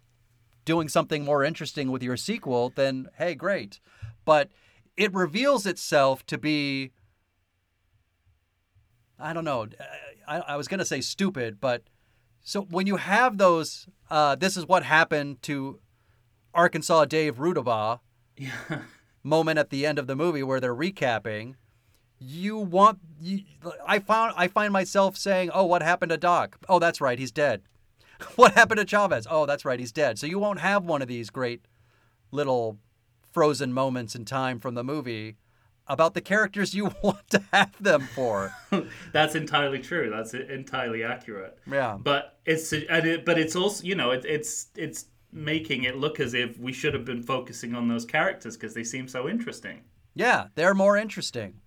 doing 0.66 0.88
something 0.88 1.26
more 1.26 1.44
interesting 1.44 1.92
with 1.92 2.02
your 2.02 2.18
sequel, 2.18 2.72
then 2.76 3.08
hey, 3.18 3.36
great. 3.36 3.80
But 4.26 4.50
it 4.96 5.14
reveals 5.14 5.66
itself 5.66 6.26
to 6.28 6.38
be, 6.38 6.92
I 9.20 9.34
don't 9.34 9.46
know, 9.46 9.68
I, 10.28 10.40
I 10.40 10.56
was 10.56 10.68
going 10.68 10.80
to 10.80 10.86
say 10.86 11.02
stupid, 11.02 11.60
but 11.60 11.84
so 12.42 12.62
when 12.62 12.88
you 12.88 12.96
have 12.96 13.38
those, 13.38 13.88
uh, 14.10 14.36
this 14.36 14.56
is 14.56 14.66
what 14.66 14.84
happened 14.84 15.42
to 15.44 15.80
Arkansas 16.54 17.06
Dave 17.06 17.38
Rudabaugh 17.38 18.00
Yeah. 18.40 18.80
moment 19.24 19.60
at 19.60 19.70
the 19.70 19.86
end 19.86 20.00
of 20.00 20.08
the 20.08 20.16
movie 20.16 20.44
where 20.44 20.60
they're 20.60 20.74
recapping 20.76 21.56
you 22.20 22.58
want 22.58 23.00
you, 23.22 23.44
i 23.86 24.00
found 24.00 24.34
i 24.38 24.48
find 24.48 24.72
myself 24.74 25.18
saying 25.18 25.50
oh 25.54 25.66
what 25.66 25.82
happened 25.82 26.10
to 26.10 26.18
doc 26.18 26.58
oh 26.70 26.80
that's 26.80 27.00
right 27.02 27.20
he's 27.20 27.32
dead 27.32 27.62
what 28.36 28.54
happened 28.54 28.80
to 28.80 28.86
chavez 28.88 29.28
oh 29.30 29.46
that's 29.46 29.66
right 29.66 29.80
he's 29.80 29.92
dead 29.92 30.18
so 30.18 30.26
you 30.26 30.40
won't 30.40 30.60
have 30.60 30.84
one 30.86 31.02
of 31.02 31.08
these 31.08 31.30
great 31.30 31.62
little 32.32 32.78
frozen 33.32 33.72
moments 33.74 34.16
in 34.16 34.26
time 34.26 34.60
from 34.60 34.74
the 34.76 34.84
movie 34.84 35.36
about 35.88 36.14
the 36.14 36.22
characters 36.22 36.74
you 36.74 36.86
want 37.04 37.30
to 37.30 37.44
have 37.52 37.72
them 37.82 38.02
for 38.02 38.54
That's 39.12 39.34
entirely 39.36 39.80
true. 39.80 40.10
That's 40.10 40.34
entirely 40.36 41.04
accurate. 41.04 41.58
yeah 41.70 41.98
But 42.02 42.38
it's 42.46 42.72
and 42.72 43.06
it, 43.08 43.26
but 43.26 43.38
it's 43.40 43.56
also 43.56 43.84
you 43.84 43.96
know 43.96 44.12
it, 44.12 44.24
it's 44.26 44.68
it's 44.76 45.06
making 45.32 45.84
it 45.84 45.98
look 45.98 46.20
as 46.20 46.34
if 46.34 46.58
we 46.60 46.74
should 46.74 46.94
have 46.94 47.06
been 47.06 47.24
focusing 47.24 47.76
on 47.76 47.88
those 47.88 48.06
characters 48.06 48.58
because 48.58 48.74
they 48.74 48.84
seem 48.84 49.08
so 49.08 49.30
interesting. 49.30 49.82
Yeah, 50.16 50.48
they're 50.56 50.74
more 50.74 50.98
interesting. 50.98 51.62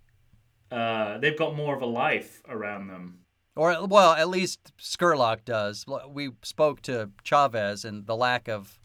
Uh, 0.69 1.17
they've 1.19 1.37
got 1.37 1.55
more 1.55 1.75
of 1.75 1.81
a 1.81 1.87
life 1.87 2.41
around 2.47 2.87
them. 2.87 3.19
Or, 3.55 3.85
well, 3.85 4.13
at 4.13 4.29
least 4.29 4.73
Scurlock 4.79 5.45
does. 5.45 5.85
We 6.09 6.31
spoke 6.41 6.81
to 6.83 7.11
Chavez 7.23 7.85
and 7.85 8.05
the 8.07 8.15
lack 8.15 8.47
of, 8.47 8.79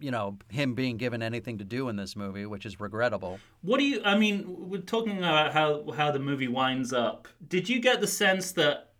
you 0.00 0.10
know, 0.10 0.38
him 0.48 0.74
being 0.74 0.96
given 0.96 1.22
anything 1.22 1.58
to 1.58 1.64
do 1.64 1.88
in 1.88 1.96
this 1.96 2.16
movie, 2.16 2.44
which 2.44 2.66
is 2.66 2.80
regrettable. 2.80 3.38
What 3.62 3.78
do 3.78 3.84
you? 3.84 4.02
I 4.04 4.18
mean, 4.18 4.44
we're 4.68 4.80
talking 4.80 5.18
about 5.18 5.52
how 5.52 5.92
how 5.92 6.10
the 6.10 6.18
movie 6.18 6.48
winds 6.48 6.92
up. 6.92 7.28
Did 7.46 7.68
you 7.68 7.80
get 7.80 8.00
the 8.00 8.06
sense 8.08 8.50
that 8.52 8.90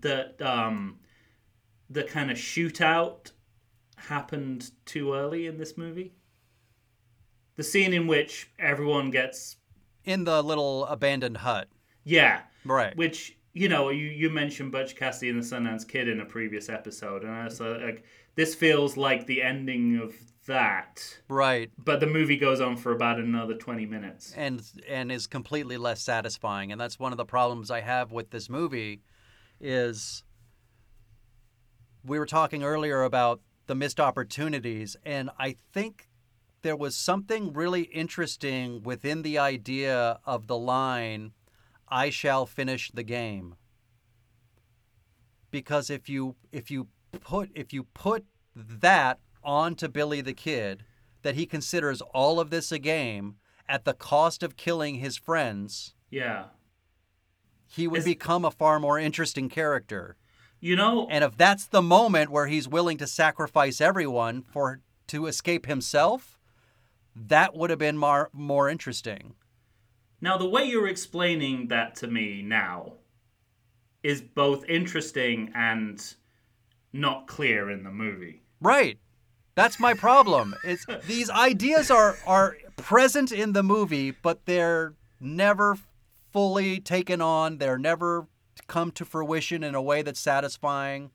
that 0.00 0.40
um, 0.40 1.00
the 1.90 2.04
kind 2.04 2.30
of 2.30 2.36
shootout 2.36 3.32
happened 3.98 4.70
too 4.86 5.12
early 5.14 5.46
in 5.46 5.58
this 5.58 5.76
movie? 5.76 6.14
The 7.56 7.64
scene 7.64 7.92
in 7.92 8.06
which 8.06 8.50
everyone 8.58 9.10
gets 9.10 9.56
In 10.04 10.24
the 10.24 10.42
little 10.42 10.86
abandoned 10.86 11.38
hut. 11.38 11.68
yeah, 12.04 12.42
Right. 12.64 12.96
which 12.96 13.36
you 13.52 13.68
know 13.68 13.88
you 13.90 14.06
you 14.06 14.30
mentioned 14.30 14.70
Butch 14.72 14.94
Cassidy 14.94 15.30
and 15.30 15.42
the 15.42 15.46
Sundance 15.46 15.86
Kid 15.86 16.06
in 16.08 16.20
a 16.20 16.24
previous 16.24 16.68
episode, 16.68 17.22
and 17.24 17.32
I 17.32 17.44
was 17.44 17.60
like, 17.60 18.04
this 18.36 18.54
feels 18.54 18.96
like 18.96 19.26
the 19.26 19.42
ending 19.42 19.98
of 19.98 20.14
that. 20.46 21.18
Right. 21.28 21.70
But 21.76 21.98
the 22.00 22.06
movie 22.06 22.36
goes 22.36 22.60
on 22.60 22.76
for 22.76 22.92
about 22.92 23.18
another 23.18 23.54
twenty 23.54 23.84
minutes. 23.86 24.32
and 24.36 24.62
and 24.88 25.10
is 25.10 25.26
completely 25.26 25.76
less 25.76 26.00
satisfying 26.00 26.70
and 26.72 26.80
that's 26.80 26.98
one 26.98 27.12
of 27.12 27.18
the 27.18 27.24
problems 27.24 27.70
i 27.70 27.80
have 27.80 28.12
with 28.12 28.30
this 28.30 28.48
movie 28.48 29.02
is 29.60 30.22
we 32.04 32.18
were 32.18 32.26
talking 32.26 32.62
earlier 32.62 33.02
about 33.02 33.40
the 33.68 33.74
missed 33.76 34.00
opportunities. 34.00 34.96
And 35.06 35.30
i 35.38 35.54
think 35.72 36.08
there 36.62 36.76
was 36.76 36.96
something 36.96 37.52
really 37.52 37.82
interesting 37.82 38.82
within 38.82 39.22
the 39.22 39.38
idea 39.38 40.18
of 40.26 40.48
the 40.48 40.58
line 40.58 41.32
i 41.88 42.10
shall 42.10 42.44
finish 42.46 42.90
the 42.92 43.04
game. 43.04 43.54
Because 45.50 45.88
if 45.88 46.08
you 46.08 46.36
if 46.52 46.70
you 46.70 46.88
put 47.20 47.50
if 47.54 47.72
you 47.72 47.84
put 47.84 48.24
that 48.54 49.20
onto 49.42 49.88
billy 49.88 50.20
the 50.20 50.34
kid 50.34 50.84
that 51.22 51.34
he 51.36 51.46
considers 51.46 52.00
all 52.02 52.38
of 52.40 52.50
this 52.50 52.70
a 52.72 52.78
game 52.78 53.36
at 53.68 53.84
the 53.84 53.94
cost 53.94 54.42
of 54.42 54.56
killing 54.56 54.96
his 54.96 55.16
friends, 55.16 55.94
Yeah, 56.10 56.46
he 57.66 57.86
would 57.88 58.00
Is- 58.00 58.04
become 58.04 58.44
a 58.44 58.50
far 58.50 58.78
more 58.80 58.98
interesting 58.98 59.48
character. 59.48 60.16
You 60.60 60.76
know, 60.76 61.06
And 61.10 61.24
if 61.24 61.36
that's 61.36 61.66
the 61.66 61.82
moment 61.82 62.30
where 62.30 62.46
he's 62.46 62.68
willing 62.68 62.98
to 62.98 63.06
sacrifice 63.06 63.80
everyone 63.80 64.42
for 64.42 64.80
to 65.08 65.26
escape 65.26 65.66
himself, 65.66 66.38
that 67.14 67.54
would 67.54 67.70
have 67.70 67.78
been 67.78 67.96
more 67.96 68.30
more 68.32 68.68
interesting. 68.68 69.34
Now, 70.20 70.36
the 70.36 70.48
way 70.48 70.64
you're 70.64 70.88
explaining 70.88 71.68
that 71.68 71.94
to 71.96 72.08
me 72.08 72.42
now 72.42 72.94
is 74.02 74.20
both 74.20 74.64
interesting 74.68 75.52
and 75.54 76.14
not 76.92 77.26
clear 77.26 77.70
in 77.70 77.84
the 77.84 77.90
movie. 77.90 78.42
Right. 78.60 78.98
That's 79.54 79.78
my 79.78 79.94
problem. 79.94 80.54
It's 80.64 80.84
these 81.06 81.30
ideas 81.30 81.90
are 81.90 82.16
are 82.26 82.56
present 82.76 83.32
in 83.32 83.52
the 83.52 83.62
movie, 83.62 84.10
but 84.10 84.46
they're 84.46 84.94
never 85.20 85.78
fully 86.32 86.80
taken 86.80 87.20
on. 87.20 87.58
They're 87.58 87.78
never 87.78 88.26
come 88.66 88.90
to 88.92 89.04
fruition 89.04 89.62
in 89.62 89.74
a 89.74 89.82
way 89.82 90.02
that's 90.02 90.20
satisfying. 90.20 91.10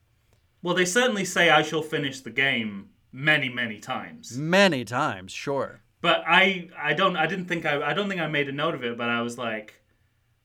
Well, 0.61 0.75
they 0.75 0.85
certainly 0.85 1.25
say 1.25 1.49
I 1.49 1.61
shall 1.61 1.81
finish 1.81 2.21
the 2.21 2.29
game 2.29 2.89
many, 3.11 3.49
many 3.49 3.79
times. 3.79 4.37
Many 4.37 4.85
times, 4.85 5.31
sure. 5.31 5.81
But 6.01 6.23
I, 6.27 6.69
I 6.77 6.93
don't, 6.93 7.15
I 7.15 7.27
didn't 7.27 7.45
think 7.45 7.65
I, 7.65 7.81
I 7.81 7.93
don't 7.93 8.09
think 8.09 8.21
I 8.21 8.27
made 8.27 8.49
a 8.49 8.51
note 8.51 8.75
of 8.75 8.83
it. 8.83 8.97
But 8.97 9.09
I 9.09 9.21
was 9.21 9.37
like, 9.37 9.81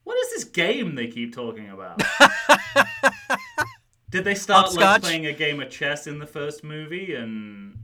what 0.03 0.17
is 0.25 0.29
this 0.31 0.43
game 0.43 0.95
they 0.95 1.07
keep 1.07 1.33
talking 1.33 1.69
about? 1.69 2.01
Did 4.09 4.23
they 4.23 4.35
start 4.35 4.73
like 4.73 5.01
playing 5.01 5.27
a 5.27 5.33
game 5.33 5.61
of 5.61 5.69
chess 5.69 6.07
in 6.07 6.17
the 6.17 6.25
first 6.25 6.63
movie, 6.63 7.13
and 7.13 7.77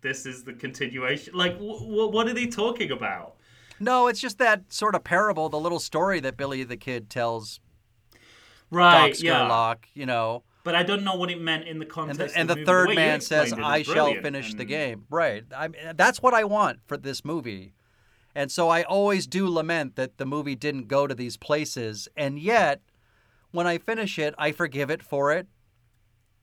this 0.00 0.26
is 0.26 0.42
the 0.42 0.52
continuation? 0.52 1.34
Like, 1.34 1.52
w- 1.54 1.78
w- 1.78 2.08
what 2.08 2.26
are 2.26 2.34
they 2.34 2.46
talking 2.46 2.90
about? 2.90 3.36
No, 3.78 4.08
it's 4.08 4.20
just 4.20 4.38
that 4.38 4.72
sort 4.72 4.96
of 4.96 5.04
parable, 5.04 5.48
the 5.48 5.60
little 5.60 5.78
story 5.78 6.18
that 6.20 6.36
Billy 6.36 6.64
the 6.64 6.76
Kid 6.76 7.08
tells 7.08 7.60
Right, 8.70 9.14
Doc 9.14 9.22
yeah. 9.22 9.74
You 10.00 10.06
know. 10.06 10.42
But 10.64 10.74
I 10.74 10.82
don't 10.82 11.02
know 11.02 11.14
what 11.14 11.30
it 11.30 11.40
meant 11.40 11.66
in 11.66 11.78
the 11.78 11.84
And 11.86 11.92
context. 11.92 12.34
the, 12.34 12.40
and 12.40 12.50
the 12.50 12.64
third 12.64 12.94
man 12.94 13.20
says, 13.20 13.52
I 13.54 13.82
shall 13.82 14.12
finish 14.14 14.52
the 14.54 14.66
game. 14.66 15.04
Right. 15.08 15.44
I 15.56 15.68
that's 15.94 16.20
what 16.20 16.34
I 16.34 16.44
want 16.44 16.80
for 16.86 16.96
this 16.98 17.24
movie. 17.24 17.72
And 18.34 18.52
so 18.52 18.68
I 18.68 18.82
always 18.82 19.26
do 19.26 19.48
lament 19.48 19.96
that 19.96 20.18
the 20.18 20.26
movie 20.26 20.54
didn't 20.54 20.86
go 20.88 21.06
to 21.06 21.14
these 21.14 21.36
places. 21.36 22.08
And 22.16 22.38
yet, 22.38 22.82
when 23.50 23.66
I 23.66 23.78
finish 23.78 24.18
it, 24.18 24.34
I 24.36 24.52
forgive 24.52 24.90
it 24.90 25.02
for 25.02 25.32
it 25.32 25.46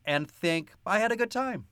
and 0.06 0.30
think, 0.30 0.72
I 0.86 1.00
had 1.00 1.12
a 1.12 1.16
good 1.16 1.32
time. 1.32 1.66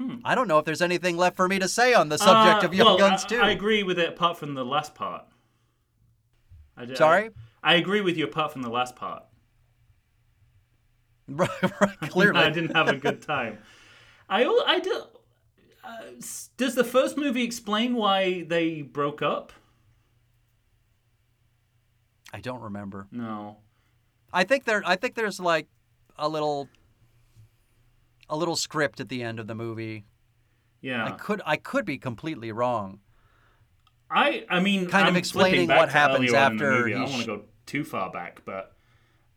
Hmm. 0.00 0.16
I 0.24 0.34
don't 0.34 0.48
know 0.48 0.58
if 0.58 0.64
there's 0.64 0.82
anything 0.82 1.16
left 1.16 1.36
for 1.36 1.48
me 1.48 1.58
to 1.60 1.68
say 1.68 1.94
on 1.94 2.08
the 2.08 2.18
subject 2.18 2.64
Uh, 2.64 2.66
of 2.66 2.74
Young 2.74 2.86
well, 2.86 2.98
Guns 2.98 3.24
I. 3.30 3.36
I 3.36 3.50
agree 3.50 3.82
with 3.82 3.98
it 3.98 4.08
apart 4.08 4.38
from 4.38 4.54
the 4.54 4.64
last 4.64 4.94
part. 4.94 5.24
I 6.76 6.92
Sorry? 6.94 7.30
I, 7.62 7.74
agree 7.74 8.00
with 8.00 8.16
you 8.16 8.24
apart 8.24 8.52
from 8.52 8.62
the 8.62 8.70
last 8.70 8.96
part. 8.96 9.24
right, 11.28 11.80
right, 11.80 12.00
clearly. 12.10 12.40
I 12.40 12.50
didn't 12.50 12.74
have 12.74 12.88
a 12.88 12.96
good 12.96 13.22
time. 13.22 13.58
I 14.28 14.44
I 14.66 14.80
do. 14.80 15.02
Uh, 15.84 16.02
does 16.56 16.74
the 16.74 16.84
first 16.84 17.16
movie 17.16 17.42
explain 17.42 17.94
why 17.94 18.44
they 18.44 18.82
broke 18.82 19.22
up? 19.22 19.52
I 22.32 22.40
don't 22.40 22.60
remember. 22.60 23.08
No. 23.10 23.58
I 24.32 24.44
think 24.44 24.64
there 24.64 24.82
I 24.86 24.96
think 24.96 25.14
there's 25.14 25.38
like 25.38 25.68
a 26.16 26.28
little 26.28 26.68
a 28.28 28.36
little 28.36 28.56
script 28.56 29.00
at 29.00 29.08
the 29.08 29.22
end 29.22 29.38
of 29.38 29.46
the 29.46 29.54
movie. 29.54 30.04
Yeah. 30.80 31.04
I 31.04 31.10
could 31.12 31.42
I 31.44 31.56
could 31.56 31.84
be 31.84 31.98
completely 31.98 32.50
wrong. 32.52 33.00
I 34.12 34.44
I 34.48 34.60
mean, 34.60 34.86
Kind 34.86 35.08
of 35.08 35.14
I'm 35.14 35.16
explaining 35.16 35.68
what 35.68 35.88
happens 35.88 36.32
after. 36.32 36.86
I 36.86 36.90
don't 36.90 37.10
want 37.10 37.20
to 37.20 37.26
go 37.26 37.42
too 37.66 37.84
far 37.84 38.10
back, 38.10 38.42
but 38.44 38.76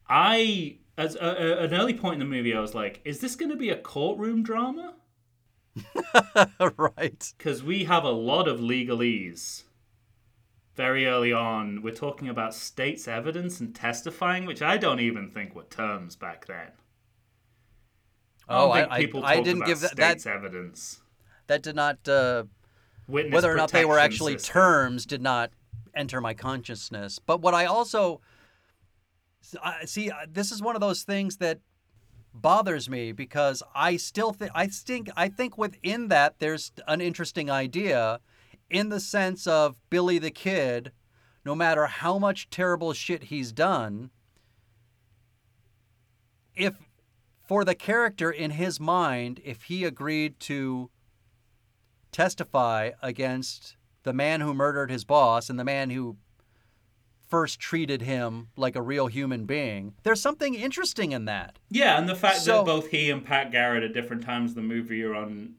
I 0.10 0.78
as 0.98 1.16
a, 1.16 1.26
a, 1.26 1.64
an 1.64 1.74
early 1.74 1.94
point 1.94 2.16
in 2.16 2.20
the 2.20 2.36
movie, 2.36 2.54
I 2.54 2.60
was 2.60 2.74
like, 2.74 3.02
is 3.04 3.20
this 3.20 3.36
going 3.36 3.52
to 3.52 3.58
be 3.58 3.70
a 3.70 3.78
courtroom 3.78 4.44
drama? 4.44 4.96
right. 6.78 7.34
Because 7.38 7.64
we 7.64 7.84
have 7.84 8.04
a 8.04 8.12
lot 8.12 8.48
of 8.48 8.60
legalese. 8.60 9.64
Very 10.76 11.06
early 11.06 11.32
on, 11.32 11.82
we're 11.82 11.94
talking 11.94 12.28
about 12.28 12.54
state's 12.54 13.08
evidence 13.08 13.60
and 13.62 13.74
testifying, 13.74 14.46
which 14.46 14.62
I 14.62 14.78
don't 14.78 15.00
even 15.00 15.30
think 15.30 15.56
were 15.56 15.64
terms 15.64 16.16
back 16.16 16.48
then. 16.48 16.72
I 18.48 18.54
Oh, 18.58 18.72
I, 18.72 18.96
I, 18.96 19.00
people 19.00 19.26
I 19.26 19.40
didn't 19.42 19.66
give 19.66 19.80
that 19.80 19.96
that, 19.96 20.22
state's 20.22 20.26
evidence. 20.26 21.02
that 21.48 21.64
did 21.64 21.76
not 21.76 22.08
uh, 22.08 22.44
Witness 23.08 23.34
whether 23.34 23.52
or 23.52 23.56
not 23.56 23.72
they 23.72 23.86
were 23.86 24.00
actually 24.00 24.34
system. 24.34 24.54
terms 24.54 25.06
did 25.06 25.22
not 25.22 25.52
enter 25.96 26.22
my 26.22 26.34
consciousness. 26.34 27.20
But 27.20 27.42
what 27.42 27.54
I 27.54 27.66
also 27.66 28.22
see 29.86 30.12
this 30.28 30.52
is 30.52 30.62
one 30.62 30.76
of 30.76 30.82
those 30.82 31.04
things 31.04 31.38
that 31.38 31.60
bothers 32.34 32.90
me 32.90 33.12
because 33.12 33.64
I 33.74 33.96
still 33.98 34.34
think 34.34 34.52
I 34.54 34.68
think 34.68 35.10
I 35.16 35.30
think 35.30 35.58
within 35.58 36.10
that 36.10 36.40
there's 36.40 36.72
an 36.88 37.00
interesting 37.00 37.50
idea 37.50 38.20
in 38.70 38.90
the 38.90 39.00
sense 39.00 39.48
of 39.48 39.80
Billy 39.90 40.20
the 40.20 40.32
Kid 40.32 40.92
no 41.46 41.56
matter 41.56 41.86
how 41.86 42.18
much 42.18 42.50
terrible 42.50 42.92
shit 42.92 43.26
he's 43.26 43.52
done 43.52 44.10
if 46.56 46.76
for 47.48 47.64
the 47.64 47.76
character 47.76 48.32
in 48.32 48.52
his 48.52 48.80
mind 48.80 49.40
if 49.46 49.64
he 49.64 49.86
agreed 49.86 50.40
to 50.42 50.90
testify 52.16 52.92
against 53.02 53.76
the 54.04 54.14
man 54.14 54.40
who 54.40 54.54
murdered 54.54 54.90
his 54.90 55.04
boss 55.04 55.50
and 55.50 55.60
the 55.60 55.64
man 55.66 55.90
who 55.90 56.16
first 57.28 57.60
treated 57.60 58.04
him 58.04 58.48
like 58.56 58.76
a 58.78 58.82
real 58.82 59.08
human 59.08 59.46
being. 59.46 59.94
There's 60.04 60.22
something 60.22 60.54
interesting 60.56 61.12
in 61.12 61.26
that. 61.26 61.60
Yeah, 61.70 61.98
and 61.98 62.08
the 62.08 62.16
fact 62.16 62.38
So- 62.38 62.58
that 62.60 62.66
both 62.66 62.88
he 62.90 63.10
and 63.10 63.26
Pat 63.26 63.52
Garrett 63.52 63.84
at 63.84 63.94
different 63.94 64.24
times 64.24 64.52
in 64.52 64.56
the 64.56 64.62
movie 64.62 65.04
are 65.04 65.14
on 65.16 65.56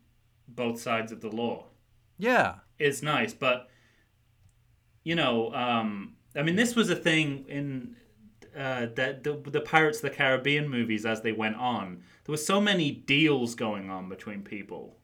both 0.48 0.80
sides 0.80 1.12
of 1.12 1.20
the 1.20 1.28
law 1.28 1.66
Yeah. 2.18 2.54
is 2.78 3.02
nice. 3.02 3.34
But 3.34 3.68
you 5.04 5.14
know, 5.14 5.54
um, 5.54 6.14
I 6.34 6.42
mean, 6.42 6.56
this 6.56 6.74
was 6.74 6.88
a 6.90 6.96
thing 6.96 7.44
in 7.48 7.96
uh, 8.56 8.86
that 8.94 9.22
the, 9.22 9.34
the 9.50 9.60
Pirates 9.60 9.98
of 9.98 10.02
the 10.02 10.10
Caribbean 10.16 10.68
movies 10.70 11.04
as 11.04 11.20
they 11.20 11.32
went 11.32 11.56
on. 11.56 12.02
There 12.24 12.32
were 12.32 12.36
so 12.38 12.60
many 12.60 12.90
deals 12.90 13.54
going 13.54 13.90
on 13.90 14.08
between 14.08 14.42
people. 14.42 14.96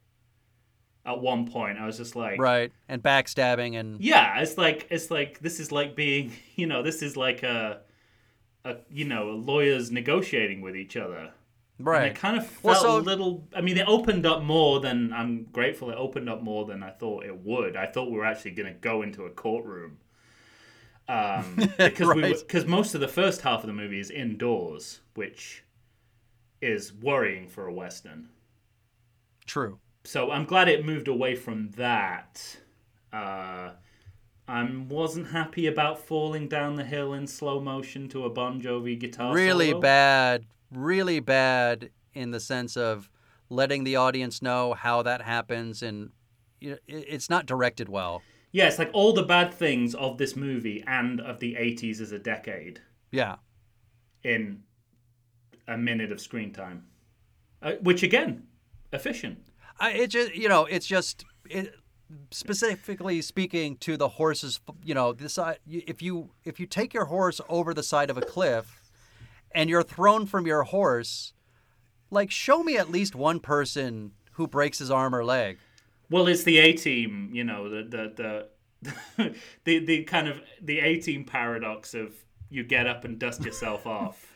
At 1.05 1.21
one 1.21 1.51
point, 1.51 1.79
I 1.79 1.87
was 1.87 1.97
just 1.97 2.15
like, 2.15 2.39
Right. 2.41 2.73
And 2.89 3.03
backstabbing 3.03 3.79
and 3.79 4.01
Yeah, 4.01 4.39
it's 4.41 4.57
like 4.57 4.87
it's 4.91 5.11
like 5.11 5.41
this 5.41 5.59
is 5.61 5.73
like 5.73 5.97
being, 5.97 6.33
you 6.57 6.67
know, 6.67 6.83
this 6.83 7.03
is 7.03 7.17
like 7.17 7.43
a, 7.43 7.81
a 8.65 8.77
you 8.91 9.05
know, 9.05 9.31
lawyers 9.31 9.91
negotiating 9.91 10.61
with 10.61 10.77
each 10.77 10.97
other. 10.97 11.33
Right. 11.81 12.07
And 12.09 12.17
it 12.17 12.21
kind 12.21 12.37
of 12.37 12.63
Well, 12.65 12.75
felt 12.75 12.85
so- 12.87 12.99
a 12.99 13.01
little. 13.01 13.49
I 13.57 13.61
mean, 13.63 13.77
it 13.79 13.89
opened 13.89 14.27
up 14.27 14.43
more 14.43 14.79
than 14.79 15.13
I'm 15.13 15.45
grateful. 15.53 15.91
It 15.91 15.97
opened 15.97 16.29
up 16.29 16.41
more 16.43 16.65
than 16.67 16.83
I 16.85 16.91
thought 16.91 17.25
it 17.25 17.37
would. 17.45 17.77
I 17.77 17.87
thought 17.87 18.11
we 18.11 18.17
were 18.19 18.25
actually 18.27 18.53
going 18.53 18.73
to 18.73 18.79
go 18.79 19.03
into 19.03 19.25
a 19.25 19.31
courtroom. 19.31 19.99
Um, 21.09 21.57
because 21.79 22.15
we 22.15 22.33
because 22.35 22.65
most 22.67 22.95
of 22.95 23.01
the 23.01 23.09
first 23.09 23.41
half 23.41 23.61
of 23.63 23.67
the 23.67 23.73
movie 23.73 23.99
is 23.99 24.11
indoors, 24.11 25.01
which 25.15 25.65
is 26.61 26.93
worrying 26.93 27.49
for 27.49 27.67
a 27.67 27.73
western. 27.73 28.29
True. 29.47 29.81
So 30.05 30.31
I'm 30.31 30.45
glad 30.45 30.69
it 30.69 30.85
moved 30.85 31.09
away 31.09 31.35
from 31.35 31.71
that. 31.77 32.59
Uh, 33.13 33.73
I 34.49 34.71
wasn't 34.89 35.29
happy 35.29 35.67
about 35.67 35.99
falling 36.01 36.49
down 36.49 36.75
the 36.75 36.85
hill 36.85 37.15
in 37.15 37.27
slow 37.27 37.61
motion 37.61 38.09
to 38.09 38.25
a 38.25 38.31
Bon 38.31 38.61
Jovi 38.61 38.99
guitar 38.99 39.33
really 39.35 39.69
solo. 39.71 39.81
bad, 39.81 40.47
really 40.71 41.21
bad 41.21 41.91
in 42.15 42.33
the 42.33 42.41
sense 42.41 42.77
of 42.77 43.09
letting 43.49 43.85
the 43.85 43.97
audience 43.97 44.43
know 44.43 44.75
how 44.75 45.03
that 45.03 45.23
happens, 45.23 45.83
and 45.83 46.11
you 46.61 46.71
know, 46.71 46.79
it- 46.87 47.07
it's 47.09 47.31
not 47.31 47.47
directed 47.47 47.89
well. 47.89 48.23
Yeah, 48.51 48.69
it's 48.69 48.79
like 48.79 48.91
all 48.93 49.13
the 49.13 49.23
bad 49.23 49.53
things 49.55 49.95
of 49.95 50.19
this 50.19 50.37
movie 50.37 50.83
and 50.87 51.21
of 51.21 51.39
the 51.41 51.57
80s 51.57 52.01
as 52.01 52.13
a 52.13 52.19
decade 52.19 52.81
Yeah, 53.11 53.37
in 54.23 54.63
a 55.69 55.77
minute 55.79 56.11
of 56.13 56.21
screen 56.21 56.53
time. 56.53 56.87
Uh, 57.63 57.75
which, 57.83 58.03
again, 58.03 58.47
efficient. 58.93 59.47
I, 59.83 59.91
it 59.91 60.07
just 60.07 60.35
you 60.35 60.49
know, 60.49 60.65
it's 60.65 60.87
just 60.87 61.25
it, 61.51 61.75
specifically 62.31 63.21
speaking 63.21 63.77
to 63.79 63.97
the 63.97 64.09
horses. 64.09 64.61
You 64.85 64.95
know, 64.95 65.13
this 65.13 65.39
if 65.67 66.01
you 66.01 66.31
if 66.45 66.61
you 66.61 66.67
take 66.67 66.95
your 66.95 67.07
horse 67.07 67.41
over 67.49 67.75
the 67.75 67.83
side 67.83 68.09
of 68.09 68.17
a 68.17 68.23
cliff, 68.23 68.81
and 69.51 69.69
you're 69.69 69.83
thrown 69.83 70.27
from 70.27 70.47
your 70.47 70.63
horse, 70.63 71.33
like 72.11 72.31
show 72.31 72.63
me 72.63 72.77
at 72.77 72.91
least 72.91 73.17
one 73.17 73.41
person 73.41 74.13
who 74.35 74.47
breaks 74.47 74.79
his 74.79 74.91
arm 74.91 75.15
or 75.15 75.25
leg. 75.25 75.59
Well, 76.09 76.29
it's 76.29 76.45
the 76.45 76.59
A 76.59 76.75
team, 76.75 77.31
you 77.33 77.43
know, 77.43 77.69
the 77.69 77.83
the 77.83 78.49
the 79.17 79.35
the, 79.65 79.79
the 79.85 80.05
kind 80.05 80.29
of 80.29 80.41
the 80.61 80.79
A 80.79 81.01
team 81.01 81.25
paradox 81.25 81.93
of 81.93 82.15
you 82.51 82.63
get 82.63 82.87
up 82.87 83.05
and 83.05 83.19
dust 83.19 83.45
yourself 83.45 83.85
off. 83.99 84.33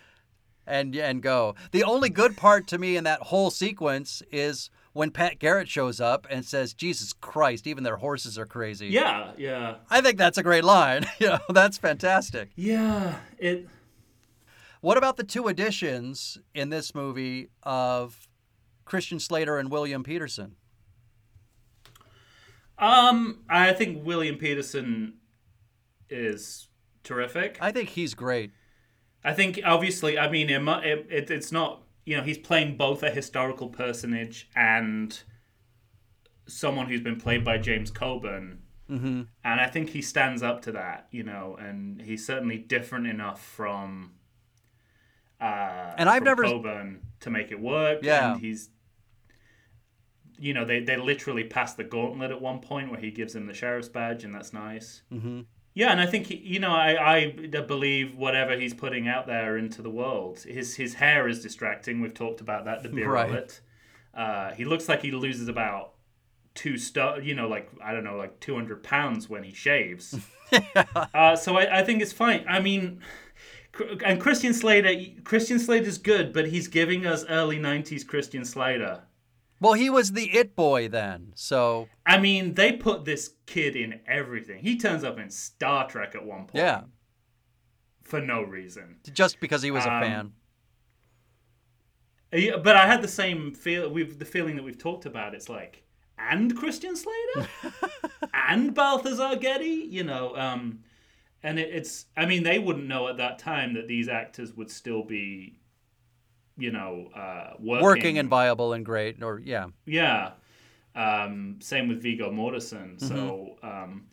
and 0.66 0.96
and 0.96 1.22
go. 1.22 1.54
The 1.70 1.84
only 1.84 2.08
good 2.08 2.36
part 2.36 2.66
to 2.68 2.78
me 2.78 2.96
in 2.96 3.04
that 3.04 3.22
whole 3.22 3.50
sequence 3.50 4.22
is 4.32 4.70
when 4.96 5.10
Pat 5.10 5.38
Garrett 5.38 5.68
shows 5.68 6.00
up 6.00 6.26
and 6.30 6.44
says, 6.44 6.72
"Jesus 6.72 7.12
Christ, 7.12 7.66
even 7.66 7.84
their 7.84 7.96
horses 7.96 8.38
are 8.38 8.46
crazy." 8.46 8.88
Yeah, 8.88 9.32
yeah, 9.36 9.76
I 9.90 10.00
think 10.00 10.16
that's 10.18 10.38
a 10.38 10.42
great 10.42 10.64
line. 10.64 11.06
you 11.18 11.28
know, 11.28 11.38
that's 11.50 11.76
fantastic. 11.78 12.50
yeah. 12.56 13.18
It 13.38 13.68
What 14.80 14.96
about 14.96 15.16
the 15.16 15.24
two 15.24 15.48
additions 15.48 16.38
in 16.54 16.70
this 16.70 16.94
movie 16.94 17.50
of 17.62 18.26
Christian 18.84 19.20
Slater 19.20 19.58
and 19.58 19.70
William 19.70 20.02
Petersen? 20.02 20.56
um, 22.78 23.40
I 23.48 23.72
think 23.72 24.04
William 24.04 24.36
Petersen 24.36 25.14
is 26.08 26.68
terrific. 27.02 27.58
I 27.60 27.70
think 27.72 27.90
he's 27.90 28.14
great. 28.14 28.50
I 29.24 29.32
think 29.32 29.60
obviously, 29.64 30.18
I 30.18 30.30
mean, 30.30 30.50
it, 30.50 30.62
it, 30.84 31.06
it, 31.10 31.30
it's 31.30 31.50
not 31.50 31.82
you 32.06 32.16
know 32.16 32.22
he's 32.22 32.38
playing 32.38 32.76
both 32.78 33.02
a 33.02 33.10
historical 33.10 33.68
personage 33.68 34.48
and 34.56 35.20
someone 36.46 36.86
who's 36.88 37.00
been 37.02 37.20
played 37.20 37.44
by 37.44 37.58
James 37.58 37.90
Coburn, 37.90 38.62
mm-hmm. 38.88 39.22
and 39.44 39.60
I 39.60 39.66
think 39.66 39.90
he 39.90 40.00
stands 40.00 40.42
up 40.42 40.62
to 40.62 40.72
that, 40.72 41.08
you 41.10 41.24
know, 41.24 41.56
and 41.60 42.00
he's 42.00 42.24
certainly 42.24 42.56
different 42.56 43.06
enough 43.08 43.44
from. 43.44 44.12
Uh, 45.40 45.92
And 45.98 46.08
I've 46.08 46.22
never- 46.22 46.44
Coburn 46.44 47.02
to 47.20 47.30
make 47.30 47.50
it 47.50 47.60
work. 47.60 47.98
Yeah. 48.02 48.32
and 48.32 48.40
he's. 48.40 48.70
You 50.38 50.52
know, 50.52 50.66
they, 50.66 50.80
they 50.80 50.98
literally 50.98 51.44
pass 51.44 51.72
the 51.74 51.84
gauntlet 51.84 52.30
at 52.30 52.42
one 52.42 52.60
point 52.60 52.90
where 52.90 53.00
he 53.00 53.10
gives 53.10 53.34
him 53.34 53.46
the 53.46 53.54
sheriff's 53.54 53.88
badge, 53.88 54.22
and 54.22 54.34
that's 54.34 54.52
nice. 54.52 55.00
Mm-hmm. 55.10 55.40
Yeah, 55.76 55.90
and 55.90 56.00
I 56.00 56.06
think 56.06 56.30
you 56.30 56.58
know 56.58 56.70
I, 56.70 57.12
I 57.12 57.60
believe 57.60 58.16
whatever 58.16 58.56
he's 58.56 58.72
putting 58.72 59.08
out 59.08 59.26
there 59.26 59.58
into 59.58 59.82
the 59.82 59.90
world. 59.90 60.40
His 60.40 60.74
his 60.74 60.94
hair 60.94 61.28
is 61.28 61.42
distracting. 61.42 62.00
We've 62.00 62.14
talked 62.14 62.40
about 62.40 62.64
that. 62.64 62.82
The 62.82 62.88
beer 62.88 63.10
Right. 63.10 63.60
Uh, 64.14 64.54
he 64.54 64.64
looks 64.64 64.88
like 64.88 65.02
he 65.02 65.10
loses 65.10 65.48
about 65.48 65.92
two 66.54 66.78
stu- 66.78 67.20
You 67.22 67.34
know, 67.34 67.46
like 67.46 67.68
I 67.84 67.92
don't 67.92 68.04
know, 68.04 68.16
like 68.16 68.40
two 68.40 68.54
hundred 68.54 68.84
pounds 68.84 69.28
when 69.28 69.42
he 69.42 69.52
shaves. 69.52 70.18
uh, 71.12 71.36
so 71.36 71.58
I, 71.58 71.80
I 71.80 71.84
think 71.84 72.00
it's 72.00 72.12
fine. 72.12 72.46
I 72.48 72.58
mean, 72.60 73.02
and 74.02 74.18
Christian 74.18 74.54
Slater. 74.54 74.94
Christian 75.24 75.58
Slater's 75.58 75.98
good, 75.98 76.32
but 76.32 76.48
he's 76.48 76.68
giving 76.68 77.04
us 77.04 77.26
early 77.28 77.58
'90s 77.58 78.06
Christian 78.06 78.46
Slater. 78.46 79.02
Well, 79.60 79.72
he 79.72 79.88
was 79.88 80.12
the 80.12 80.30
it 80.36 80.54
boy 80.54 80.88
then, 80.88 81.32
so 81.34 81.88
I 82.04 82.18
mean, 82.18 82.54
they 82.54 82.72
put 82.72 83.04
this 83.06 83.34
kid 83.46 83.74
in 83.76 84.00
everything. 84.06 84.60
He 84.62 84.76
turns 84.78 85.02
up 85.02 85.18
in 85.18 85.30
Star 85.30 85.88
Trek 85.88 86.14
at 86.14 86.24
one 86.26 86.40
point. 86.46 86.54
yeah, 86.56 86.82
For 88.02 88.20
no 88.20 88.42
reason. 88.42 88.96
just 89.12 89.40
because 89.40 89.62
he 89.62 89.70
was 89.70 89.86
a 89.86 89.92
Um, 89.92 90.02
fan. 90.02 90.32
Yeah, 92.32 92.56
but 92.58 92.76
I 92.76 92.86
had 92.86 93.02
the 93.02 93.08
same 93.08 93.52
feel. 93.54 93.88
We've 93.90 94.18
the 94.18 94.24
feeling 94.24 94.56
that 94.56 94.62
we've 94.62 94.76
talked 94.78 95.06
about. 95.06 95.34
It's 95.34 95.48
like, 95.48 95.84
and 96.18 96.54
Christian 96.56 96.94
Slater, 96.96 97.48
and 98.34 98.74
Balthazar 98.74 99.36
Getty. 99.36 99.86
You 99.88 100.02
know, 100.04 100.36
um, 100.36 100.80
and 101.42 101.58
it, 101.58 101.70
it's. 101.72 102.06
I 102.16 102.26
mean, 102.26 102.42
they 102.42 102.58
wouldn't 102.58 102.86
know 102.88 103.08
at 103.08 103.16
that 103.18 103.38
time 103.38 103.74
that 103.74 103.86
these 103.88 104.08
actors 104.08 104.52
would 104.54 104.70
still 104.70 105.02
be, 105.04 105.60
you 106.56 106.72
know, 106.72 107.08
uh, 107.14 107.54
working. 107.58 107.84
Working 107.84 108.18
and 108.18 108.28
viable 108.28 108.72
and 108.72 108.84
great, 108.84 109.22
or 109.22 109.38
yeah, 109.38 109.66
Yeah. 109.84 110.32
Um, 110.94 111.58
same 111.60 111.88
with 111.88 112.02
Viggo 112.02 112.30
Mortensen. 112.30 112.98
So, 112.98 113.58
um, 113.62 114.06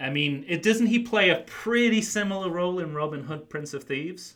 I 0.00 0.10
mean, 0.10 0.44
it 0.48 0.60
doesn't 0.64 0.88
he 0.88 0.98
play 0.98 1.30
a 1.30 1.44
pretty 1.46 2.02
similar 2.02 2.50
role 2.50 2.80
in 2.80 2.92
Robin 2.92 3.22
Hood, 3.22 3.48
Prince 3.48 3.72
of 3.72 3.84
Thieves? 3.84 4.34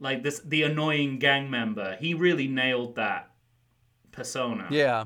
Like 0.00 0.22
this, 0.22 0.40
the 0.40 0.62
annoying 0.62 1.18
gang 1.18 1.50
member. 1.50 1.96
He 2.00 2.14
really 2.14 2.48
nailed 2.48 2.96
that 2.96 3.30
persona. 4.10 4.68
yeah, 4.70 5.04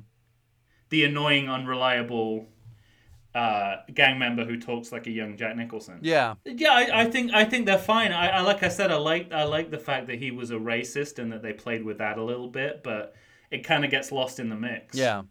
The 0.90 1.04
annoying, 1.04 1.50
unreliable 1.50 2.46
uh, 3.34 3.76
gang 3.94 4.18
member 4.18 4.44
who 4.44 4.58
talks 4.58 4.90
like 4.92 5.06
a 5.06 5.10
young 5.10 5.36
Jack 5.36 5.56
Nicholson. 5.56 6.00
yeah. 6.02 6.34
Yeah, 6.44 6.72
I, 6.72 7.02
I 7.02 7.04
think 7.04 7.32
I 7.32 7.44
think 7.44 7.66
they're 7.66 7.78
fine. 7.78 8.12
I, 8.12 8.28
I 8.28 8.40
like 8.40 8.62
I 8.62 8.68
said, 8.68 8.90
I 8.90 8.96
like 8.96 9.32
I 9.32 9.44
like 9.44 9.70
the 9.70 9.78
fact 9.78 10.06
that 10.08 10.18
he 10.18 10.30
was 10.30 10.50
a 10.50 10.56
racist 10.56 11.18
and 11.18 11.32
that 11.32 11.42
they 11.42 11.52
played 11.52 11.84
with 11.84 11.98
that 11.98 12.18
a 12.18 12.22
little 12.24 12.48
bit, 12.48 12.82
but 12.82 13.14
it 13.50 13.64
kind 13.64 13.84
of 13.84 13.90
gets 13.90 14.10
lost 14.10 14.40
in 14.40 14.48
the 14.48 14.56
mix. 14.56 14.96
Yeah, 14.96 15.22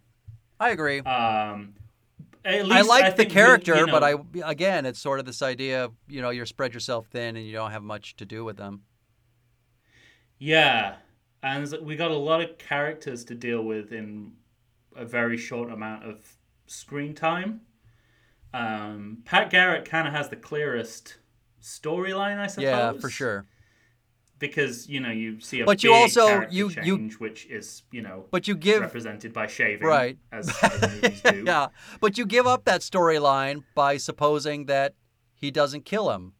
I 0.60 0.70
agree. 0.70 1.00
Um, 1.00 1.74
at 2.46 2.66
least 2.66 2.72
I 2.78 2.82
like 2.82 3.06
the 3.06 3.12
think 3.18 3.30
we- 3.30 3.34
character, 3.34 3.76
you 3.76 3.86
know- 3.86 3.92
but 3.92 4.04
I 4.04 4.16
again, 4.50 4.86
it's 4.86 5.00
sort 5.00 5.20
of 5.20 5.26
this 5.26 5.42
idea 5.42 5.84
of 5.86 5.92
you 6.08 6.22
know 6.22 6.30
you're 6.30 6.46
spread 6.46 6.74
yourself 6.74 7.08
thin 7.08 7.36
and 7.36 7.46
you 7.46 7.52
don't 7.52 7.72
have 7.72 7.84
much 7.84 8.16
to 8.16 8.26
do 8.26 8.46
with 8.46 8.56
them. 8.56 8.84
yeah, 10.38 10.96
and 11.44 11.74
we 11.82 11.96
got 11.96 12.12
a 12.12 12.18
lot 12.18 12.42
of 12.42 12.58
characters 12.58 13.24
to 13.26 13.36
deal 13.36 13.62
with 13.62 13.92
in 13.92 14.34
a 14.96 15.06
very 15.06 15.38
short 15.38 15.70
amount 15.72 16.06
of 16.06 16.38
screen 16.68 17.14
time. 17.14 17.62
Um, 18.54 19.20
Pat 19.26 19.50
Garrett 19.50 19.86
kind 19.86 20.08
of 20.08 20.14
has 20.14 20.30
the 20.30 20.36
clearest 20.36 21.18
storyline, 21.62 22.38
I 22.40 22.48
suppose. 22.48 22.64
Yeah, 22.64 22.94
for 22.94 23.10
sure. 23.10 23.46
Because 24.40 24.88
you 24.88 25.02
know 25.02 25.12
you 25.12 25.42
see 25.42 25.60
a 25.60 25.66
But 25.66 25.84
you 25.84 25.90
big 25.92 26.02
also- 26.02 26.42
you- 26.50 26.70
you- 26.82 26.98
change, 26.98 27.20
which 27.20 27.46
is 27.48 27.84
you 27.92 28.02
know 28.02 28.26
But 28.32 28.48
you 28.48 28.56
give 28.56 28.82
represented 28.82 29.34
by 29.34 29.48
shaving, 29.48 29.86
Right. 29.86 30.18
As, 30.32 30.48
as 30.64 30.82
movies 30.82 31.22
do. 31.22 31.44
yeah, 31.46 31.68
but 32.00 32.18
you 32.18 32.26
give 32.26 32.48
up 32.48 32.64
that 32.64 32.80
storyline 32.82 33.64
by 33.76 33.98
supposing 33.98 34.66
that 34.68 34.96
he 35.34 35.52
doesn't 35.52 35.84
kill 35.84 36.10
him 36.12 36.34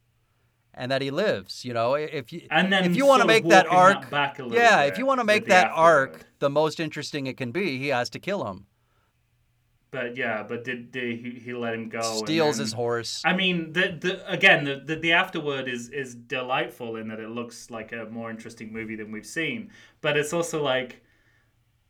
and 0.72 0.90
that 0.90 1.02
he 1.02 1.10
lives. 1.10 1.62
You 1.66 1.74
know, 1.74 1.92
if 1.94 2.32
you 2.32 2.46
And 2.50 2.72
then 2.72 2.84
if 2.84 2.96
you 2.96 3.04
want 3.04 3.20
to 3.20 3.26
make 3.26 3.46
that 3.50 3.66
arc, 3.66 4.08
back 4.08 4.38
a 4.38 4.44
little 4.44 4.56
yeah, 4.56 4.84
bit 4.84 4.92
if 4.94 4.98
you 4.98 5.04
want 5.04 5.20
to 5.20 5.24
make 5.24 5.44
that 5.48 5.70
arc 5.74 6.24
the 6.38 6.48
most 6.48 6.80
interesting 6.80 7.26
it 7.26 7.36
can 7.36 7.52
be, 7.52 7.76
he 7.76 7.88
has 7.88 8.08
to 8.10 8.18
kill 8.18 8.46
him. 8.46 8.64
But 9.90 10.16
yeah, 10.16 10.44
but 10.44 10.62
did, 10.62 10.92
did 10.92 11.18
he, 11.18 11.30
he 11.30 11.52
let 11.52 11.74
him 11.74 11.88
go? 11.88 11.98
and 11.98 12.18
Steals 12.18 12.56
then- 12.56 12.64
his 12.64 12.72
horse. 12.72 13.22
I 13.24 13.34
mean, 13.34 13.72
the 13.72 13.98
the 14.00 14.30
again, 14.30 14.64
the, 14.64 14.76
the 14.76 14.96
the 14.96 15.12
afterword 15.12 15.68
is 15.68 15.88
is 15.88 16.14
delightful 16.14 16.96
in 16.96 17.08
that 17.08 17.18
it 17.18 17.30
looks 17.30 17.70
like 17.70 17.92
a 17.92 18.06
more 18.06 18.30
interesting 18.30 18.72
movie 18.72 18.96
than 18.96 19.10
we've 19.10 19.26
seen, 19.26 19.70
but 20.00 20.16
it's 20.16 20.32
also 20.32 20.62
like, 20.62 21.02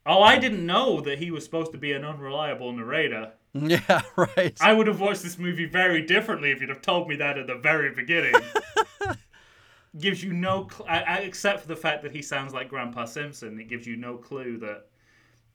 oh, 0.07 0.23
I 0.23 0.39
didn't 0.39 0.65
know 0.65 1.01
that 1.03 1.19
he 1.19 1.31
was 1.31 1.45
supposed 1.45 1.73
to 1.73 1.79
be 1.79 1.93
an 1.93 2.05
unreliable 2.05 2.73
narrator. 2.73 3.33
yeah, 3.53 4.03
right. 4.17 4.57
I 4.61 4.73
would 4.73 4.87
have 4.87 5.01
watched 5.01 5.23
this 5.23 5.39
movie 5.39 5.67
very 5.67 6.03
differently 6.03 6.53
if 6.53 6.61
you'd 6.61 6.71
have 6.71 6.83
told 6.83 7.09
me 7.09 7.17
that 7.17 7.37
at 7.37 7.49
the 7.49 7.57
very 7.57 7.93
beginning. 7.93 8.35
gives 9.99 10.23
you 10.23 10.33
no, 10.33 10.69
cl- 10.71 10.89
I, 10.89 11.01
I, 11.01 11.17
except 11.19 11.63
for 11.63 11.69
the 11.69 11.77
fact 11.77 12.03
that 12.05 12.13
he 12.13 12.23
sounds 12.23 12.55
like 12.55 12.69
Grandpa 12.69 13.07
Simpson. 13.07 13.59
It 13.59 13.69
gives 13.69 13.87
you 13.87 13.97
no 13.97 14.17
clue 14.17 14.57
that 14.59 14.87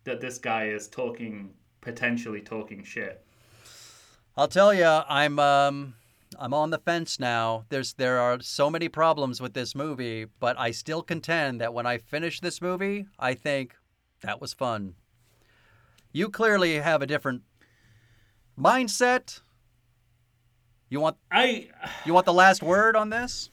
that 0.03 0.21
this 0.21 0.37
guy 0.37 0.67
is 0.67 0.87
talking 0.87 1.51
potentially 1.85 2.41
talking 2.41 2.83
shit. 2.83 3.23
I'll 4.35 4.49
tell 4.49 4.73
you, 4.73 4.83
I'm 4.85 5.39
um, 5.39 5.93
I'm 6.37 6.53
on 6.53 6.71
the 6.71 6.79
fence 6.79 7.17
now. 7.19 7.63
There's 7.69 7.93
there 7.93 8.19
are 8.19 8.41
so 8.41 8.69
many 8.69 8.89
problems 8.89 9.39
with 9.39 9.53
this 9.53 9.73
movie, 9.73 10.25
but 10.41 10.59
I 10.59 10.71
still 10.71 11.01
contend 11.01 11.61
that 11.61 11.73
when 11.73 11.85
I 11.85 11.97
finish 11.97 12.41
this 12.41 12.61
movie, 12.61 13.05
I 13.17 13.33
think 13.33 13.75
that 14.21 14.41
was 14.41 14.53
fun. 14.53 14.95
You 16.11 16.27
clearly 16.29 16.75
have 16.75 17.01
a 17.01 17.07
different 17.07 17.43
mindset. 18.59 19.39
You 20.89 20.99
want 20.99 21.15
I 21.31 21.69
you 22.03 22.13
want 22.13 22.25
the 22.25 22.33
last 22.33 22.61
word 22.61 22.97
on 22.97 23.09
this? 23.09 23.49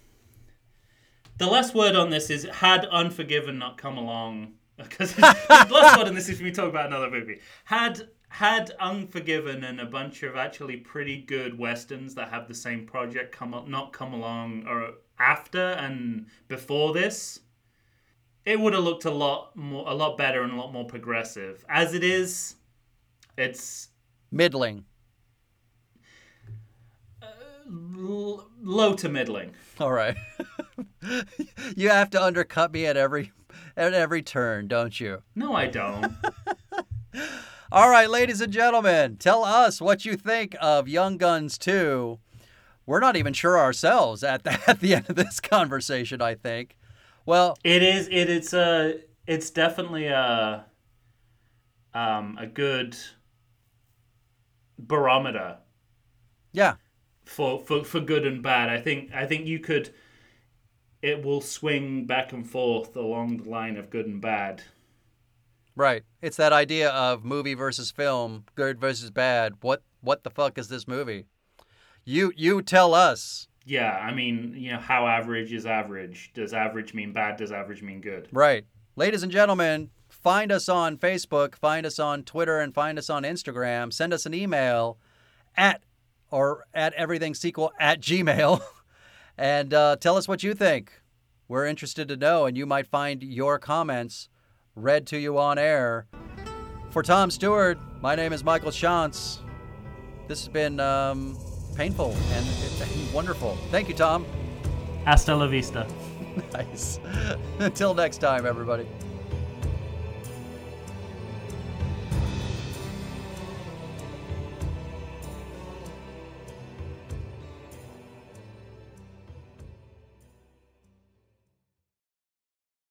the 1.38 1.46
last 1.46 1.74
word 1.74 1.96
on 1.96 2.10
this 2.10 2.30
is 2.30 2.44
had 2.44 2.86
Unforgiven 2.86 3.58
not 3.58 3.76
come 3.76 3.98
along 3.98 4.52
because 4.76 5.14
the 5.16 5.22
last 5.70 5.98
word 5.98 6.08
on 6.08 6.14
this 6.14 6.28
is 6.28 6.40
we 6.40 6.50
talk 6.50 6.68
about 6.68 6.86
another 6.86 7.10
movie. 7.10 7.38
Had 7.64 8.08
had 8.32 8.70
Unforgiven 8.80 9.62
and 9.62 9.78
a 9.78 9.84
bunch 9.84 10.22
of 10.22 10.36
actually 10.36 10.78
pretty 10.78 11.20
good 11.20 11.58
westerns 11.58 12.14
that 12.14 12.30
have 12.30 12.48
the 12.48 12.54
same 12.54 12.86
project 12.86 13.30
come 13.30 13.52
up 13.52 13.68
not 13.68 13.92
come 13.92 14.14
along 14.14 14.64
or 14.66 14.94
after 15.18 15.60
and 15.60 16.24
before 16.48 16.94
this, 16.94 17.40
it 18.46 18.58
would 18.58 18.72
have 18.72 18.84
looked 18.84 19.04
a 19.04 19.10
lot 19.10 19.54
more 19.54 19.84
a 19.86 19.92
lot 19.92 20.16
better 20.16 20.42
and 20.42 20.50
a 20.50 20.56
lot 20.56 20.72
more 20.72 20.86
progressive. 20.86 21.62
As 21.68 21.92
it 21.92 22.02
is, 22.02 22.56
it's 23.36 23.88
Middling. 24.30 24.86
Uh, 27.20 27.26
l- 27.98 28.48
low 28.62 28.94
to 28.94 29.10
middling. 29.10 29.52
All 29.78 29.92
right. 29.92 30.16
you 31.76 31.90
have 31.90 32.08
to 32.08 32.22
undercut 32.22 32.72
me 32.72 32.86
at 32.86 32.96
every 32.96 33.30
at 33.76 33.92
every 33.92 34.22
turn, 34.22 34.68
don't 34.68 34.98
you? 34.98 35.22
No, 35.34 35.54
I 35.54 35.66
don't. 35.66 36.14
All 37.72 37.88
right, 37.88 38.10
ladies 38.10 38.42
and 38.42 38.52
gentlemen, 38.52 39.16
tell 39.16 39.44
us 39.44 39.80
what 39.80 40.04
you 40.04 40.14
think 40.14 40.54
of 40.60 40.88
Young 40.88 41.16
Guns 41.16 41.56
2. 41.56 42.18
We're 42.84 43.00
not 43.00 43.16
even 43.16 43.32
sure 43.32 43.58
ourselves 43.58 44.22
at 44.22 44.44
the, 44.44 44.60
at 44.66 44.80
the 44.80 44.94
end 44.94 45.08
of 45.08 45.16
this 45.16 45.40
conversation, 45.40 46.20
I 46.20 46.34
think. 46.34 46.76
Well, 47.24 47.56
It 47.64 47.82
is. 47.82 48.08
It, 48.08 48.28
it's 48.28 48.52
a. 48.52 49.00
It's 49.26 49.48
definitely 49.48 50.08
a. 50.08 50.66
Um, 51.94 52.36
a 52.38 52.46
good 52.46 52.94
barometer 54.78 55.56
yeah, 56.52 56.74
for, 57.24 57.64
for 57.64 57.84
for 57.84 58.00
good 58.00 58.26
and 58.26 58.42
bad. 58.42 58.68
I 58.68 58.82
think. 58.82 59.14
I 59.14 59.24
think 59.24 59.46
you 59.46 59.60
could. 59.60 59.94
It 61.00 61.24
will 61.24 61.40
swing 61.40 62.04
back 62.04 62.34
and 62.34 62.46
forth 62.46 62.94
along 62.96 63.38
the 63.38 63.48
line 63.48 63.78
of 63.78 63.88
good 63.88 64.04
and 64.04 64.20
bad. 64.20 64.62
Right. 65.76 66.02
It's 66.20 66.36
that 66.36 66.52
idea 66.52 66.90
of 66.90 67.24
movie 67.24 67.54
versus 67.54 67.90
film, 67.90 68.44
good 68.54 68.80
versus 68.80 69.10
bad. 69.10 69.54
What 69.60 69.82
what 70.00 70.24
the 70.24 70.30
fuck 70.30 70.58
is 70.58 70.68
this 70.68 70.86
movie? 70.86 71.26
You 72.04 72.32
you 72.36 72.62
tell 72.62 72.94
us. 72.94 73.48
Yeah, 73.64 73.92
I 73.92 74.12
mean, 74.12 74.54
you 74.56 74.72
know, 74.72 74.78
how 74.78 75.06
average 75.06 75.52
is 75.52 75.66
average? 75.66 76.32
Does 76.34 76.52
average 76.52 76.94
mean 76.94 77.12
bad? 77.12 77.36
Does 77.36 77.52
average 77.52 77.82
mean 77.82 78.00
good? 78.00 78.28
Right. 78.32 78.64
Ladies 78.96 79.22
and 79.22 79.30
gentlemen, 79.30 79.90
find 80.08 80.50
us 80.50 80.68
on 80.68 80.98
Facebook, 80.98 81.54
find 81.54 81.86
us 81.86 81.98
on 82.00 82.24
Twitter, 82.24 82.58
and 82.58 82.74
find 82.74 82.98
us 82.98 83.08
on 83.08 83.22
Instagram. 83.22 83.92
Send 83.92 84.12
us 84.12 84.26
an 84.26 84.34
email 84.34 84.98
at 85.56 85.82
or 86.30 86.64
at 86.74 86.92
everything 86.94 87.34
sequel 87.34 87.72
at 87.78 88.00
gmail 88.00 88.60
and 89.38 89.72
uh, 89.72 89.96
tell 89.96 90.16
us 90.16 90.26
what 90.26 90.42
you 90.42 90.54
think. 90.54 91.00
We're 91.46 91.66
interested 91.66 92.08
to 92.08 92.16
know, 92.16 92.46
and 92.46 92.56
you 92.56 92.66
might 92.66 92.86
find 92.86 93.22
your 93.22 93.58
comments 93.58 94.28
read 94.74 95.06
to 95.08 95.18
you 95.18 95.38
on 95.38 95.58
air. 95.58 96.06
For 96.90 97.02
Tom 97.02 97.30
Stewart, 97.30 97.78
my 98.00 98.14
name 98.14 98.32
is 98.32 98.44
Michael 98.44 98.70
Shantz. 98.70 99.38
This 100.28 100.40
has 100.40 100.48
been 100.48 100.80
um, 100.80 101.36
painful 101.74 102.14
and, 102.32 102.46
and 102.80 103.12
wonderful. 103.12 103.56
Thank 103.70 103.88
you, 103.88 103.94
Tom. 103.94 104.24
Hasta 105.04 105.34
la 105.34 105.46
vista. 105.46 105.86
Nice. 106.54 106.98
Until 107.58 107.92
next 107.92 108.16
time, 108.16 108.46
everybody. 108.46 108.86